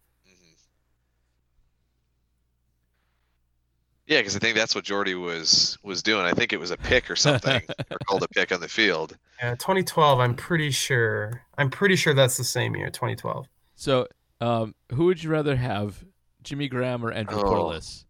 [4.08, 6.26] Yeah, because I think that's what Jordy was was doing.
[6.26, 7.62] I think it was a pick or something,
[7.92, 9.18] or called a pick on the field.
[9.42, 10.20] Yeah, 2012.
[10.20, 11.44] I'm pretty sure.
[11.58, 13.48] I'm pretty sure that's the same year, 2012.
[13.76, 14.08] so
[14.40, 16.04] um, who would you rather have,
[16.44, 17.44] Jimmy Graham or Andrew Oh.
[17.44, 18.06] Quarless?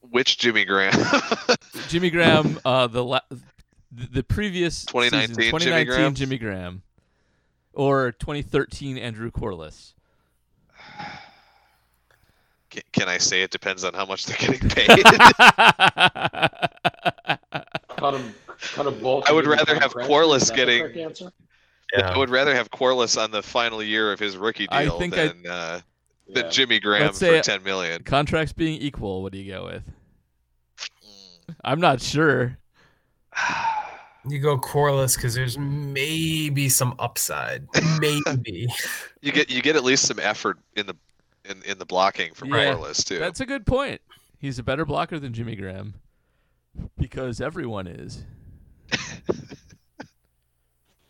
[0.00, 0.92] Which Jimmy Graham?
[1.88, 6.14] Jimmy Graham, uh, the la- the, the previous 2019 season, Jimmy 2019 Graham?
[6.14, 6.82] Jimmy Graham,
[7.72, 9.94] or 2013 Andrew Quarless.
[12.70, 14.88] can, can I say it depends on how much they're getting paid?
[17.96, 18.34] Cut them,
[18.74, 19.28] cut them both.
[19.28, 19.92] I would rather have.
[19.94, 21.32] Quarless Is that the getting- correct answer?
[22.04, 25.14] I would rather have Quarless on the final year of his rookie I deal think
[25.14, 25.80] I- than uh,
[26.28, 28.02] than Jimmy Graham Let's say for 10 million.
[28.04, 29.82] Contracts being equal, what do you go with?
[31.04, 31.56] Mm.
[31.64, 32.56] I'm not sure.
[34.28, 37.66] You go Quarless because there's maybe some upside.
[38.00, 38.68] Maybe.
[39.22, 40.94] You get you get at least some effort in the
[41.50, 43.18] in, in the blocking from Yeah, Quarless too.
[43.18, 44.00] That's a good point.
[44.38, 45.94] He's a better blocker than Jimmy Graham
[46.96, 48.24] because everyone is.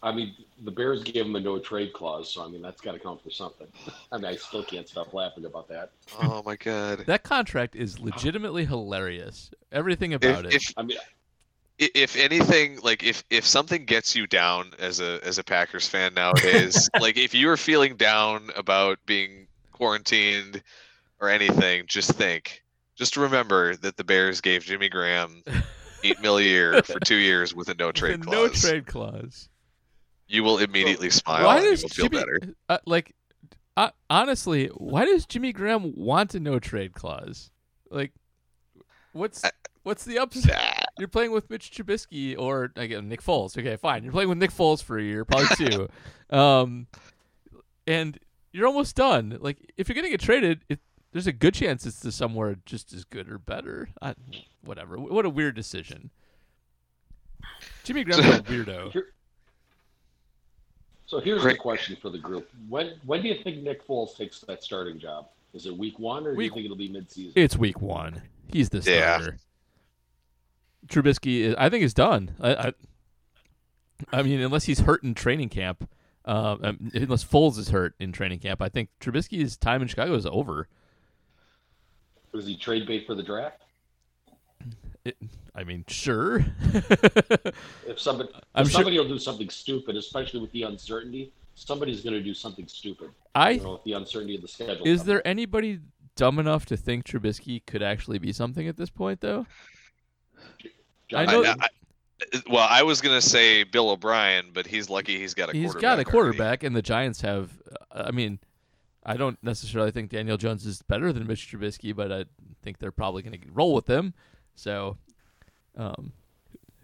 [0.03, 0.35] I mean,
[0.65, 3.23] the Bears gave him a no trade clause, so I mean that's got to count
[3.23, 3.67] for something.
[4.13, 5.91] I mean, I still can't stop laughing about that.
[6.21, 7.05] Oh my god.
[7.07, 9.51] That contract is legitimately hilarious.
[9.71, 10.55] Everything about If, it.
[10.55, 10.99] if I mean,
[11.79, 16.15] if anything like if if something gets you down as a as a Packers fan
[16.15, 19.47] nowadays, like if you are feeling down about being
[19.81, 20.63] quarantined
[21.21, 22.63] or anything, just think,
[22.97, 25.43] just remember that the Bears gave Jimmy Graham
[26.05, 29.49] eight mil a year for two years with a no trade no trade clause.
[30.29, 32.41] You will immediately smile why and you does will feel better.
[32.69, 33.15] uh, like
[33.77, 34.67] uh, honestly?
[34.67, 37.51] Why does Jimmy Graham want a no trade clause?
[37.91, 38.13] Like,
[39.13, 39.51] what's I-
[39.83, 40.85] what's the upside?
[40.99, 43.57] You're playing with Mitch Trubisky or again Nick Foles.
[43.57, 44.05] Okay, fine.
[44.05, 45.89] You're playing with Nick Foles for a year, probably two,
[46.37, 46.87] um,
[47.87, 48.19] and
[48.53, 49.39] you're almost done.
[49.41, 50.81] Like, if you're gonna get traded, it,
[51.13, 53.89] there's a good chance it's to somewhere just as good or better.
[54.01, 54.15] I,
[54.63, 54.97] whatever.
[54.99, 56.11] What a weird decision.
[57.85, 58.93] Jimmy Graham's a weirdo.
[58.93, 59.13] here,
[61.07, 61.55] so here's Great.
[61.55, 64.99] the question for the group: When when do you think Nick Foles takes that starting
[64.99, 65.27] job?
[65.53, 67.33] Is it week one, or do you think it'll be midseason?
[67.35, 68.23] It's week one.
[68.53, 69.19] He's the Yeah.
[69.21, 69.39] starter.
[70.87, 72.37] Trubisky, is, I think, is done.
[72.41, 72.73] I, I,
[74.13, 75.89] I mean, unless he's hurt in training camp,
[76.31, 80.15] uh, um, unless Foles is hurt in training camp, I think Trubisky's time in Chicago
[80.15, 80.69] is over.
[82.33, 83.63] Is he trade bait for the draft?
[85.05, 85.17] It,
[85.57, 86.47] I mean, sure.
[87.85, 92.15] If somebody, if sure- somebody will do something stupid, especially with the uncertainty, somebody's going
[92.15, 93.11] to do something stupid.
[93.35, 94.87] I You know, with the uncertainty of the schedule.
[94.87, 95.81] is there anybody
[96.15, 99.47] dumb enough to think Trubisky could actually be something at this point, though?
[101.13, 101.43] I know-?
[101.43, 101.69] I-
[102.51, 105.83] well, I was gonna say Bill O'Brien, but he's lucky he's got a He's quarterback.
[105.83, 106.11] got a already.
[106.11, 107.51] quarterback, and the Giants have.
[107.93, 108.39] uh, I mean,
[109.05, 112.25] I don't necessarily think Daniel Jones is better than Mitch Trubisky, but I
[112.63, 114.13] think they're probably going to roll with him.
[114.55, 114.99] So,
[115.77, 116.13] um,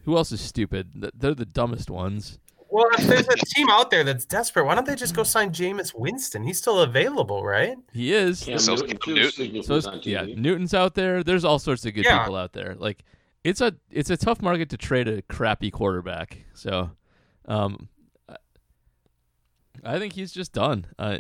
[0.05, 1.11] who else is stupid?
[1.15, 2.39] They're the dumbest ones.
[2.69, 5.51] Well, if there's a team out there that's desperate, why don't they just go sign
[5.51, 6.43] Jameis Winston?
[6.43, 7.77] He's still available, right?
[7.93, 8.45] He is.
[8.45, 9.63] Cam So Newton, Cam Newton.
[9.63, 11.23] So who's yeah, Newton's out there.
[11.23, 12.19] There's all sorts of good Yeah.
[12.21, 12.75] people out there.
[12.79, 13.05] Like
[13.47, 16.39] it's a it's a tough market to trade a crappy quarterback.
[16.55, 16.91] So,
[17.47, 17.89] um,
[18.29, 18.37] I-
[19.85, 20.87] I think he's just done.
[20.99, 21.19] Uh,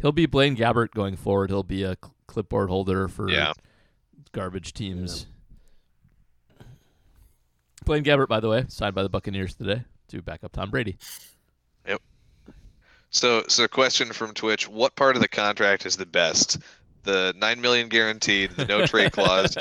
[0.00, 1.50] he'll be Blaine Gabbert going forward.
[1.50, 3.52] He'll be a cl- clipboard holder for Yeah.
[4.32, 5.26] garbage teams.
[7.84, 10.96] Blaine Gabbert, by the way, signed by the Buccaneers today to back up Tom Brady.
[11.86, 12.00] Yep.
[13.10, 16.58] So, so question from Twitch: What part of the contract is the best?
[17.04, 19.56] The nine million guaranteed, the no trade clause,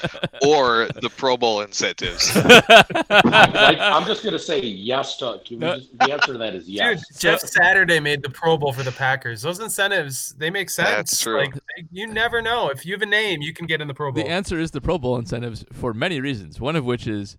[0.45, 2.35] or the Pro Bowl incentives?
[2.45, 5.39] like, I'm just gonna say yes to.
[5.45, 5.75] Can we No.
[5.77, 7.07] just, the answer to that is yes.
[7.07, 9.41] Dude, Jeff Saturday made the Pro Bowl for the Packers.
[9.41, 10.89] Those incentives, they make sense.
[10.89, 11.37] That's true.
[11.39, 12.69] Like they, you never know.
[12.69, 14.23] If you have a name, you can get in the Pro Bowl.
[14.23, 16.59] The answer is the Pro Bowl incentives for many reasons.
[16.59, 17.37] One of which is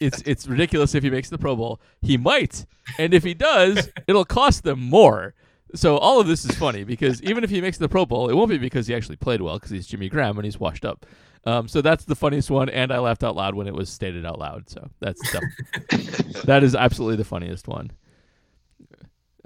[0.00, 1.80] it's it's ridiculous if he makes the Pro Bowl.
[2.02, 2.66] He might,
[2.98, 5.34] and if he does, it'll cost them more.
[5.74, 8.34] So all of this is funny because even if he makes the Pro Bowl, it
[8.34, 11.04] won't be because he actually played well because he's Jimmy Graham and he's washed up.
[11.44, 14.24] Um, so that's the funniest one, and I laughed out loud when it was stated
[14.26, 14.68] out loud.
[14.68, 17.90] So that's def- that is absolutely the funniest one.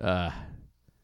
[0.02, 0.30] Uh,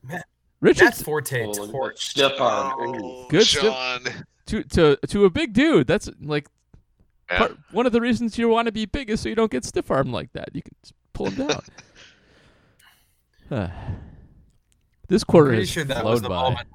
[0.02, 0.26] Matt-
[0.60, 1.98] Richard Matt Forte Oh, look torched.
[1.98, 2.32] stiff.
[2.38, 3.62] Oh, Good stuff.
[4.04, 4.24] Sean.
[4.46, 5.86] to to to a big dude.
[5.86, 6.48] That's like
[7.30, 7.38] Yeah.
[7.38, 9.64] part, one of the reasons you want to be big is so you don't get
[9.64, 10.48] stiff arm like that.
[10.54, 11.62] You can just pull him down.
[13.50, 13.68] Uh,
[15.08, 16.34] this quarter Pretty has sure that was the by.
[16.42, 16.68] moment.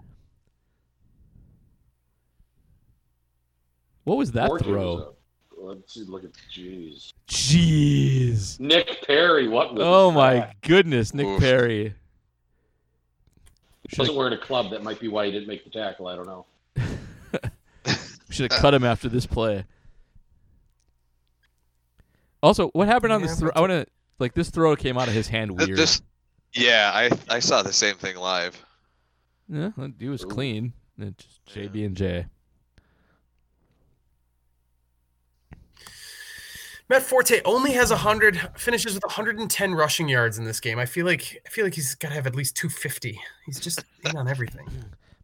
[4.04, 4.96] What was that Forte throw?
[4.96, 5.14] was
[5.58, 6.04] Let's see.
[6.04, 7.14] Look at jeez.
[7.28, 8.60] Jeez.
[8.60, 9.48] Nick Perry.
[9.48, 9.74] What?
[9.74, 10.62] Was Oh my that?
[10.62, 11.40] goodness, Nick Oof.
[11.40, 11.96] Perry.
[13.88, 14.72] Should Wasn't have, wearing a club.
[14.72, 16.08] That might be why he didn't make the tackle.
[16.08, 16.46] I don't know.
[18.30, 19.64] should have cut him after this play.
[22.42, 23.52] Also, what happened on Yeah, this throw?
[23.56, 23.86] I want to
[24.20, 25.78] like this throw came out of his hand weird.
[25.78, 26.02] This,
[26.54, 28.64] yeah, I I saw the same thing live.
[29.50, 30.28] Yeah, he was Ooh.
[30.28, 30.74] clean.
[30.98, 32.26] It's just JB and J.
[36.90, 40.78] Matt Forte only has 100 finishes with 110 rushing yards in this game.
[40.78, 43.20] I feel like I feel like he's got to have at least 250.
[43.46, 44.68] He's just in on everything.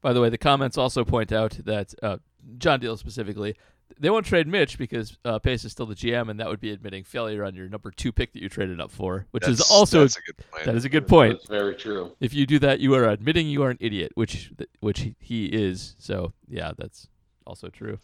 [0.02, 2.18] By the way, the comments also point out that uh,
[2.58, 3.56] John Deal specifically,
[4.00, 6.72] they won't trade Mitch because uh, Pace is still the GM, and that would be
[6.72, 10.02] admitting failure on your number two pick that you traded up for, which is also
[10.02, 10.66] that's a good point.
[10.66, 11.34] that is a good point.
[11.40, 12.12] That's very true.
[12.20, 15.46] If you do that, you are admitting you are an idiot, which which he- he
[15.46, 15.96] is.
[16.00, 17.08] So yeah, that's
[17.48, 17.98] also true.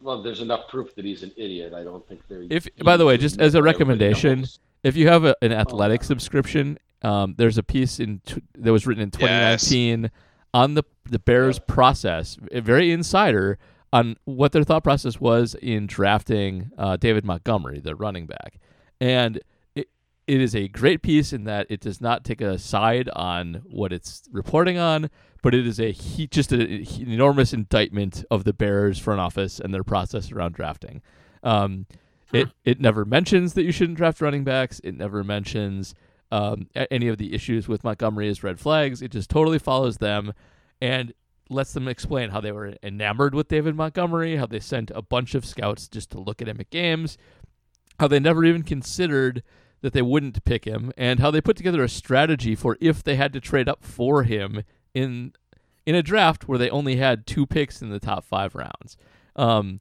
[0.00, 1.72] Well, there's enough proof that he's an idiot.
[1.74, 2.44] I don't think there.
[2.50, 4.46] If by the way, just as a recommendation,
[4.82, 6.06] if you have a, an Oh, athletic wow.
[6.06, 9.62] subscription, um, there's a piece in t- that was written in Yes.
[9.68, 10.10] 2019
[10.54, 13.58] on the the Bears process, a very insider
[13.92, 18.58] on what their thought process was in drafting uh, David Montgomery, the running back,
[19.00, 19.40] and
[19.74, 19.88] it
[20.26, 23.92] it is a great piece in that it does not take a side on what
[23.92, 25.10] it's reporting on,
[25.42, 29.60] but it is a he, just a, an enormous indictment of the Bears front office
[29.60, 31.02] and their process around drafting.
[31.42, 31.86] Um,
[32.32, 34.80] it it never mentions that you shouldn't draft running backs.
[34.82, 35.94] It never mentions
[36.30, 39.02] um, any of the issues with Montgomery as red flags.
[39.02, 40.32] It just totally follows them
[40.80, 41.14] and
[41.52, 45.34] lets them explain how they were enamored with David Montgomery, how they sent a bunch
[45.34, 47.18] of scouts just to look at him at games,
[48.00, 49.42] how they never even considered
[49.82, 53.16] that they wouldn't pick him, and how they put together a strategy for if they
[53.16, 54.62] had to trade up for him
[54.94, 55.32] in
[55.84, 58.96] in a draft where they only had two picks in the top five rounds.
[59.34, 59.80] Um,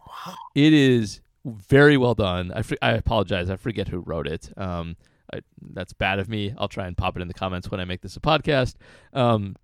[0.56, 2.52] it is very well done.
[2.56, 3.50] I, fr- I apologize.
[3.50, 4.52] I forget who wrote it.
[4.58, 4.96] Um,
[5.34, 5.42] I,
[5.74, 6.54] that's bad of me.
[6.58, 8.76] I'll try and pop it in the comments when I make this a podcast.
[9.14, 9.56] Um,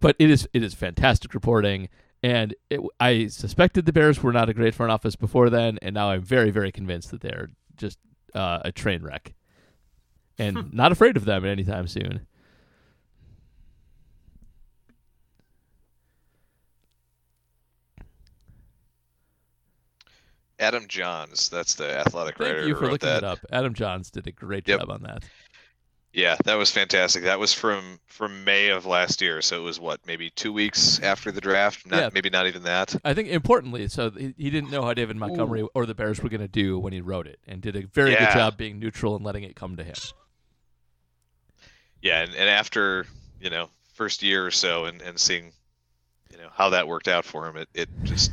[0.00, 1.88] but it is it is fantastic reporting,
[2.22, 5.94] and it, I suspected the Bears were not a great front office before then, and
[5.94, 7.98] now I'm very very convinced that they're just
[8.34, 9.34] uh, a train wreck,
[10.38, 12.26] and not afraid of them anytime soon.
[20.60, 23.18] Adam Jahns, that's the athletic Thank writer you who for looking that.
[23.18, 23.38] it up.
[23.50, 24.80] Adam Jahns did a great Yep.
[24.80, 25.24] job on that.
[26.14, 27.24] Yeah, that was fantastic.
[27.24, 31.00] That was from from May of last year, so it was what maybe two weeks
[31.02, 31.84] after the draft.
[31.86, 32.10] Not, Yeah.
[32.14, 32.94] maybe not even that.
[33.04, 36.28] I think importantly, so he, he didn't know how David Montgomery or the Bears were
[36.28, 39.16] going to do when he wrote it, and did a very good job being neutral
[39.16, 39.96] and letting it come to him.
[42.00, 43.06] Yeah, and, and after
[43.40, 45.50] you know first year or so, and, and seeing
[46.30, 48.30] you know how that worked out for him, it, it just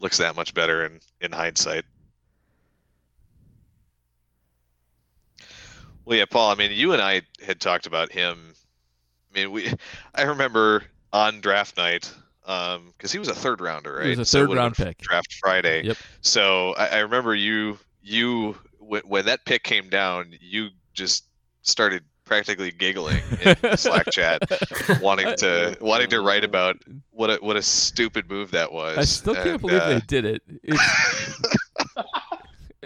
[0.00, 1.84] looks that much better in in hindsight.
[6.04, 6.50] Well, yeah, Paul.
[6.50, 8.54] I mean, you and I had talked about him.
[9.34, 9.72] I mean, we.
[10.14, 12.12] I remember on draft night
[12.42, 14.04] because he was a third rounder, right?
[14.04, 14.98] He was a So third would've round pick.
[14.98, 15.84] Draft Friday.
[15.84, 15.96] Yep.
[16.22, 21.24] So I, I remember you you when, when that pick came down, you just
[21.62, 24.42] started practically giggling in Slack chat,
[25.00, 26.76] wanting to wanting to write about
[27.10, 28.98] what a what a stupid move that was.
[28.98, 30.42] I still can't And, believe uh, they did it.
[30.62, 31.56] It's,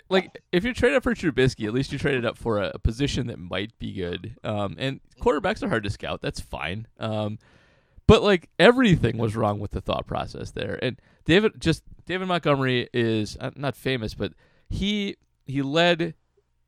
[0.09, 2.79] like if you trade up for Trubisky, at least you traded up for a, a
[2.79, 4.37] position that might be good.
[4.45, 6.21] Um, and quarterbacks are hard to scout.
[6.23, 6.87] That's fine.
[7.01, 7.39] Um,
[8.07, 10.79] but like everything was wrong with the thought process there.
[10.83, 14.33] And David, just David Montgomery is uh, not famous, but
[14.71, 16.15] he he led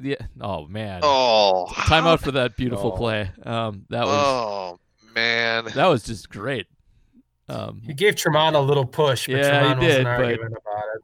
[0.01, 0.17] the.
[0.41, 2.97] Oh man, Oh, timeout for that beautiful Oh.
[2.97, 3.31] play.
[3.45, 4.79] Um, that was Oh
[5.15, 5.67] man.
[5.75, 6.67] that was just great.
[7.49, 10.85] Um, He gave Tramon a little push, but Yeah, he did, wasn't but- arguing about
[10.97, 11.03] it.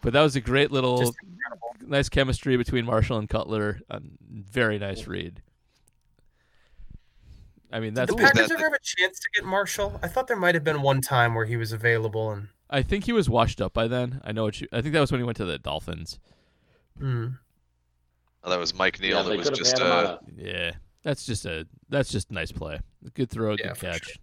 [0.00, 1.14] But that was a great little,
[1.80, 3.80] nice chemistry between Marshall and Cutler.
[3.90, 5.42] Um, very nice read.
[7.72, 8.10] I mean, Did that's.
[8.12, 9.98] the Packers that ever have a chance to get Marshall?
[10.02, 13.04] I thought there might have been one time where he was available, and I think
[13.04, 14.20] he was washed up by then.
[14.24, 14.68] I know what you.
[14.72, 16.18] I think that was when he went to the Dolphins.
[16.98, 17.36] mm,
[18.44, 19.18] Oh, that was Mike Neal.
[19.18, 20.72] Yeah, that was just had uh, a Yeah,
[21.02, 22.80] that's just a that's just a nice play.
[23.14, 24.18] Good throw, Yeah, good for catch.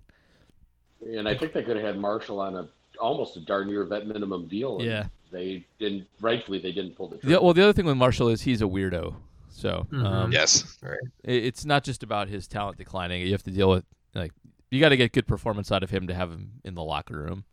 [1.06, 2.68] And I think they could have had Marshall on a
[2.99, 4.80] almost a darn near vet minimum deal.
[4.81, 5.07] Yeah.
[5.31, 6.07] They didn't.
[6.22, 7.41] Rightfully, they didn't pull the The, trigger.
[7.41, 9.15] well, the other thing with Marshall is he's a weirdo.
[9.49, 10.06] So Mhm.
[10.06, 10.77] um, yes.
[11.23, 13.22] it- it's not just about his talent declining.
[13.22, 14.31] You have to deal with like
[14.72, 17.15] you got to get good performance out of him to have him in the locker
[17.18, 17.45] room,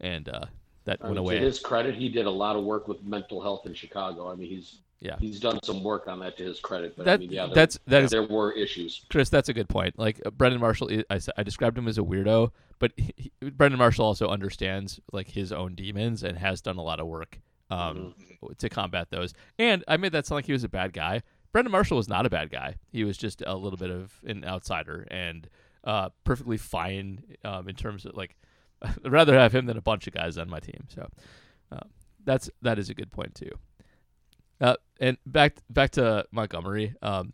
[0.00, 0.44] and uh,
[0.84, 1.38] that I went mean, away.
[1.38, 4.30] To his credit, he did a lot of work with mental health in Chicago.
[4.30, 5.16] I mean, he's Yeah.
[5.20, 6.94] he's done some work on that to his credit.
[6.96, 9.04] But That- I mean, yeah, there, that's that is there were issues.
[9.10, 9.98] Chris, that's a good point.
[9.98, 13.50] Like uh, Brandon Marshall, I, I, I described him as a weirdo, but he, he-
[13.50, 17.38] Brandon Marshall also understands like his own demons and has done a lot of work
[17.70, 18.14] um,
[18.58, 19.34] to combat those.
[19.58, 21.22] And I made that sound like he was a bad guy.
[21.52, 22.74] Brandon Marshall was not a bad guy.
[22.90, 25.48] He was just a little bit of an outsider and
[25.84, 28.36] uh, perfectly fine um, in terms of like.
[28.82, 30.84] I'd rather have him than a bunch of guys on my team.
[30.88, 31.08] So
[31.72, 31.80] uh,
[32.24, 33.50] that's that is a good point too.
[34.60, 36.94] Uh, and back back to Montgomery.
[37.02, 37.32] Um,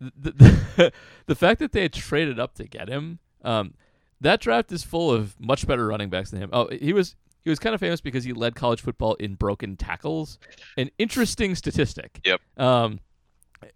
[0.00, 0.92] the, the,
[1.26, 3.74] the fact that they had traded up to get him, um,
[4.20, 6.50] that draft is full of much better running backs than him.
[6.52, 7.14] Oh, he was
[7.44, 10.38] he was kind of famous because he led college football in broken tackles.
[10.76, 12.20] An interesting statistic.
[12.24, 12.40] Yep.
[12.56, 13.00] Um,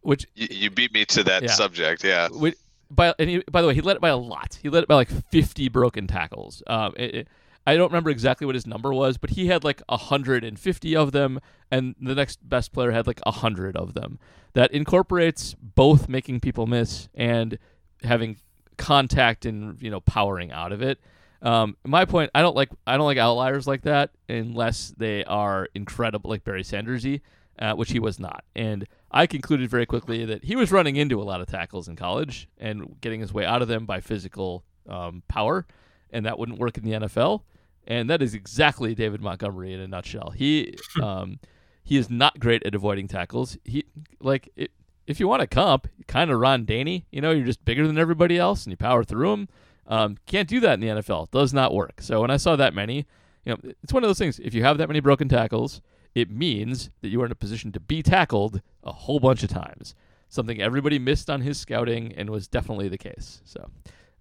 [0.00, 1.50] which You, you beat me to that Yeah.
[1.50, 2.04] subject.
[2.04, 2.28] Yeah.
[2.32, 2.56] Wait,
[2.90, 4.58] by and he, by the way, he led it by a lot.
[4.62, 6.62] He led it by like 50 broken tackles.
[6.66, 7.28] Um, it, it-
[7.66, 11.40] I don't remember exactly what his number was, but he had like 150 of them,
[11.70, 14.18] and the next best player had like 100 of them.
[14.52, 17.58] That incorporates both making people miss and
[18.02, 18.36] having
[18.76, 21.00] contact and you know powering out of it.
[21.42, 25.68] Um, my point, I don't like I don't like outliers like that unless they are
[25.74, 27.20] incredible, like Barry Sandersy,
[27.58, 28.44] uh, which he was not.
[28.54, 31.96] And I concluded very quickly that he was running into a lot of tackles in
[31.96, 35.66] college and getting his way out of them by physical um, power,
[36.10, 37.42] and that wouldn't work in the NFL.
[37.86, 40.30] And that is exactly David Montgomery in a nutshell.
[40.30, 41.38] He um,
[41.82, 43.58] he is not great at avoiding tackles.
[43.64, 43.84] He
[44.20, 44.70] like it,
[45.06, 47.04] if you want to comp, kind of Ron Dayne.
[47.10, 49.48] You know, you're just bigger than everybody else and you power through them.
[49.86, 51.30] Um, can't do that in the NFL.
[51.30, 52.00] Does not work.
[52.00, 53.06] So when I saw that many,
[53.44, 54.38] you know, it's one of those things.
[54.38, 55.82] If you have that many broken tackles,
[56.14, 59.50] it means that you are in a position to be tackled a whole bunch of
[59.50, 59.94] times.
[60.28, 63.42] Something everybody missed on his scouting and was definitely the case.
[63.44, 63.68] So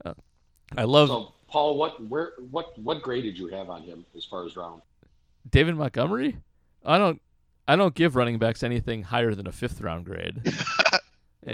[0.04, 0.14] uh,
[0.78, 4.26] I love So, Paul, what where what what grade did you have on him as
[4.26, 4.82] far as round?
[5.52, 6.38] David Montgomery.
[6.84, 7.22] I don't
[7.68, 10.42] I don't give running backs anything higher than a fifth round grade.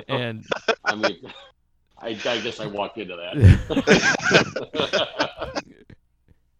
[0.07, 0.45] And
[0.85, 1.17] I mean,
[1.97, 3.33] I, I guess I walked into that.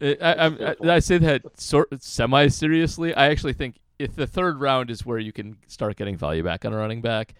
[0.00, 3.14] I, I, I, I say that sort semi seriously.
[3.14, 6.64] I actually think if the third round is where you can start getting value back
[6.64, 7.34] on a running back,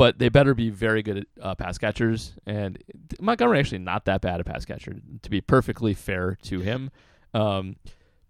[0.00, 2.32] but they better be very good at uh, pass catchers.
[2.46, 2.82] And
[3.20, 6.90] Montgomery actually not that bad a pass catcher, to be perfectly fair to him.
[7.34, 7.76] Um,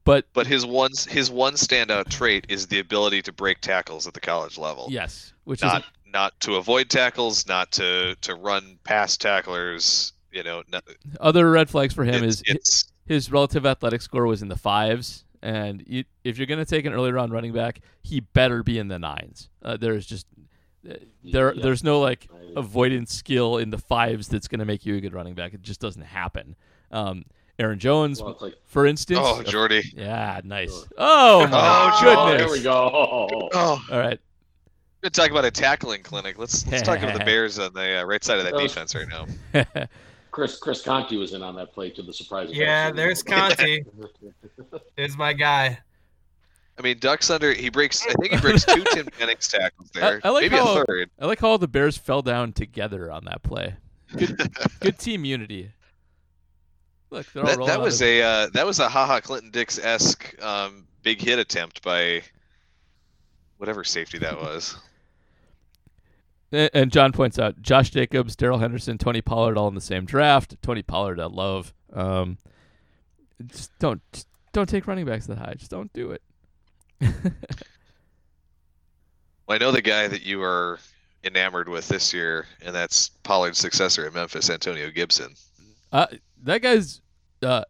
[0.03, 4.15] but But his one his one standout trait is the ability to break tackles at
[4.15, 4.89] the college level.
[4.91, 10.13] yes, which Not is not to avoid tackles, not to to run past tacklers.
[10.33, 10.83] You know, not,
[11.21, 14.57] other red flags for him it's, is it's his relative athletic score was in the
[14.57, 18.65] fives, and you, if you're going to take an early round running back, he better
[18.65, 19.49] be in the nines.
[19.63, 20.27] Uh, there's just
[20.82, 21.62] there Yeah.
[21.62, 25.12] there's no like avoidance skill in the fives that's going to make you a good
[25.15, 25.55] running back.
[25.55, 26.57] It just doesn't happen.
[26.90, 27.24] Um,
[27.59, 29.20] Aaron Jones, well, like, for instance.
[29.23, 29.82] oh Jordy.
[29.94, 30.70] yeah, nice.
[30.73, 30.86] Sure.
[30.98, 32.40] Oh my Oh, goodness!
[32.40, 33.48] there we go.
[33.52, 34.19] Oh, All right,
[35.02, 36.39] we're talking about a tackling clinic.
[36.39, 38.94] Let's let's talk about the Bears on the uh, right side of that That defense
[38.94, 39.85] right now.
[40.31, 42.48] Chris Chris Conte was in on that play to the surprise.
[42.48, 43.82] of Yeah, there's Conte.
[44.97, 45.78] There's my guy.
[46.81, 48.07] I mean, Ducks under he breaks.
[48.07, 51.11] I think he breaks two Tim Jennings tackles there, I like maybe how- a third.
[51.20, 53.74] I like how all the Bears fell down together on that play.
[54.16, 54.40] Good,
[54.81, 55.73] good team unity.
[57.11, 59.78] Look, they're all That, rolling that was a uh, that was a haha Clinton Dix
[59.78, 62.23] esque um, big hit attempt by
[63.59, 64.77] whatever safety that was.
[66.51, 70.57] And John points out Josh Jacobs, Darrell Henderson, Tony Pollard all in the same draft.
[70.62, 71.74] Tony Pollard, I love.
[71.93, 72.39] Um,
[73.47, 75.55] just don't just don't take running backs that high.
[75.59, 76.23] Just don't do it.
[79.47, 80.78] Well, I know the guy that you are
[81.24, 85.35] enamored with this year, and that's Pollard's successor at Memphis, Antonio Gibson.
[85.93, 86.06] Uh,
[86.44, 87.01] that guy's.
[87.43, 87.64] Uh,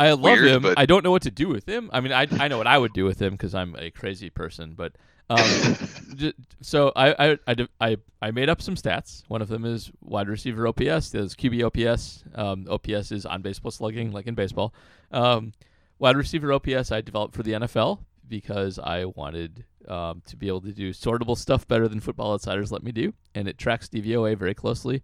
[0.00, 0.62] I love Weird, him.
[0.62, 1.90] but- I don't know what to do with him.
[1.92, 4.30] I mean, I I know what I would do with him because I'm a crazy
[4.30, 4.72] person.
[4.74, 4.94] But
[5.28, 5.44] um,
[6.16, 6.32] j-
[6.62, 9.24] so I, I, I, I, I made up some stats.
[9.28, 11.10] One of them is wide receiver OPS.
[11.10, 12.24] There's QB OPS.
[12.34, 14.72] Um, OPS is on baseball slugging, like in baseball.
[15.10, 15.52] Um,
[15.98, 17.98] wide receiver OPS I developed for the NFL
[18.32, 22.72] because I wanted um, to be able to do sortable stuff better than Football Outsiders
[22.72, 25.02] let me do, and it tracks DVOA very closely.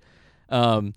[0.48, 0.94] Um,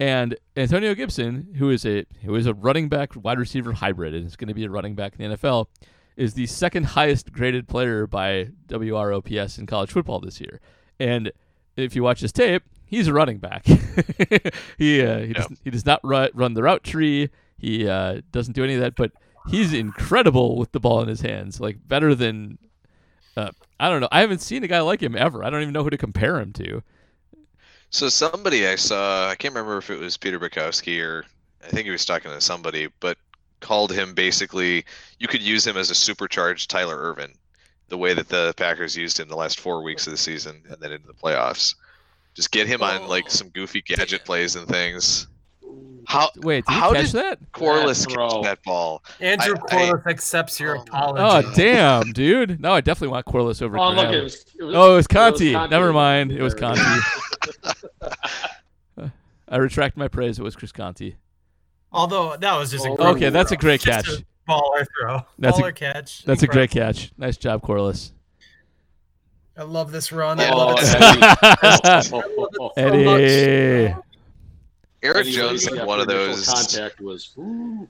[0.00, 4.26] and Antonio Gibson, who is a who is a running back wide receiver hybrid and
[4.26, 5.66] is going to be a running back in the NFL,
[6.16, 10.58] is the second highest graded player by WROPS in college football this year.
[10.98, 11.32] And
[11.76, 13.66] if you watch his tape, he's a running back.
[14.78, 17.28] he uh, he, does, he does not run, run the route tree.
[17.58, 19.12] He uh, doesn't do any of that, but
[19.50, 21.60] he's incredible with the ball in his hands.
[21.60, 22.58] Like better than
[23.36, 24.08] uh, I don't know.
[24.10, 25.44] I haven't seen a guy like him ever.
[25.44, 26.82] I don't even know who to compare him to.
[27.90, 31.24] So somebody I saw, I can't remember if it was Peter Bukowski or
[31.64, 33.16] I think he was talking to somebody, but
[33.60, 34.84] called him basically
[35.18, 37.32] you could use him as a supercharged Tyler Ervin,
[37.88, 40.80] the way that the Packers used him the last four weeks of the season and
[40.80, 41.74] then into the playoffs.
[42.34, 45.28] Just get him on like some goofy gadget plays and things.
[46.08, 47.38] How Wait, did How you catch did- that?
[47.52, 48.28] Quarless That throw.
[48.30, 49.02] catch that ball?
[49.20, 51.46] Andrew I- I- Quarless accepts your Oh, apology.
[51.48, 52.58] Oh damn, dude!
[52.60, 53.76] No, I definitely want Quarless over.
[53.76, 55.52] Oh, look, it was, it was, oh, it was Conte.
[55.52, 55.70] Conte.
[55.70, 56.80] Never mind, it was Conte.
[59.50, 60.38] I retract my praise.
[60.38, 61.12] It was Chris Conte.
[61.92, 63.60] Although that was just a Oh, great Okay, that's a throw.
[63.60, 64.20] great Just catch.
[64.20, 65.20] a baller throw.
[65.38, 66.24] That's a- baller catch.
[66.24, 67.12] That's a great catch.
[67.18, 68.12] Nice job, Quarless.
[69.56, 70.36] I love this run.
[70.38, 70.44] Yeah.
[70.44, 70.94] I oh, love Oh, it.
[70.94, 71.22] Eddie.
[71.22, 71.26] I
[71.96, 73.94] love it so Eddie.
[75.08, 75.16] Much.
[75.16, 76.46] Aaron Eddie Jones had one of those.
[76.46, 77.32] Contact was.
[77.38, 77.88] ooh.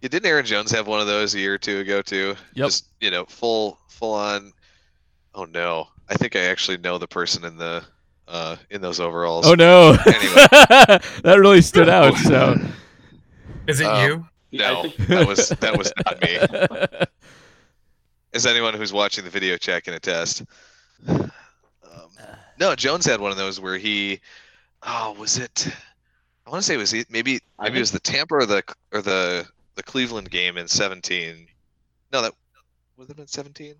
[0.00, 2.34] Yeah, didn't Aaron Jones have one of those a year or two ago too?
[2.54, 2.66] Yep.
[2.66, 4.52] Just you know, full full on.
[5.34, 7.82] Oh no, I think I actually know the person in the
[8.28, 9.46] uh in those overalls.
[9.46, 9.90] Oh no!
[10.06, 10.34] Anyway.
[11.22, 12.14] that really stood out.
[12.18, 12.56] So
[13.66, 14.08] Is it Um,
[14.50, 14.58] you?
[14.58, 16.38] No, that was that was not me.
[18.34, 20.42] As anyone who's watching the video chat can attest.
[21.08, 21.30] Um,
[22.58, 24.20] no, Jones had one of those where he,
[24.86, 25.68] oh, was it?
[26.46, 28.46] I want to say it was he- maybe I maybe it was the Tampa or
[28.46, 28.62] the
[28.92, 29.46] or the
[29.76, 31.46] the Cleveland game in 17.
[32.12, 32.32] No, that
[32.96, 33.74] would have been 17.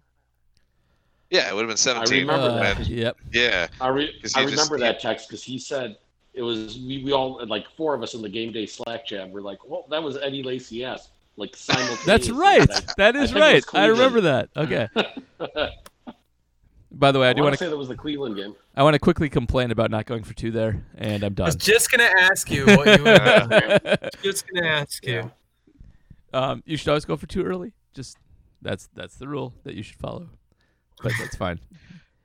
[1.30, 2.16] Yeah, it would have been 17.
[2.16, 2.86] I remember Uh, that.
[2.86, 3.16] yep.
[3.32, 5.96] Yeah, I, re- I he just- remember that text because he said
[6.32, 9.28] it was we, we all like four of us in the game day Slack chat.
[9.30, 11.10] We're like, well, that was Eddie Lacy S.
[11.36, 12.06] Like simultaneously.
[12.06, 12.70] That's right.
[12.70, 13.64] I- That I is think it right.
[13.74, 14.48] I remember that.
[14.56, 14.88] Okay.
[16.92, 18.54] By the way, I I, do want want to say that was the Cleveland game.
[18.76, 21.44] I want to quickly complain about not going for two there, and I'm done.
[21.44, 23.98] I was just gonna ask you what you would have done.
[24.22, 25.30] Just gonna ask you.
[26.32, 27.72] um, you should always go for two early.
[27.94, 28.16] Just
[28.62, 30.28] that's that's the rule that you should follow.
[31.02, 31.60] But that's fine.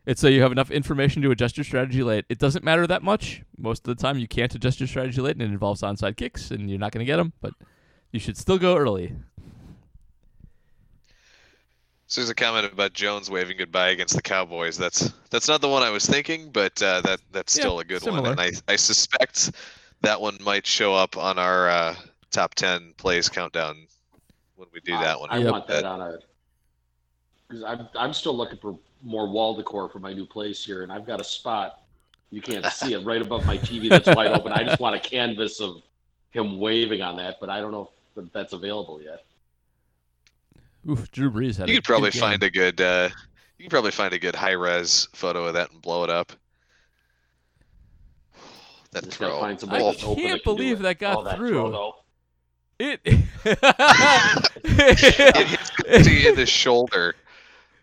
[0.06, 2.26] It's so you have enough information to adjust your strategy late.
[2.30, 3.44] It doesn't matter that much.
[3.58, 6.50] Most of the time, you can't adjust your strategy late, and it involves onside kicks,
[6.50, 7.34] and you're not going to get them.
[7.42, 7.54] But
[8.12, 9.14] you should still go early.
[12.10, 14.78] So there's a comment about Jones waving goodbye against the Cowboys.
[14.78, 17.86] That's that's not the one I was thinking, but uh, that that's Yeah, still a
[17.86, 18.24] good similar.
[18.24, 19.52] one, and I I suspect
[20.02, 21.96] that one might show up on our uh,
[22.32, 23.86] top ten plays countdown
[24.56, 25.30] when we do that one.
[25.30, 25.52] I, I Yep.
[25.52, 26.18] want that on a
[27.48, 30.92] because I'm I'm still looking for more wall decor for my new place here, and
[30.92, 31.82] I've got a spot
[32.32, 34.52] you can't see it right above my TV that's wide open.
[34.52, 35.84] I just want a canvas of
[36.32, 39.26] him waving on that, but I don't know if that's available yet.
[40.90, 41.70] Oof, Drew Brees had.
[41.70, 42.22] You a could probably good game.
[42.22, 43.10] find a good uh,
[43.58, 46.32] you could probably find a good high res photo of that and blow it up.
[48.92, 49.40] That Just gotta throw.
[49.40, 51.50] find somebody I can't that can do believe that got oh, through.
[51.70, 51.94] Throw.
[52.80, 53.02] It.
[53.06, 53.20] it
[55.48, 57.14] hits Conte in the shoulder.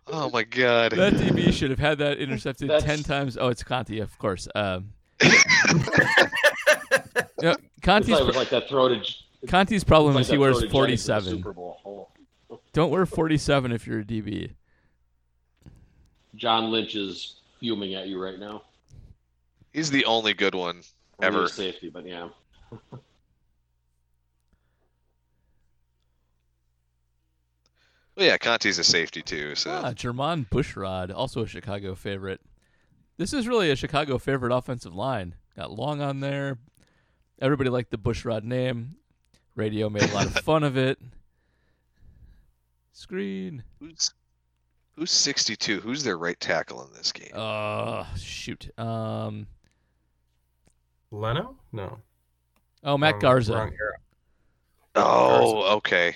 [0.08, 0.90] Oh my god.
[0.92, 3.38] That DB should have had that intercepted That's- ten times.
[3.40, 4.48] Oh, it's Conte, of course.
[4.56, 5.30] Um, yeah,
[7.40, 9.00] It's Conte's like, was like that throw to.
[9.46, 10.86] Conte's problem like is he that wears throw
[12.76, 14.50] Don't wear 47 if you're a DB.
[16.34, 18.64] John Lynch is fuming at you right now.
[19.72, 20.82] He's the only good one
[21.18, 21.48] Only ever.
[21.48, 22.28] safety, but yeah.
[28.14, 29.54] Well, yeah, Conte's a safety too.
[29.54, 32.42] So Ah, Jermon Bushrod, also a Chicago favorite.
[33.16, 35.34] This is really a Chicago favorite offensive line.
[35.56, 36.58] Got Long on there.
[37.40, 38.96] Everybody liked the Bushrod name.
[39.54, 40.98] Radio made a lot of fun of it.
[42.96, 43.62] Screen.
[43.78, 44.14] who's
[44.96, 45.80] Who's 62?
[45.80, 47.30] Who's their right tackle in this game?
[47.34, 48.70] Uh, shoot.
[48.78, 49.46] Um.
[51.10, 51.56] Leno?
[51.72, 51.98] No.
[52.82, 53.52] Oh, Matt Wrong- Garza.
[53.54, 53.92] wrong era.
[54.94, 56.14] oh, okay.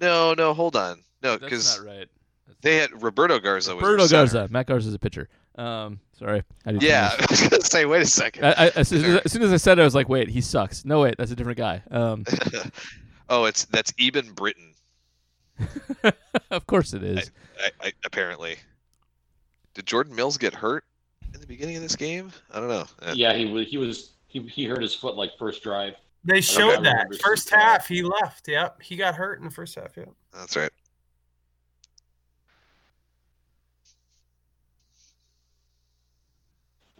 [0.00, 1.02] No, no, hold on.
[1.22, 2.08] No, because right.
[2.62, 3.74] They had Roberto Garza.
[3.76, 4.08] was Roberto.
[4.08, 4.48] Garza.
[4.50, 5.28] Matt Garza's a pitcher.
[5.58, 6.44] Um, sorry.
[6.64, 7.20] I did Yeah, finish.
[7.28, 8.44] I was gonna say, wait a second.
[8.44, 10.28] I, I, as, soon as, as soon as I said it, I was like, wait,
[10.28, 10.84] he sucks.
[10.84, 11.82] No, wait, that's a different guy.
[11.90, 12.24] Um,
[13.28, 14.72] oh, it's that's Eben Britton.
[16.50, 17.32] of course it is.
[17.60, 18.56] I, I, apparently.
[19.74, 20.84] Did Jordan Mills get hurt
[21.34, 22.32] in the beginning of this game?
[22.52, 22.86] I don't know.
[23.02, 23.66] Uh, Yeah, he was.
[23.66, 24.12] He was.
[24.28, 25.94] He, he hurt his foot like first drive.
[26.24, 27.80] They showed that first seeing that.
[27.80, 27.88] half.
[27.88, 28.46] He left.
[28.46, 29.96] Yep, he got hurt in the first half.
[29.96, 30.10] Yep.
[30.32, 30.70] That's right.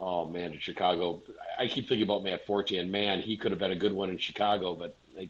[0.00, 1.22] Oh man, in Chicago,
[1.58, 3.92] I I keep thinking about Matt Forte, and man, he could have been a good
[3.92, 4.74] one in Chicago.
[4.74, 5.28] But like,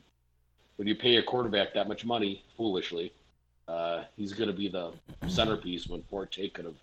[0.76, 3.12] when you pay a quarterback that much money foolishly,
[3.66, 4.92] uh, he's going to be the
[5.26, 5.86] centerpiece.
[5.86, 6.76] When Forte could have,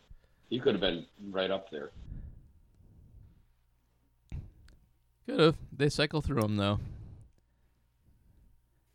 [0.50, 1.92] he could have been right up there.
[5.28, 5.56] Could have.
[5.76, 6.80] They cycle through him though,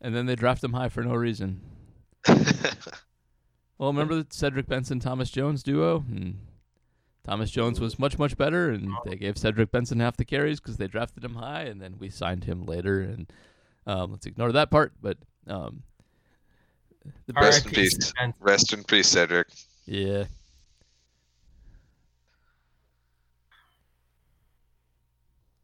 [0.00, 1.60] and then they draft him high for no reason.
[3.80, 6.04] Well, remember the Cedric Benson Thomas Jones duo?
[6.10, 6.36] And
[7.30, 10.78] Thomas Jones was much much better, and they gave Cedric Benson half the carries because
[10.78, 13.02] they drafted him high, and then we signed him later.
[13.02, 13.32] And
[13.86, 14.94] um, let's ignore that part.
[15.00, 15.16] But
[15.46, 15.84] um,
[17.26, 18.12] the All right, Rest in peace, peace.
[18.18, 18.34] Ben.
[18.40, 19.46] Rest in peace, Cedric.
[19.86, 20.24] yeah,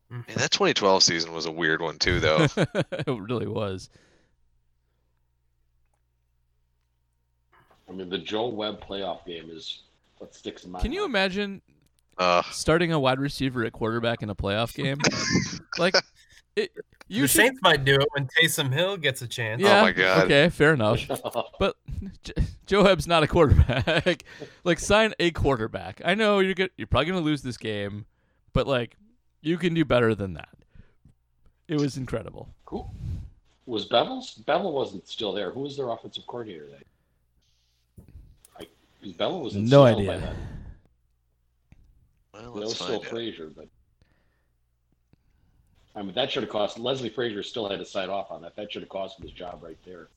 [0.09, 2.47] Man, that 2012 season was a weird one too, though.
[2.57, 3.91] it really was.
[7.89, 9.81] I mean, the Joe Webb playoff game is
[10.19, 10.81] what sticks in my.
[10.81, 11.63] Can you imagine
[12.19, 14.99] uh, starting a wide receiver at quarterback in a playoff game?
[15.79, 15.95] like,
[16.57, 16.73] it,
[17.09, 19.61] you the should- Saints might do it when Taysom Hill gets a chance.
[19.63, 19.83] Yeah.
[19.83, 20.25] my God.
[20.25, 21.01] Okay, fair enough.
[21.59, 21.77] But
[22.23, 22.33] J-
[22.67, 24.25] Joe Webb's not a quarterback.
[24.65, 26.01] like, sign a quarterback.
[26.05, 26.71] I know you're good.
[26.77, 28.07] You're probably gonna lose this game,
[28.53, 28.97] but like,
[29.43, 30.49] you can do better than that.
[31.69, 32.49] It was incredible.
[32.65, 32.93] Cool.
[33.67, 34.35] was Bevell's?
[34.35, 35.51] Bevel wasn't still there.
[35.51, 36.83] Who was their offensive coordinator then?
[39.07, 40.13] I, because Bevell was in No Seattle idea.
[40.13, 40.37] By then.
[42.33, 43.11] well, That was let's still find out.
[43.11, 43.69] Frazier, but
[45.95, 48.55] I mean that should have cost Leslie Frazier still had to sign off on that.
[48.57, 50.09] That should have cost him his job right there.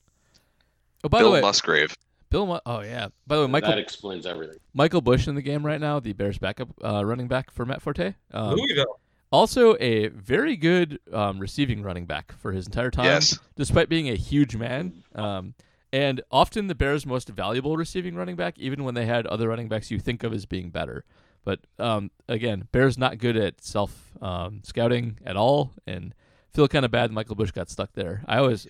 [1.04, 1.94] Oh, by Bill the way, Musgrave.
[2.28, 2.46] Bill.
[2.46, 3.08] Mu- oh yeah.
[3.26, 4.58] By the way, Michael that explains everything.
[4.74, 7.80] Michael Bush in the game right now, the Bears' backup uh, running back for Matt
[7.82, 8.14] Forte.
[8.32, 9.00] Um, Louisville.
[9.32, 13.06] also, a very good um, receiving running back for his entire time.
[13.06, 13.38] Yes.
[13.56, 15.02] despite being a huge man.
[15.14, 15.54] Um,
[15.92, 19.68] and often the Bears' most valuable receiving running back, even when they had other running
[19.68, 21.04] backs you think of as being better.
[21.44, 26.14] But um, again, Bears not good at self um, scouting at all, and
[26.52, 27.10] feel kind of bad.
[27.10, 28.22] Michael Bush got stuck there.
[28.26, 28.66] I always,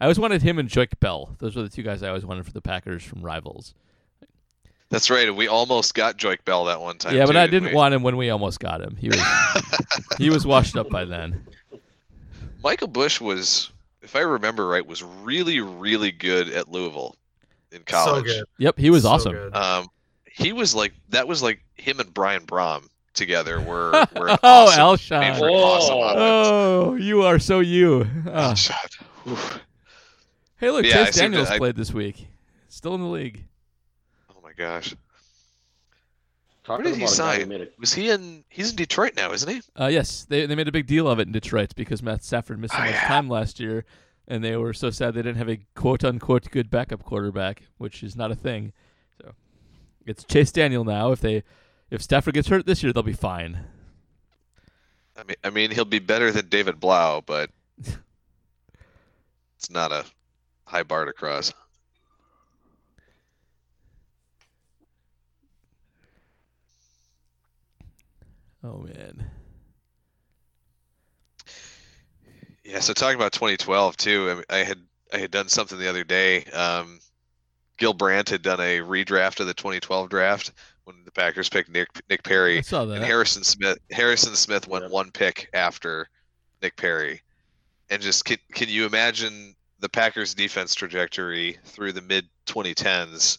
[0.00, 1.34] I always wanted him and Joique Bell.
[1.38, 3.74] Those were the two guys I always wanted for the Packers from rivals.
[4.92, 5.34] That's right.
[5.34, 7.16] We almost got Joique Bell that one time.
[7.16, 7.74] yeah, but too, I didn't we?
[7.74, 8.94] want him when we almost got him.
[8.96, 9.20] He was,
[10.18, 11.46] he was washed up by then.
[12.62, 13.71] Michael Bush was,
[14.02, 17.16] if I remember right, was really, really good at Louisville
[17.70, 18.26] in college.
[18.28, 18.44] So good.
[18.58, 19.32] Yep, he was So awesome.
[19.32, 19.54] good.
[19.54, 19.86] Um,
[20.30, 24.80] he was like that was like him and Brian Brohm together were were Oh, awesome,
[24.80, 25.20] Alshon.
[25.20, 26.14] made awesome Oh.
[26.92, 28.06] Oh, you are so you.
[28.26, 28.52] Ah.
[28.54, 29.60] Alshon.
[30.58, 32.26] Hey, look, Yeah, Chase seem to- Daniels I- played this week.
[32.68, 33.44] Still in the league.
[34.30, 34.94] Oh my gosh,
[36.76, 37.68] Talking Where did he about a sign?
[37.78, 38.44] was he in?
[38.48, 39.60] He's in Detroit now, isn't he?
[39.78, 42.58] Uh, yes, they they made a big deal of it in Detroit because Matt Stafford
[42.58, 43.06] missed so Oh, much yeah.
[43.08, 43.84] time last year,
[44.26, 48.02] and they were so sad they didn't have a quote unquote good backup quarterback, which
[48.02, 48.72] is not a thing.
[49.20, 49.32] So
[50.06, 51.12] it's Chase Daniel now.
[51.12, 51.42] If they
[51.90, 53.66] if Stafford gets hurt this year, they'll be fine.
[55.16, 57.50] I mean, I mean, he'll be better than David Blough, but
[59.56, 60.04] it's not a
[60.64, 61.52] high bar to cross.
[68.64, 69.30] Oh man.
[72.64, 74.78] Yeah, so talking about 2012 too, I, I had
[75.12, 76.44] I had done something the other day.
[76.46, 77.00] Um,
[77.78, 80.52] Gil Brandt had done a redraft of the 2012 draft
[80.84, 82.22] when the Packers picked Nick Nick
[82.54, 83.04] I Perry, saw and that.
[83.04, 84.90] Harrison Smith Harrison Smith went Yep.
[84.90, 86.08] one pick after
[86.62, 87.22] Nick Perry,
[87.90, 93.38] and just can can you imagine the Packers defense trajectory through the mid 2010s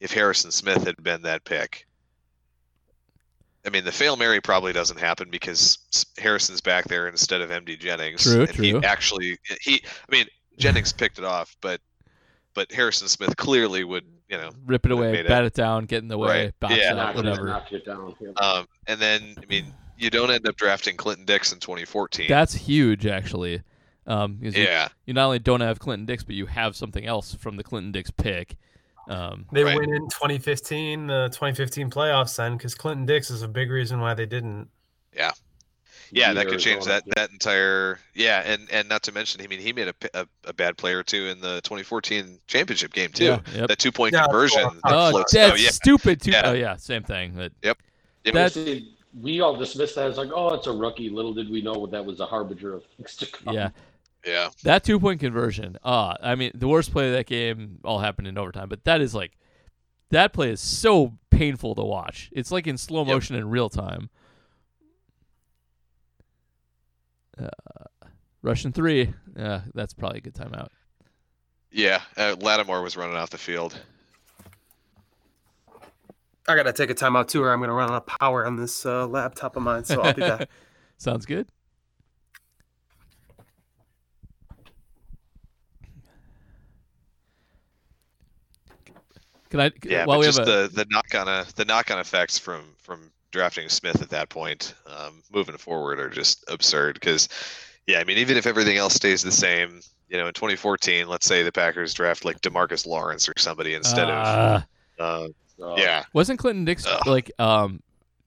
[0.00, 1.86] if Harrison Smith had been that pick?
[3.64, 5.78] I mean, the fail Mary probably doesn't happen because
[6.18, 8.22] Harrison's back there instead of MD Jennings.
[8.24, 8.64] True, and true.
[8.64, 10.26] He actually, he, I mean,
[10.58, 11.80] Jennings picked it off, but
[12.54, 14.50] but Harrison Smith clearly would, you know.
[14.66, 15.28] Rip it away, made it.
[15.28, 16.60] bat it down, get in the way, Right.
[16.60, 16.90] box Yeah.
[16.90, 17.46] out, knocked it- whatever.
[17.46, 18.14] knocked it down.
[18.20, 18.30] Yeah.
[18.32, 22.26] Um, and then, I mean, you don't end up drafting Clinton Dix in 2014.
[22.28, 23.62] That's huge, actually.
[24.06, 24.88] Um, because you- Yeah.
[25.06, 27.90] you, not only don't have Clinton Dix, but you have something else from the Clinton
[27.92, 28.56] Dix pick.
[29.08, 29.76] Um, They Right.
[29.76, 34.14] win in 2015, the 2015 playoffs then, because Clinton Dix is a big reason why
[34.14, 34.68] they didn't.
[35.14, 35.32] Yeah,
[36.10, 39.60] Yeah, that could change that that entire yeah, and and not to mention, I mean,
[39.60, 43.24] he made a a bad play or two in the 2014 championship game too.
[43.24, 43.68] yeah, yep.
[43.68, 44.62] That two point Yeah, conversion.
[44.62, 46.20] well, that Oh, floats- that's oh, yeah, stupid.
[46.22, 46.30] Too.
[46.32, 46.42] Yeah.
[46.44, 47.32] Oh yeah, same thing.
[47.34, 47.72] But Yeah,
[48.32, 51.10] that- See, we all dismissed that as like, oh, it's a rookie.
[51.10, 53.54] Little did we know that was a harbinger of things to come.
[53.54, 53.70] yeah,
[54.26, 55.76] yeah, that two point conversion.
[55.82, 59.00] Uh I mean, the worst play of that game all happened in overtime, but that
[59.00, 59.32] is like
[60.10, 62.28] that play is so painful to watch.
[62.32, 63.08] It's like in slow Yep.
[63.14, 64.10] motion in real time.
[67.38, 67.48] Uh,
[68.42, 69.12] Russian three.
[69.36, 70.68] Yeah, that's probably a good timeout.
[71.70, 72.02] yeah.
[72.16, 73.78] Uh, Lattimore was running off the field.
[76.48, 78.84] I gotta take a timeout too, or I'm gonna run out of power on this
[78.84, 79.84] uh, laptop of mine.
[79.84, 80.48] So I'll be back.
[80.98, 81.48] Sounds good.
[89.52, 89.70] Can I?
[89.84, 91.98] Yeah, while but we just have a, the the knock on a the knock on
[91.98, 96.94] effects from from drafting Smith at that point, um, moving forward, are just absurd.
[96.94, 97.28] Because,
[97.86, 101.26] yeah, I mean, even if everything else stays the same, you know, in 2014, let's
[101.26, 104.64] say the Packers draft like Demarcus Lawrence or somebody instead Ah.
[104.98, 107.06] of, uh, So, yeah, wasn't Clinton Dix Ugh.
[107.06, 107.82] like um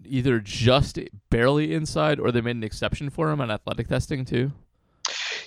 [0.08, 1.00] either just
[1.32, 4.52] barely inside or they made an exception for him on athletic testing too?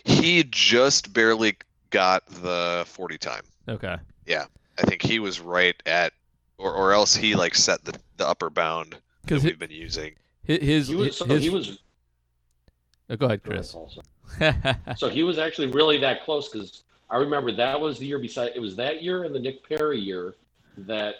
[0.04, 1.56] he just barely
[1.90, 3.42] got the 40 time.
[3.68, 3.96] Okay.
[4.78, 6.12] I think he was right at,
[6.56, 10.14] or or else he like set the the upper bound that Because we've been using.
[10.44, 11.78] his, his, He was, so his he was
[13.10, 13.74] oh, go ahead, Chris.
[14.96, 18.52] So he was actually really that close because I remember that was the year beside
[18.54, 20.34] it was that year and the Nick Perry year
[20.76, 21.14] that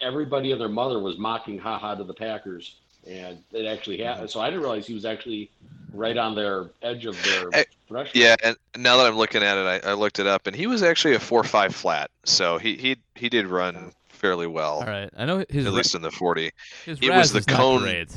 [0.00, 2.76] everybody and their mother was mocking haha to the Packers
[3.08, 4.30] and it actually happened.
[4.30, 5.50] So I didn't realize he was actually
[5.92, 8.14] right on their edge of their Eh, threshold.
[8.16, 10.66] Yeah, and now that I'm looking at it, I, I looked it up, and he
[10.66, 14.84] was actually a four five flat, so he he he did run fairly well, All
[14.86, 15.08] right.
[15.16, 16.50] I know his at ra- least in the 40.
[16.84, 18.08] his it was the is not cone- great.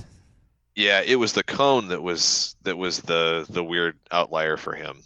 [0.76, 5.04] Yeah, it was the cone that was that was the the weird outlier for him.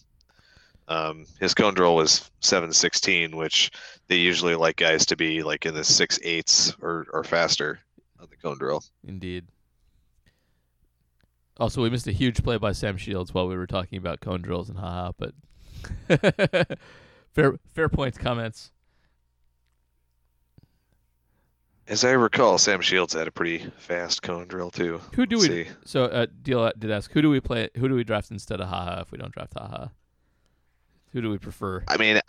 [0.88, 3.72] Um, his cone drill was seven sixteen, which
[4.08, 7.80] they usually like guys to be like in the six eights or or faster
[8.20, 8.84] on the cone drill.
[9.08, 9.46] Indeed.
[11.58, 14.42] Also, we missed a huge play by Sam Shields while we were talking about cone
[14.42, 15.34] drills and haha, but
[17.34, 18.72] fair fair points comments.
[21.88, 25.00] As I recall, Sam Shields had a pretty fast cone drill too.
[25.16, 25.64] Who do Let's we?
[25.64, 25.70] see.
[25.86, 27.70] So, uh, deal did ask who do we play?
[27.78, 29.88] Who do we draft instead of haha if we don't draft haha?
[31.14, 31.84] Who do we prefer?
[31.88, 32.20] I mean,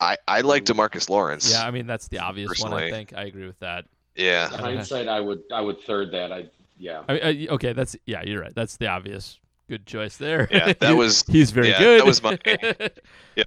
[0.00, 1.50] I I like Demarcus Lawrence.
[1.52, 2.72] Yeah, I mean that's the obvious one.
[2.72, 3.84] I think I agree with that.
[4.16, 4.48] Yeah.
[4.52, 6.32] I hindsight I would I would third that.
[6.32, 6.46] I
[6.76, 7.02] yeah.
[7.08, 8.54] I mean, uh, okay, that's yeah, you're right.
[8.54, 9.38] That's the obvious
[9.68, 10.48] good choice there.
[10.50, 12.00] Yeah, that was- he's very yeah, good.
[12.00, 12.38] that was my-
[13.36, 13.44] Yeah,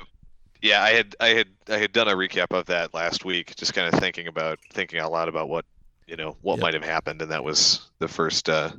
[0.62, 3.74] yeah, I had I had I had done a recap of that last week, just
[3.74, 5.66] kind of thinking about thinking out loud about what
[6.08, 6.62] you know what Yep.
[6.62, 8.50] might have happened, and that was the first.
[8.50, 8.72] Uh,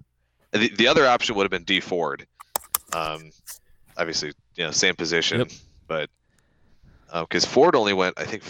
[0.52, 2.26] the the other option would have been Dee Ford.
[2.94, 3.30] Um,
[3.96, 5.50] obviously, you know, same position, Yep.
[5.86, 6.10] but
[7.20, 8.42] because Ford only went, I think,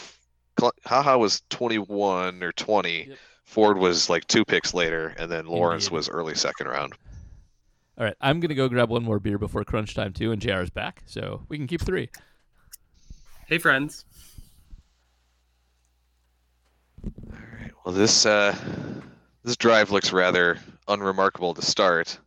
[0.58, 3.08] Cl- Haha was twenty one or twenty.
[3.08, 3.18] Yep.
[3.48, 5.96] Ford was like two picks later, and then Lawrence Indeed.
[5.96, 6.92] was early second round.
[7.96, 10.60] All right, I'm gonna go grab one more beer before crunch time too, and JR
[10.60, 12.10] is back, so we can keep three.
[13.46, 14.04] Hey, friends.
[17.02, 17.72] All right.
[17.86, 18.54] Well, this uh,
[19.44, 22.18] this drive looks rather unremarkable to start.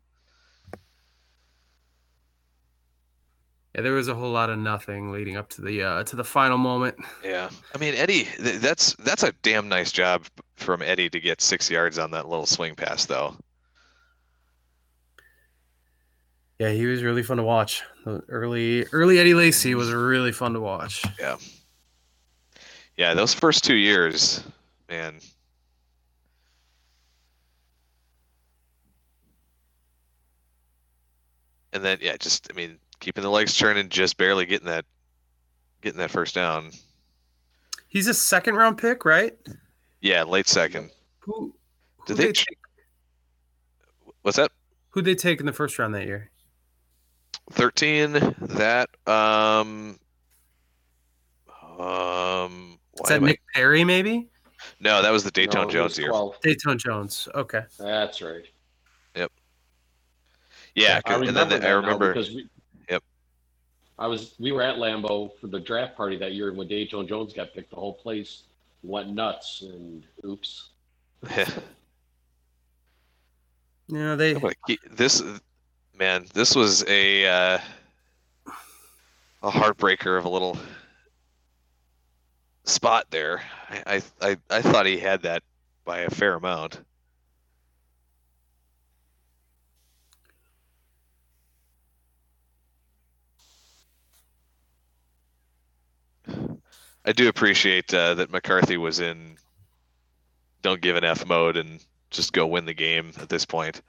[3.75, 6.25] Yeah, there was a whole lot of nothing leading up to the uh, to the
[6.25, 6.97] final moment.
[7.23, 10.25] Yeah, I mean Eddie, th- that's that's a damn nice job
[10.57, 13.35] from Eddie to get six yards on that little swing pass, though.
[16.59, 17.81] Yeah, he was really fun to watch.
[18.05, 21.03] Early early Eddie Lacy was really fun to watch.
[21.17, 21.37] Yeah,
[22.97, 24.43] yeah, those first two years,
[24.89, 25.19] man.
[31.73, 34.85] And then yeah, just I mean keeping the legs turning, just barely getting that
[35.81, 36.71] getting that first down.
[37.89, 39.35] He's a second round pick, right?
[39.99, 40.91] Yeah, late second.
[41.19, 41.53] Who
[42.07, 42.25] Did who they?
[42.27, 42.57] they ch- take,
[44.21, 44.51] What's that?
[44.91, 46.29] who did they take in the first round that year?
[47.51, 49.99] 13 that um
[51.79, 54.29] um Is that am I- Nick Perry, maybe?
[54.79, 56.39] no that was the Dayton No, Jones year 12.
[56.41, 57.27] Datone Jones.
[57.35, 57.61] Okay.
[57.79, 58.45] That's right.
[59.15, 59.31] Yep.
[60.75, 62.49] Yeah I 'cause- and then the, I remember because we, Yep.
[64.01, 67.07] I was we were at Lambeau for the draft party that year and when Datone
[67.07, 68.43] Jones got picked, the whole place
[68.83, 70.69] went nuts and oops.
[73.89, 74.41] Yeah, they I'm
[74.91, 75.23] this
[75.97, 77.59] man this was a uh
[79.43, 80.57] a heartbreaker of a little
[82.65, 83.43] spot there.
[83.69, 83.83] I
[84.21, 85.43] I I, I thought he had that
[85.85, 86.81] by a fair amount.
[97.05, 99.37] I do appreciate uh, that McCarthy was in
[100.61, 103.81] don't give an F mode and just go win the game at this point.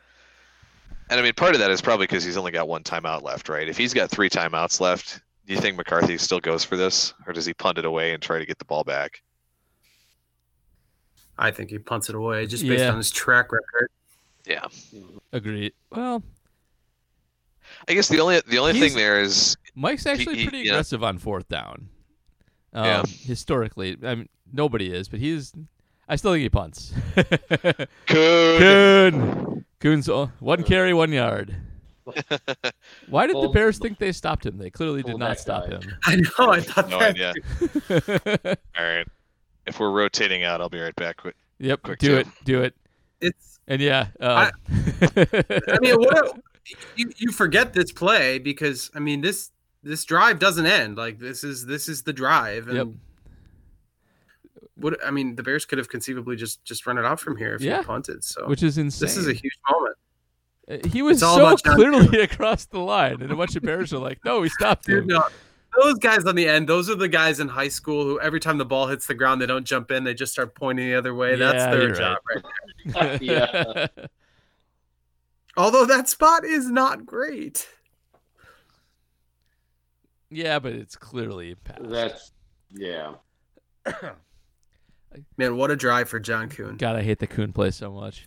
[1.10, 3.48] And I mean, part of that is probably because he's only got one timeout left,
[3.50, 3.68] right?
[3.68, 7.32] If he's got three timeouts left, do you think McCarthy still goes for this, or
[7.34, 9.20] does he punt it away and try to get the ball back?
[11.36, 12.90] I think he punts it away just based Yeah.
[12.90, 13.90] on his track record.
[14.46, 14.66] Yeah,
[15.32, 15.72] Agreed.
[15.90, 16.22] Well,
[17.88, 20.72] I guess the only the only He's- thing there is Mike's actually he- pretty yeah.
[20.72, 21.88] aggressive on fourth down.
[22.72, 23.02] Um, Yeah.
[23.06, 25.52] Historically, I mean, nobody is, but he's.
[26.08, 26.92] I still think he punts.
[27.14, 29.64] could Kuhn.
[29.80, 31.54] Kuhn's o- one carry, one yard.
[33.08, 34.58] Why did the Bears think they stopped him?
[34.58, 35.76] They clearly did not stop guy.
[35.76, 35.82] him.
[36.04, 36.50] I know.
[36.50, 37.10] I thought no that.
[37.10, 38.56] idea.
[38.78, 39.06] All right,
[39.66, 41.18] if we're rotating out, I'll be right back.
[41.18, 41.36] Quick.
[41.58, 42.16] Yep, Quick do two.
[42.16, 42.74] it, do it,
[43.20, 43.60] It's.
[43.68, 44.08] and yeah.
[44.20, 44.50] Uh,
[45.16, 46.38] I mean, what?
[46.96, 49.50] You, you forget this play because I mean this
[49.82, 50.96] this drive doesn't end.
[50.96, 52.68] Like this is this is the drive.
[52.68, 52.86] And Yep.
[54.76, 57.54] What I mean, the Bears could have conceivably just just run it out from here
[57.54, 57.78] if Yeah.
[57.78, 58.24] he punted.
[58.24, 59.06] So which is insane.
[59.06, 59.96] this is a huge moment.
[60.70, 63.62] Uh, he was all so about John clearly across the line, and a bunch of
[63.62, 65.22] Bears are like, "No, we stopped him." Dude, no,
[65.80, 68.58] those guys on the end, those are the guys in high school who every time
[68.58, 71.14] the ball hits the ground, they don't jump in, they just start pointing the other
[71.14, 71.34] way.
[71.36, 72.18] That's their you're job,
[72.94, 73.22] right?
[73.22, 73.86] Yeah.
[75.56, 77.68] Although that spot is not great.
[80.32, 81.80] Yeah, but it's clearly past.
[81.88, 82.32] That's
[82.72, 83.14] yeah.
[85.36, 86.76] Man, what a drive for John Kuhn.
[86.76, 88.26] God, I hate the Kuhn play so much.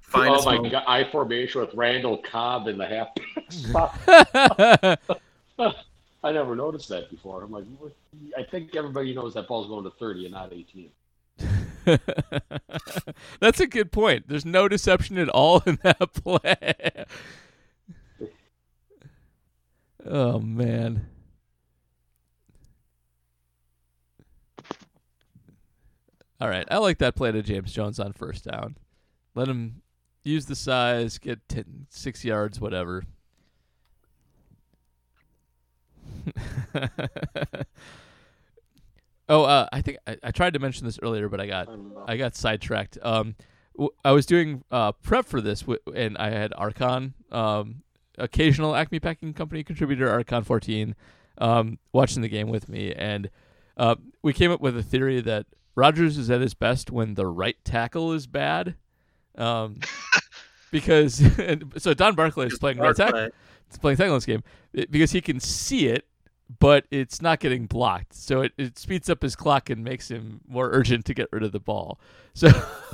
[0.00, 0.72] Finest oh my moment.
[0.72, 3.08] god, I formation with Randall Cobb in the half
[3.50, 3.98] spot.
[6.24, 7.42] I never noticed that before.
[7.42, 7.92] I'm like, what-
[8.36, 10.90] I think everybody knows that ball's going to 30 and not 18.
[13.40, 14.26] That's a good point.
[14.28, 17.04] There's no deception at all in that play.
[20.06, 21.06] oh man.
[26.40, 28.76] All right, I like that play to James Jones on first down.
[29.34, 29.82] Let him
[30.22, 33.04] use the size, get 10, six yards, whatever.
[39.28, 41.68] oh, uh, I think I, I tried to mention this earlier, but I got
[42.06, 42.16] I.
[42.16, 42.98] Got sidetracked.
[43.02, 43.36] Um,
[43.76, 47.82] w- I was doing uh, prep for this, w- and I had Archon, um,
[48.18, 50.94] occasional Acme Packing Company contributor, Archon 14,
[51.38, 53.30] um, watching the game with me, and
[53.76, 55.46] uh, we came up with a theory that
[55.76, 58.74] Rodgers is at his best when the right tackle is bad,
[59.36, 59.78] um,
[60.70, 63.28] because and so Don Barclay is playing right tackle.
[63.68, 64.42] It's playing tackle in this game
[64.72, 66.06] it- because he can see it,
[66.60, 68.14] but it's not getting blocked.
[68.14, 71.42] So it, it speeds up his clock and makes him more urgent to get rid
[71.42, 71.98] of the ball.
[72.36, 72.50] So,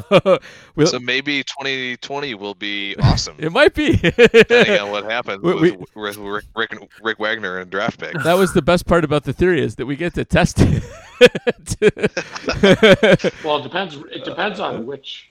[0.76, 3.96] we'll, So maybe 2020 will be awesome, it might be.
[3.96, 8.14] depending on what happens We- with, with Rick, Rick, Rick Wagner and draft pick.
[8.22, 10.84] that was the best part about the theory is that we get to test it.
[13.44, 13.96] Well, it depends.
[14.10, 15.30] It depends on uh, which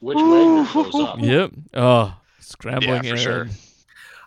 [0.00, 1.18] which Wagner shows up.
[1.20, 1.50] yep.
[1.74, 3.22] Oh, scrambling Yeah, for in.
[3.22, 3.48] sure.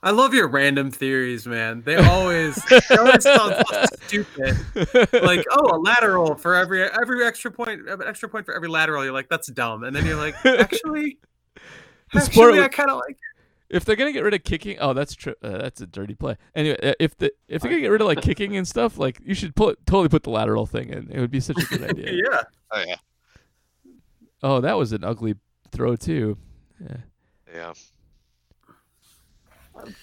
[0.06, 1.82] I love your random theories, man.
[1.86, 4.58] They always, they always sound so stupid.
[5.24, 9.06] Like, oh, a lateral for every every extra point, an extra point for every lateral.
[9.06, 9.86] You're like, that's dumb.
[9.86, 11.20] And then you're like, actually,
[12.12, 13.18] The sport actually, I kind of like.
[13.74, 15.34] If they're gonna get rid of kicking, oh, that's true.
[15.44, 16.38] Uh, that's a dirty play.
[16.56, 19.20] Anyway, uh, if the if they're gonna get rid of like kicking and stuff, like
[19.26, 21.10] you should pull, totally put the lateral thing in.
[21.12, 22.12] It would be such a good idea.
[22.14, 22.42] Yeah,
[22.72, 22.96] Oh yeah,
[24.44, 25.36] Oh, that was an ugly
[25.72, 26.38] throw too.
[26.80, 26.98] Yeah.
[27.54, 27.74] yeah.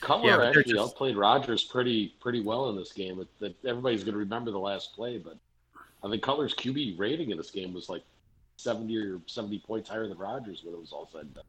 [0.01, 3.21] Cutler Yeah, but actually just- outplayed Rodgers pretty pretty well in this game.
[3.21, 5.37] It, that everybody's going to remember the last play, but
[6.03, 8.03] I think Cutler's QB rating in this game was like
[8.57, 11.45] seventy or seventy points higher than Rodgers when it was all said and done.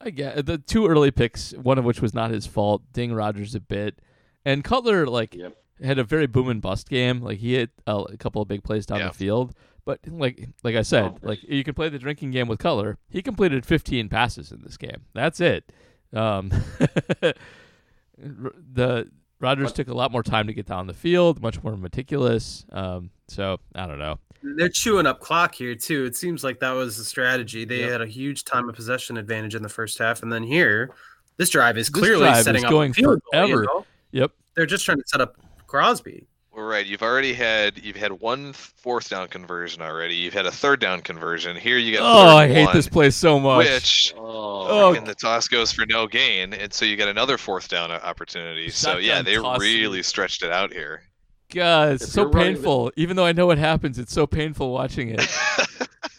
[0.00, 3.54] I get the two early picks, one of which was not his fault, ding Rodgers
[3.54, 3.98] a bit,
[4.44, 5.56] and Cutler like Yep.
[5.82, 7.20] had a very boom and bust game.
[7.20, 9.08] Like he hit a, a couple of big plays down Yeah.
[9.08, 9.52] the field,
[9.84, 11.18] but like like I said, Oh.
[11.22, 12.96] like you can play the drinking game with Cutler.
[13.10, 15.04] He completed 15 passes in this game.
[15.14, 15.70] That's it.
[16.14, 16.50] Um,
[18.18, 19.08] the
[19.40, 22.64] Rodgers But- took a lot more time to get down the field, much more meticulous.
[22.72, 24.18] Um, so I don't know.
[24.42, 26.04] They're chewing up clock here too.
[26.04, 27.64] It seems like that was the strategy.
[27.64, 27.90] They Yep.
[27.90, 30.90] had a huge time of possession advantage in the first half, and then here,
[31.36, 33.86] this drive is This clearly drive is setting up going a field goal, you know?
[34.12, 34.32] Yep.
[34.56, 35.36] They're just trying to set up
[35.66, 36.26] Crosby.
[36.52, 40.16] Well, right, you've already had you've had one fourth down conversion already.
[40.16, 41.54] You've had a third down conversion.
[41.56, 43.66] Here you got Oh, I hate one, this place so much.
[43.66, 47.38] Which Oh, Oh, and the toss goes for no gain, and so you get another
[47.38, 48.68] fourth down o- opportunity.
[48.70, 49.60] So yeah, they toss.
[49.60, 51.02] really stretched it out here.
[51.50, 52.92] God, it's If so you're running painful.
[52.96, 55.20] Even though I know what happens, it's so painful watching it.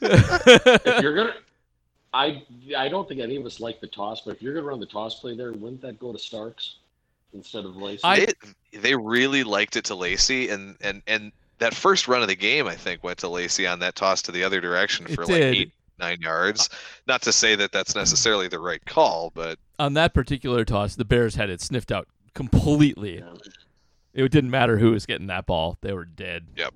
[0.02, 1.34] if you're gonna,
[2.14, 2.44] I
[2.78, 4.86] I don't think any of us like the toss, but if you're gonna run the
[4.86, 6.76] toss play there, wouldn't that go to Starks
[7.34, 8.02] instead of Lacy?
[8.04, 8.28] I-
[8.72, 12.36] they, they really liked it to Lacy, and and and that first run of the
[12.36, 15.24] game, I think, went to Lacy on that toss to the other direction It for
[15.26, 15.32] did.
[15.34, 16.70] like eight nine yards.
[17.08, 21.06] Not to say that that's necessarily the right call, but On that particular toss, the
[21.06, 23.24] Bears had it sniffed out completely.
[24.14, 24.26] Yeah.
[24.26, 26.48] It didn't matter who was getting that ball; they were dead.
[26.58, 26.74] Yep.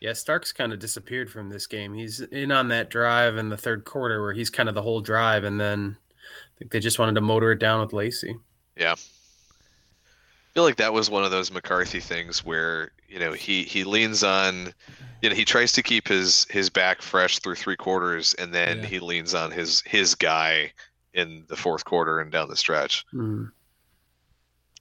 [0.00, 1.92] Yeah, Starks kind of disappeared from this game.
[1.92, 5.00] He's in on that drive in the third quarter where he's kind of the whole
[5.00, 8.36] drive, and then I think they just wanted to motor it down with Lacy.
[8.76, 8.92] Yeah.
[8.92, 13.82] I feel like that was one of those McCarthy things where you know he he
[13.84, 14.72] leans on,
[15.20, 18.78] you know, he tries to keep his his back fresh through three quarters, and then
[18.78, 18.86] Yeah.
[18.86, 20.72] he leans on his his guy
[21.12, 23.04] in the fourth quarter and down the stretch.
[23.12, 23.50] Mm.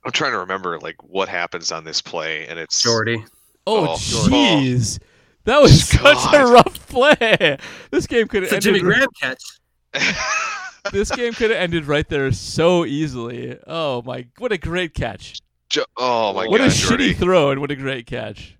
[0.06, 3.24] I'm trying to remember like what happens on this play, and it's Jordy.
[3.66, 5.00] Oh, Oh, jeez,
[5.44, 7.58] that was such a rough play.
[7.92, 8.64] This game could have ended.
[8.64, 9.44] Jimmy Graham catch.
[10.94, 13.58] This game could have ended right there so easily.
[13.68, 14.26] Oh my!
[14.38, 15.42] What a great catch!
[15.70, 16.52] Jo- oh my god.
[16.52, 17.14] what god, a Jordy.
[17.14, 18.56] shitty throw and what a great catch!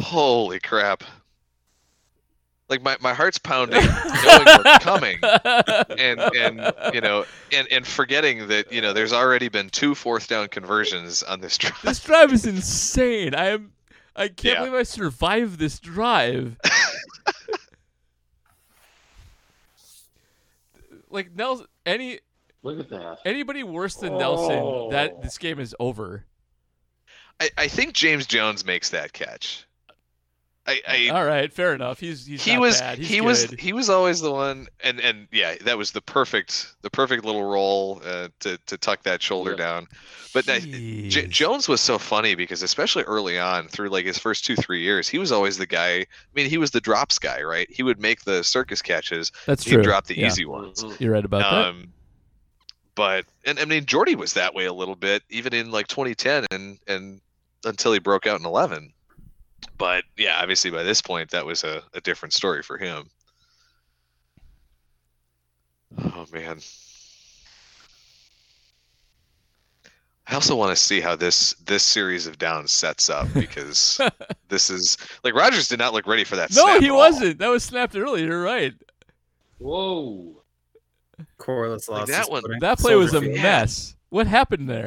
[0.00, 1.04] Holy crap!
[2.70, 3.82] Like my, my heart's pounding,
[4.24, 5.18] knowing we're coming,
[5.98, 10.28] and and you know, and and forgetting that you know there's already been two fourth
[10.28, 11.74] down conversions on this drive.
[11.82, 13.34] This drive is insane.
[13.34, 13.72] I am.
[14.14, 14.58] I can't Yeah.
[14.60, 16.56] believe I survived this drive.
[21.10, 22.20] like Nelson, any
[22.62, 23.18] Look at that.
[23.24, 24.90] anybody worse than Nelson, Oh.
[24.90, 26.24] that this game is over.
[27.40, 29.66] I, I think James Jones makes that catch.
[30.66, 31.98] I, I All right, fair enough.
[32.00, 35.76] He's he's he was he was he was always the one and and yeah that
[35.78, 39.56] was the perfect the perfect little roll uh, to to tuck that shoulder Yeah.
[39.56, 39.86] down
[40.32, 44.44] but that, J- Jones was so funny because especially early on through like his first
[44.44, 47.42] two three years he was always the guy I mean he was the drops guy
[47.42, 49.82] right he would make the circus catches That's he'd true.
[49.82, 51.00] drop the Yeah, easy ones Mhm.
[51.00, 51.64] You're right about that.
[51.70, 51.92] um
[52.94, 56.46] but and I mean Jordy was that way a little bit even in like 2010
[56.50, 57.20] and and
[57.64, 58.92] until he broke out in 11
[59.78, 63.08] but yeah obviously by this point that was a, a different story for him
[66.14, 66.58] oh man
[70.26, 74.00] I also want to see how this this series of downs sets up because
[74.48, 76.54] this is like Rodgers did not look ready for that.
[76.54, 77.38] No, snap he at wasn't.
[77.40, 78.26] That was snapped earlier.
[78.26, 78.72] You're right.
[79.58, 80.40] Whoa.
[81.38, 83.34] Quarless Like lost that his one- That play was a Field.
[83.42, 83.96] mess.
[84.10, 84.86] What happened there?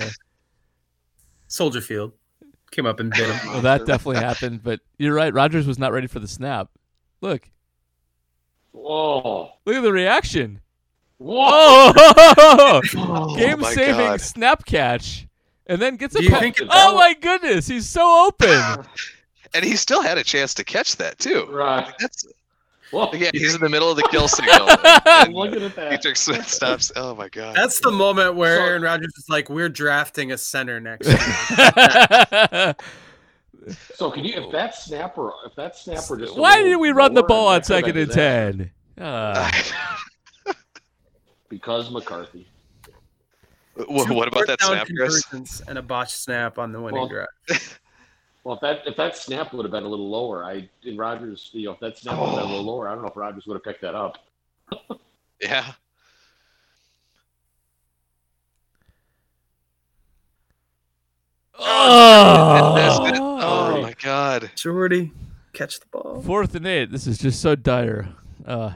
[1.50, 2.14] Soldier Field
[2.74, 3.52] came up and bit him.
[3.52, 4.64] Well, that definitely happened.
[4.64, 5.34] But you're right.
[5.34, 6.70] Rodgers was not ready for the snap.
[7.22, 7.50] Look,
[8.72, 9.52] Whoa.
[9.66, 10.60] look at the reaction.
[11.18, 11.94] Whoa.
[11.96, 14.22] Oh, Oh Game saving God.
[14.22, 15.28] snap catch,
[15.68, 16.20] and then gets a.
[16.20, 18.86] Do you think oh my goodness, he's so open.
[19.54, 21.46] and he still had a chance to catch that too.
[21.50, 21.86] Right.
[21.86, 22.26] Like, that's
[22.94, 23.10] Whoa.
[23.14, 24.70] yeah, he's in the middle of the kill signal.
[24.70, 25.90] and- and Looking at that.
[25.90, 26.92] Dietrich Smith stops.
[26.96, 27.56] Oh my god.
[27.56, 31.08] That's the moment where So- Aaron Rodgers is like, "We're drafting a center next.
[33.96, 36.36] So can you, if that snapper, if that snapper just.
[36.36, 38.72] a Why little did we run the ball on second and ten?
[39.00, 39.50] Uh,
[41.50, 42.48] Because McCarthy.
[43.78, 45.62] Wha- what about that snap, Chris?
[45.68, 47.80] And a botched snap on the winning Well, drive.
[48.44, 51.50] Well, if that if that snap would have been a little lower, I in Rodgers,
[51.54, 53.16] you know, if that snap would have been a little lower, I don't know if
[53.16, 54.18] Rodgers would have picked that up.
[55.42, 55.74] Yeah.
[61.60, 63.20] oh, That's.
[63.20, 64.52] Oh my god.
[64.56, 65.12] Jordy,
[65.52, 66.22] catch the ball.
[66.22, 66.92] Fourth and eight.
[66.92, 68.08] This is just so dire.
[68.46, 68.74] Uh,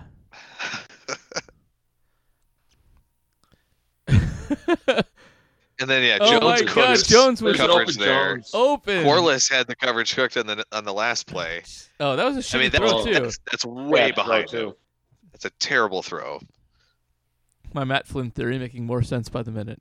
[5.80, 8.36] And then yeah, Oh Jones my cooked God, Jones was- There's coverage open there.
[8.38, 8.52] Jones.
[8.54, 9.04] open.
[9.04, 11.62] Quarless had the coverage cooked on the on the last play.
[12.00, 13.14] Oh, that was a I shitty mean, throw that's, too.
[13.14, 14.76] that's, that's way Yeah, behind too.
[15.34, 16.40] That's a terrible throw.
[17.74, 19.80] My Matt Flynn theory making more sense by the minute.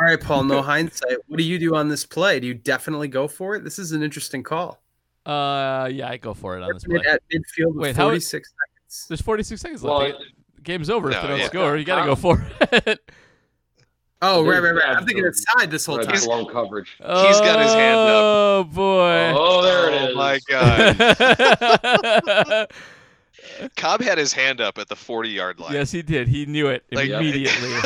[0.00, 0.44] All right, Paul.
[0.44, 1.18] No hindsight.
[1.28, 2.40] What do you do on this play?
[2.40, 3.62] Do you definitely go for it?
[3.62, 4.82] This is an interesting call.
[5.24, 7.00] Uh, yeah, I go for it on this play.
[7.08, 9.06] At midfield with Wait, how- 46 seconds.
[9.08, 10.18] There's 46 seconds left.
[10.56, 11.46] The game's over if they don't yeah.
[11.46, 11.76] score.
[11.76, 13.00] You got to go for it.
[14.22, 14.96] Oh, right, right, right.
[14.96, 16.24] I'm thinking so- inside this whole Right, time.
[16.24, 16.94] blown coverage.
[16.98, 18.22] He's got his hand up.
[18.24, 19.32] Oh boy.
[19.36, 20.16] Oh, there it oh is.
[20.16, 20.96] my god.
[23.76, 25.72] Cobb had his hand up at the 40 yard line.
[25.72, 26.28] yes, he did.
[26.28, 27.74] He knew it Like- immediately.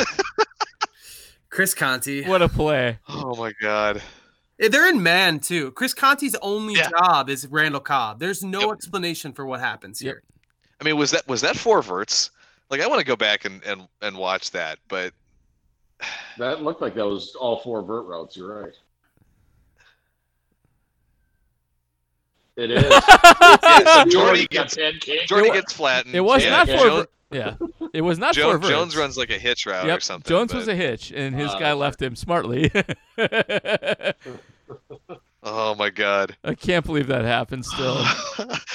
[1.49, 2.25] Chris Conte.
[2.27, 2.97] what a play.
[3.09, 4.01] Oh my god.
[4.59, 5.71] Eh, They're in man too.
[5.71, 6.89] Chris Conte's only Yeah.
[6.89, 8.19] job is Randall Cobb.
[8.19, 8.71] There's no Yep.
[8.71, 10.13] explanation for what happens Yep.
[10.13, 10.23] here.
[10.79, 12.31] I mean, was that was that four verts?
[12.69, 15.13] Like, I want to go back and, and and watch that, but
[16.37, 18.35] That looked like that was all four vert routes.
[18.35, 18.73] You're right.
[22.57, 22.83] It is.
[23.63, 24.77] yeah, so Jordy gets.
[25.25, 26.15] Jordy gets flattened.
[26.15, 26.87] It was yeah, not yeah, four.
[26.87, 27.55] Jones, yeah,
[27.93, 28.69] it was not Jo- four.
[28.69, 30.29] Jones runs like a hitch route Yep, or something.
[30.29, 32.71] Jones was a hitch, and his Uh, guy left him smartly.
[35.43, 36.37] Oh my god.
[36.43, 37.65] I can't believe that happened.
[37.65, 38.05] Still,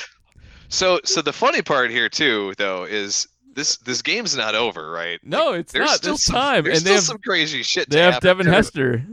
[0.68, 5.18] so so the funny part here too, though, is this this game's not over, right?
[5.24, 5.96] no, it's There's not.
[5.96, 7.90] still There's some, time, There's and still they have some crazy shit.
[7.90, 8.26] they to have happen.
[8.38, 9.04] Devin Hester.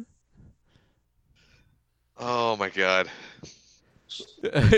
[2.18, 3.10] Oh my god.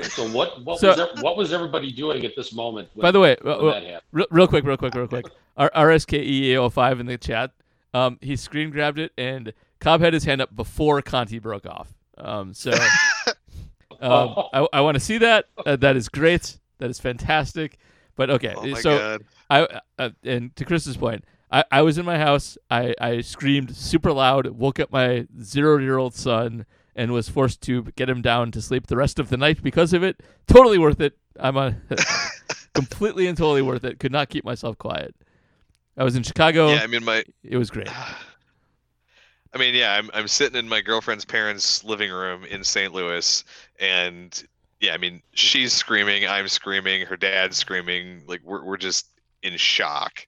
[0.03, 0.63] So what?
[0.63, 2.87] What So- was ev- what was everybody doing at this moment?
[2.93, 5.25] When, By the way, when that real, real quick, real quick, real quick.
[5.57, 7.51] R- RSKE05 in the chat.
[7.93, 11.93] Um, he screen grabbed it, and Cobb had his hand up before Conte broke off.
[12.17, 12.71] Um, so
[13.99, 15.45] um, I, I want to see that.
[15.65, 16.57] Uh, that is great.
[16.77, 17.77] That is fantastic.
[18.15, 19.23] But okay, Oh my so god.
[19.49, 22.57] I uh, and to Chris's point, I, I was in my house.
[22.69, 26.65] I, I screamed super loud, woke up my zero year old son,
[26.95, 29.93] and was forced to get him down to sleep the rest of the night because
[29.93, 30.22] of it.
[30.47, 31.17] Totally worth it.
[31.39, 31.81] I'm on
[32.73, 33.99] completely and totally worth it.
[33.99, 35.15] Could not keep myself quiet.
[35.97, 36.73] I was in Chicago.
[36.73, 37.89] Yeah, I mean my It was great.
[39.53, 42.93] I mean, yeah, I'm I'm sitting in my girlfriend's parents' living room in St.
[42.93, 43.43] Louis,
[43.80, 44.43] and
[44.81, 49.07] yeah, I mean, she's screaming, I'm screaming, her dad's screaming, like we're we're just
[49.45, 50.26] in shock.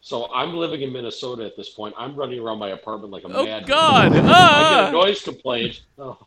[0.00, 1.94] So I'm living in Minnesota at this point.
[1.96, 3.66] I'm running around my apartment like a Oh mad.
[3.66, 4.06] God!
[4.12, 4.88] I get Ah!
[4.88, 5.82] a noise complaint.
[5.98, 6.18] Oh.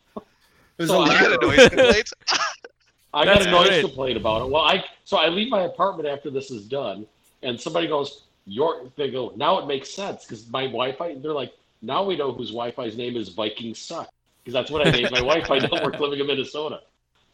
[0.77, 2.13] There's So a I You got lot a of- noise complaint?
[3.13, 3.81] I got a noise great.
[3.85, 4.49] complaint about it.
[4.51, 7.05] Well, I so I leave my apartment after this is done,
[7.43, 11.53] and somebody goes, "Your." They go, "Now it makes sense because my Wi-Fi." They're like,
[11.81, 14.09] "Now we know whose Wi-Fi's name is Viking Suck
[14.43, 16.81] because that's what I named my Wi-Fi network living in Minnesota."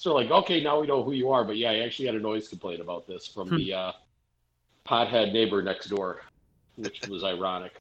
[0.02, 1.44] So like, okay, now we know who you are.
[1.44, 3.58] But yeah, I actually had a noise complaint about this from Hmm.
[3.58, 3.92] the uh,
[4.84, 6.24] pothead neighbor next door,
[6.76, 7.74] which was ironic.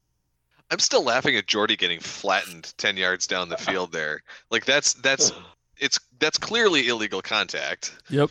[0.69, 4.21] I'm still laughing at Jordy getting flattened ten yards down the field there.
[4.51, 5.31] Like that's that's
[5.77, 7.91] it's that's clearly illegal contact.
[8.11, 8.29] Yep.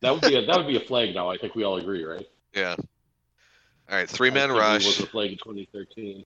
[0.00, 1.28] That would be a, that would be a flag now.
[1.28, 2.24] I think we all agree, right?
[2.54, 2.76] Yeah.
[3.90, 4.86] All right, three man I think rush.
[4.86, 6.24] was a flag in 2013.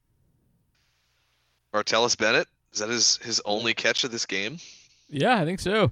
[1.72, 2.48] Martellus Bennett.
[2.74, 4.58] Is that his his only catch of this game?
[5.08, 5.90] Yeah, I think so.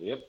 [0.00, 0.20] Yep.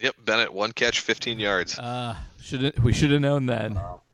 [0.00, 1.78] Yep, Bennett one catch, 15 yards.
[1.78, 3.74] Uh, should we should have known then.
[3.74, 4.00] Wow.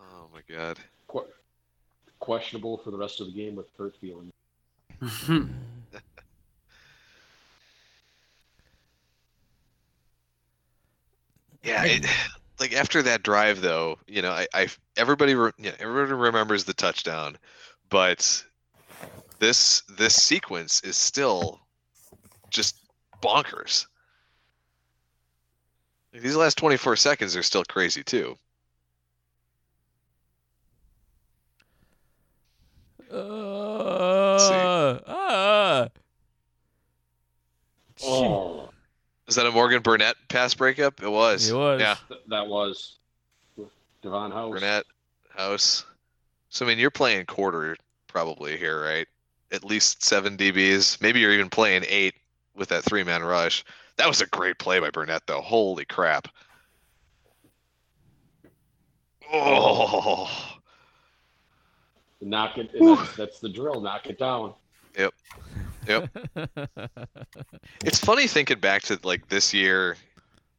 [0.00, 0.78] Oh my god.
[1.10, 1.26] Que-
[2.20, 4.32] questionable for the rest of the game with hurt feelings.
[11.64, 12.06] Yeah, it,
[12.60, 16.74] like after that drive though, you know, I, I everybody re, yeah, everybody remembers the
[16.74, 17.38] touchdown,
[17.88, 18.44] but
[19.38, 21.60] this this sequence is still
[22.50, 22.76] just
[23.22, 23.86] bonkers.
[26.12, 28.36] Like, these last 24 seconds are still crazy too.
[33.10, 33.16] Uh,
[35.06, 35.88] uh.
[38.02, 38.57] Oh,
[39.28, 41.02] Is that a Morgan Burnett pass breakup?
[41.02, 41.50] It was.
[41.50, 41.80] It was.
[41.80, 42.96] Yeah, th- that was
[44.02, 44.52] Davon House.
[44.52, 44.84] Burnett,
[45.28, 45.84] House.
[46.48, 47.76] So I mean, you're playing quarter
[48.06, 49.06] probably here, right?
[49.52, 51.02] At least seven DBs.
[51.02, 52.14] Maybe you're even playing eight
[52.56, 53.64] with that three man rush.
[53.96, 55.42] That was a great play by Burnett, though.
[55.42, 56.28] Holy crap!
[59.30, 60.58] Oh,
[62.22, 62.70] Knock it.
[62.72, 63.80] That's, that's the drill.
[63.80, 64.54] Knock it down.
[67.84, 69.96] it's funny thinking back to like this year,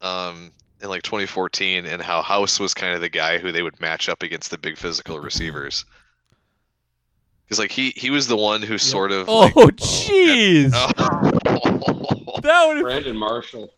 [0.00, 0.50] um,
[0.82, 4.08] in like 2014, and how House was kind of the guy who they would match
[4.08, 5.84] up against the big physical receivers.
[7.44, 9.28] Because like he he was the one who sort of.
[9.28, 10.70] oh, like- jeez!
[10.74, 11.36] Oh.
[12.42, 13.68] That would Brandon Marshall.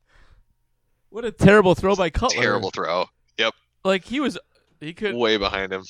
[1.11, 2.41] what a terrible throw by Cutler.
[2.41, 3.07] terrible throw.
[3.39, 3.55] Yep.
[3.85, 4.39] Like he was,
[4.79, 5.17] he could.
[5.17, 5.83] Way behind him.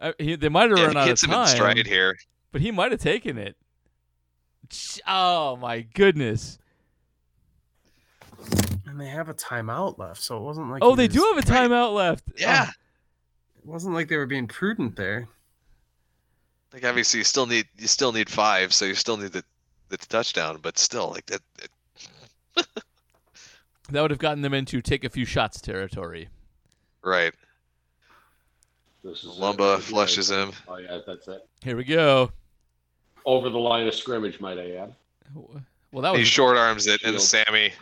[0.00, 2.16] Uh, he, they might have Yeah, run he out of hits him in stride here.
[2.50, 3.56] but he might have taken it.
[4.70, 6.58] Ch- Oh my goodness!
[8.86, 11.46] and they have a timeout left, so it wasn't like Oh, they do have a
[11.46, 12.24] timeout left.
[12.28, 12.32] Oh.
[12.36, 12.68] Yeah.
[13.58, 15.28] It wasn't like they were being prudent there.
[16.72, 19.44] Like obviously you still need you still need five, so you still need the
[19.88, 21.40] the touchdown, but still like that.
[21.62, 21.70] it-
[22.56, 22.62] Oh,
[23.90, 26.28] that would have gotten them into take a few shots territory.
[27.02, 27.32] right.
[29.04, 30.52] This is Lumba flushes him.
[30.66, 31.46] Oh yeah, that's it.
[31.62, 32.30] Here we go.
[33.28, 34.94] Over the line of scrimmage, might I add.
[35.92, 37.74] Well, that was He short arms it, and Sammy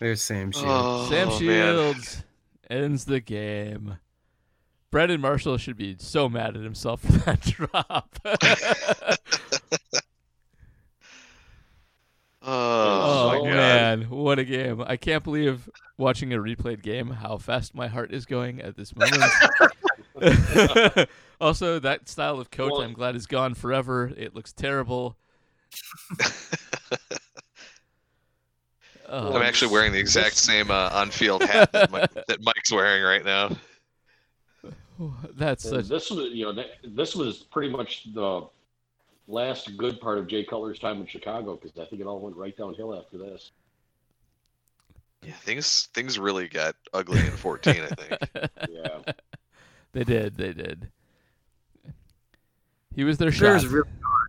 [0.00, 0.66] There's Sam oh, Shields.
[0.66, 1.38] Oh, Sam man.
[1.38, 2.22] Shields
[2.68, 3.98] ends the game.
[4.90, 8.18] Brandon Marshall should be so mad at himself for that drop.
[12.42, 14.82] Oh, oh man, what a game!
[14.86, 15.68] I can't believe
[15.98, 19.22] watching a replayed game how fast my heart is going at this moment.
[21.40, 24.12] also, that style of coat Well- I'm glad is gone forever.
[24.16, 25.16] It looks terrible.
[29.12, 33.02] Oh, I'm actually wearing the exact same uh, on-field hat that, Mike, that Mike's wearing
[33.02, 33.56] right now.
[35.34, 35.86] that's such.
[35.86, 38.46] this was, you know, this was pretty much the
[39.26, 42.36] last good part of Jay Cutler's time in Chicago because I think it all went
[42.36, 43.50] right downhill after this.
[45.22, 47.82] Yeah, things things really got ugly in 14.
[47.82, 48.50] I think.
[48.70, 49.12] Yeah,
[49.92, 50.36] they did.
[50.36, 50.90] They did.
[52.94, 53.70] He was their Bears shot.
[53.70, 54.28] really are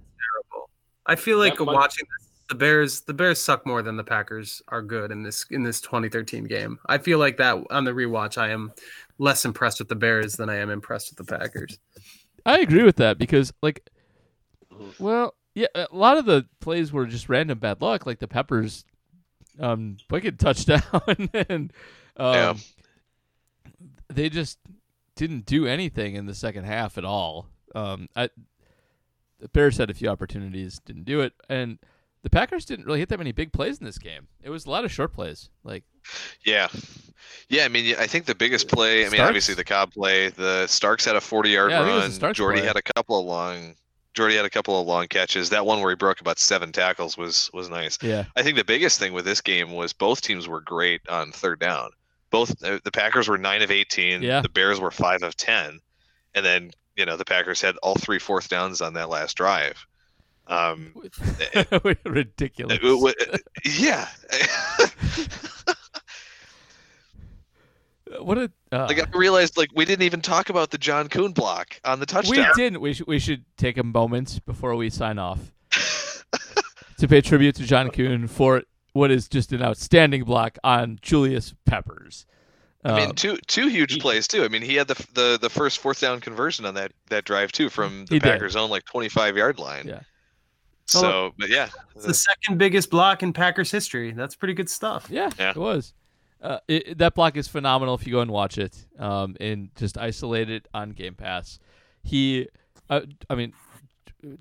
[0.53, 0.69] terrible.
[1.05, 4.03] I feel like That might- watching this, the Bears, the Bears suck more than the
[4.03, 6.79] Packers are good in this in this 2013 game.
[6.85, 8.71] I feel like that on the rewatch, I am
[9.17, 11.79] less impressed with the Bears than I am impressed with the Packers.
[12.45, 13.89] I agree with that because, like,
[14.99, 18.83] well, yeah, a lot of the plays were just random bad luck, like the Peppers,
[19.59, 20.81] um, wicked touchdown,
[21.49, 21.71] and
[22.17, 22.53] um, Yeah.
[24.09, 24.57] they just
[25.15, 27.47] didn't do anything in the second half at all.
[27.75, 28.29] Um, I,
[29.39, 31.79] the Bears had a few opportunities, didn't do it, and
[32.23, 34.27] the Packers didn't really hit that many big plays in this game.
[34.43, 35.83] It was a lot of short plays, like
[36.45, 36.67] Yeah,
[37.49, 37.65] yeah.
[37.65, 39.01] I mean, I think the biggest play.
[39.01, 39.27] I mean, Starks?
[39.27, 40.29] obviously the Cobb play.
[40.29, 42.33] The Starks had a 40-yard Yeah, I think it was the run.
[42.35, 42.67] Jordy play.
[42.67, 43.75] had a couple of long.
[44.13, 45.49] Jordy had a couple of long catches.
[45.49, 47.97] That one where he broke about seven tackles was was nice.
[48.01, 51.31] yeah, I think the biggest thing with this game was both teams were great on
[51.31, 51.91] third down.
[52.31, 54.23] Both uh, the Packers were nine of eighteen.
[54.23, 54.41] Yeah.
[54.41, 55.79] The Bears were five of ten,
[56.33, 59.85] and then you know the Packers had all three fourth downs on that last drive.
[60.47, 60.93] Um,
[62.05, 62.79] ridiculous.
[62.81, 63.13] it wa-
[63.65, 64.07] yeah.
[68.21, 71.31] what a uh, like I realized, like we didn't even talk about the John Kuhn
[71.33, 72.47] block on the touchdown.
[72.55, 72.81] We didn't.
[72.81, 75.39] We should we should take a moment before we sign off
[76.97, 81.53] to pay tribute to John Kuhn for what is just an outstanding block on Julius
[81.65, 82.25] Peppers.
[82.83, 84.43] I mean, Um, two two huge he- plays too.
[84.43, 87.51] I mean, he had the the the first fourth down conversion on that that drive
[87.51, 88.31] too from the He did.
[88.31, 89.87] Packers' own like twenty five yard line.
[89.87, 89.99] Yeah.
[90.87, 94.11] So, but yeah, It's the second biggest block in Packers history.
[94.11, 95.07] That's pretty good stuff.
[95.09, 95.51] yeah, Yeah.
[95.51, 95.93] it was.
[96.41, 99.97] Uh, it, that block is phenomenal if you go and watch it um, and just
[99.97, 101.59] isolate it on Game Pass.
[102.03, 102.47] He,
[102.89, 103.53] uh, I mean,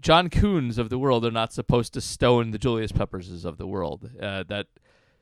[0.00, 3.67] John Kuhns of the world are not supposed to stone the Julius Pepperses of the
[3.67, 4.10] world.
[4.20, 4.67] Uh, that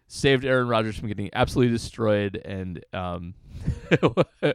[0.08, 3.34] saved Aaron Rodgers from getting absolutely destroyed and um,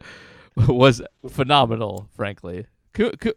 [0.56, 2.66] was phenomenal, frankly.
[2.92, 3.32] Coo- Coo-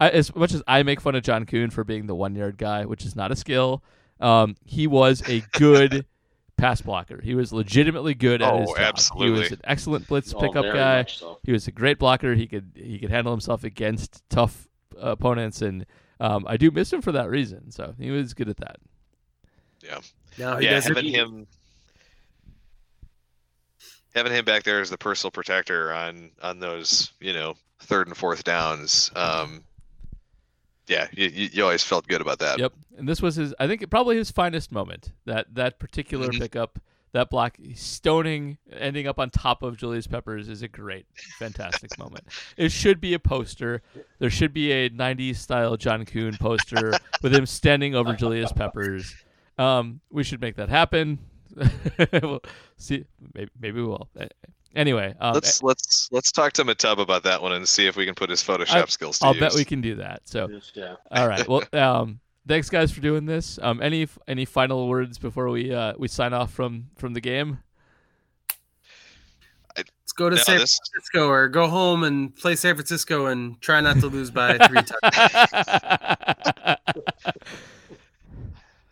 [0.00, 2.56] I, as much as I make fun of John Kuhn for being the one yard
[2.58, 3.82] guy, which is not a skill,
[4.20, 6.06] um, he was a good
[6.56, 7.20] pass blocker.
[7.22, 8.98] He was legitimately good at Oh, his job.
[9.22, 11.04] He was an excellent blitz Oh, pickup very guy.
[11.08, 11.38] so.
[11.42, 12.34] He was a great blocker.
[12.34, 14.68] He could he could handle himself against tough
[15.00, 15.86] opponents, and
[16.20, 17.70] um, I do miss him for that reason.
[17.70, 18.76] So he was good at that.
[20.38, 20.96] Now he yeah, does it.
[20.96, 21.46] having him
[24.14, 28.16] having him back there as the personal protector on on those you know third and
[28.16, 29.10] fourth downs.
[29.16, 29.62] Um,
[30.86, 32.58] yeah, you, you you always felt good about that.
[32.58, 32.72] Yep.
[32.96, 35.12] And this was his I think probably his finest moment.
[35.26, 36.40] That that particular Mhm.
[36.40, 36.78] pickup,
[37.12, 41.06] that block stoning ending up on top of Julius Peppers is a great
[41.38, 42.24] fantastic moment.
[42.56, 43.82] It should be a poster.
[44.18, 49.14] There should be a 90s style John Kuhn poster with him standing over Julius Peppers.
[49.56, 51.18] Um, we should make that happen.
[52.22, 52.42] we'll
[52.76, 53.04] see
[53.34, 54.08] maybe, maybe we will.
[54.76, 58.04] Anyway, um, Let's let's let's talk to Matub about that one and see if we
[58.04, 59.40] can put his Photoshop skills to I'll use.
[59.40, 60.22] bet we can do that.
[60.26, 60.96] So yeah.
[61.10, 61.48] all right.
[61.48, 63.58] Well, um, thanks guys for doing this.
[63.62, 67.58] Um, any any final words before we uh, we sign off from from the game?
[69.76, 73.60] Let's go to No, San this- Francisco or go home and play San Francisco and
[73.60, 76.78] try not to lose by three touchdowns.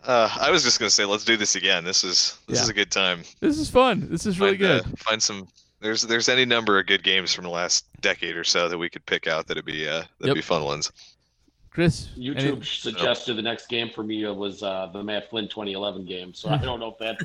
[0.05, 1.83] Uh, I was just gonna say, let's do this again.
[1.83, 2.63] This is this Yeah.
[2.63, 3.25] is a good time.
[3.41, 4.07] this is fun.
[4.09, 4.93] This is really find, good.
[4.93, 5.49] uh, find some.
[5.81, 8.89] There's there's any number of good games from the last decade or so that we
[8.89, 10.35] could pick out that'd be uh that'd Yep.
[10.37, 10.93] be fun ones.
[11.77, 16.07] Chris, YouTube any- suggested the next game for me was uh, the Matt Flynn 2011
[16.07, 17.19] game, so I don't know if that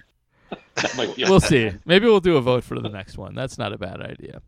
[0.75, 1.23] that might be.
[1.23, 1.71] we'll see.
[1.85, 3.33] Maybe we'll do a vote for the next one.
[3.33, 4.41] That's not a bad idea.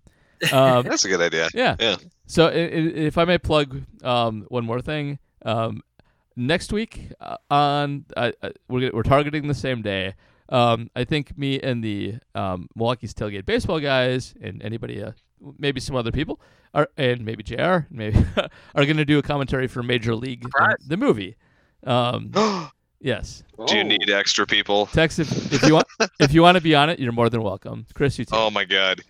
[0.52, 1.48] Um, That's a good idea.
[1.54, 1.78] yeah.
[1.80, 1.96] Yeah.
[2.28, 5.82] So i- i- if I may plug um, one more thing, um,
[6.36, 10.16] next week uh, on uh, uh, we're we're targeting the same day.
[10.50, 15.14] Um, I think me and the um, Milwaukee's tailgate baseball guys and anybody, uh,
[15.58, 16.40] maybe some other people,
[16.74, 17.80] are and maybe Jr.
[17.90, 18.18] Maybe
[18.76, 21.36] are going to do a commentary for Major League the, the movie.
[21.84, 22.32] Um,
[23.00, 23.44] Yes.
[23.68, 23.88] Do you Oh.
[23.88, 24.86] need extra people?
[24.86, 25.88] Tex, if, if you want,
[26.22, 27.86] if you want to be on it, you're more than welcome.
[27.94, 28.34] Chris, you too.
[28.34, 29.02] Oh my god.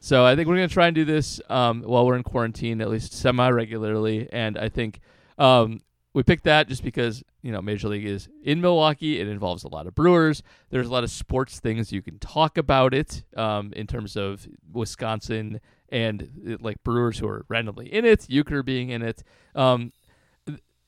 [0.00, 2.88] So I think we're gonna try and do this um, while we're in quarantine, at
[2.88, 4.28] least semi regularly.
[4.32, 5.00] And I think
[5.36, 5.82] um,
[6.14, 9.20] we picked that just because you know Major League is in Milwaukee.
[9.20, 10.42] It involves a lot of Brewers.
[10.70, 14.48] There's a lot of sports things you can talk about it um, in terms of
[14.72, 19.22] Wisconsin and uh, like Brewers who are randomly in it, Euchre being in it.
[19.54, 19.92] Um,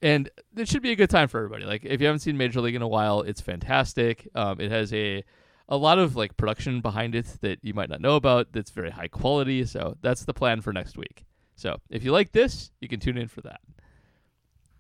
[0.03, 1.65] and it should be a good time for everybody.
[1.65, 4.29] Like if you haven't seen Major League in a while, it's fantastic.
[4.35, 5.25] Um, it has a
[5.69, 8.53] a lot of like production behind it that you might not know about.
[8.53, 9.65] That's very high quality.
[9.65, 11.25] So that's the plan for next week.
[11.57, 13.61] So if you like this, you can tune in for that.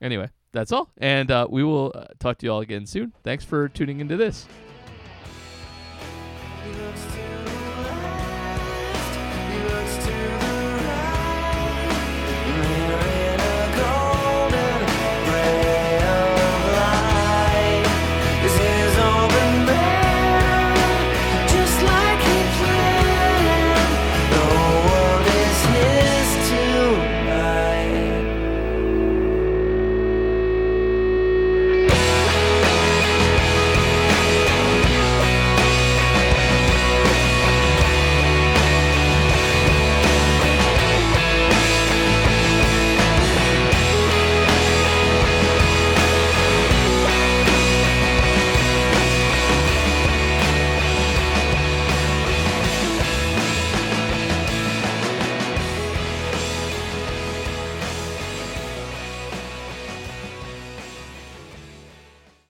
[0.00, 3.14] Anyway, that's all, and uh, we will uh, talk to you all again soon.
[3.24, 4.46] Thanks for tuning into this.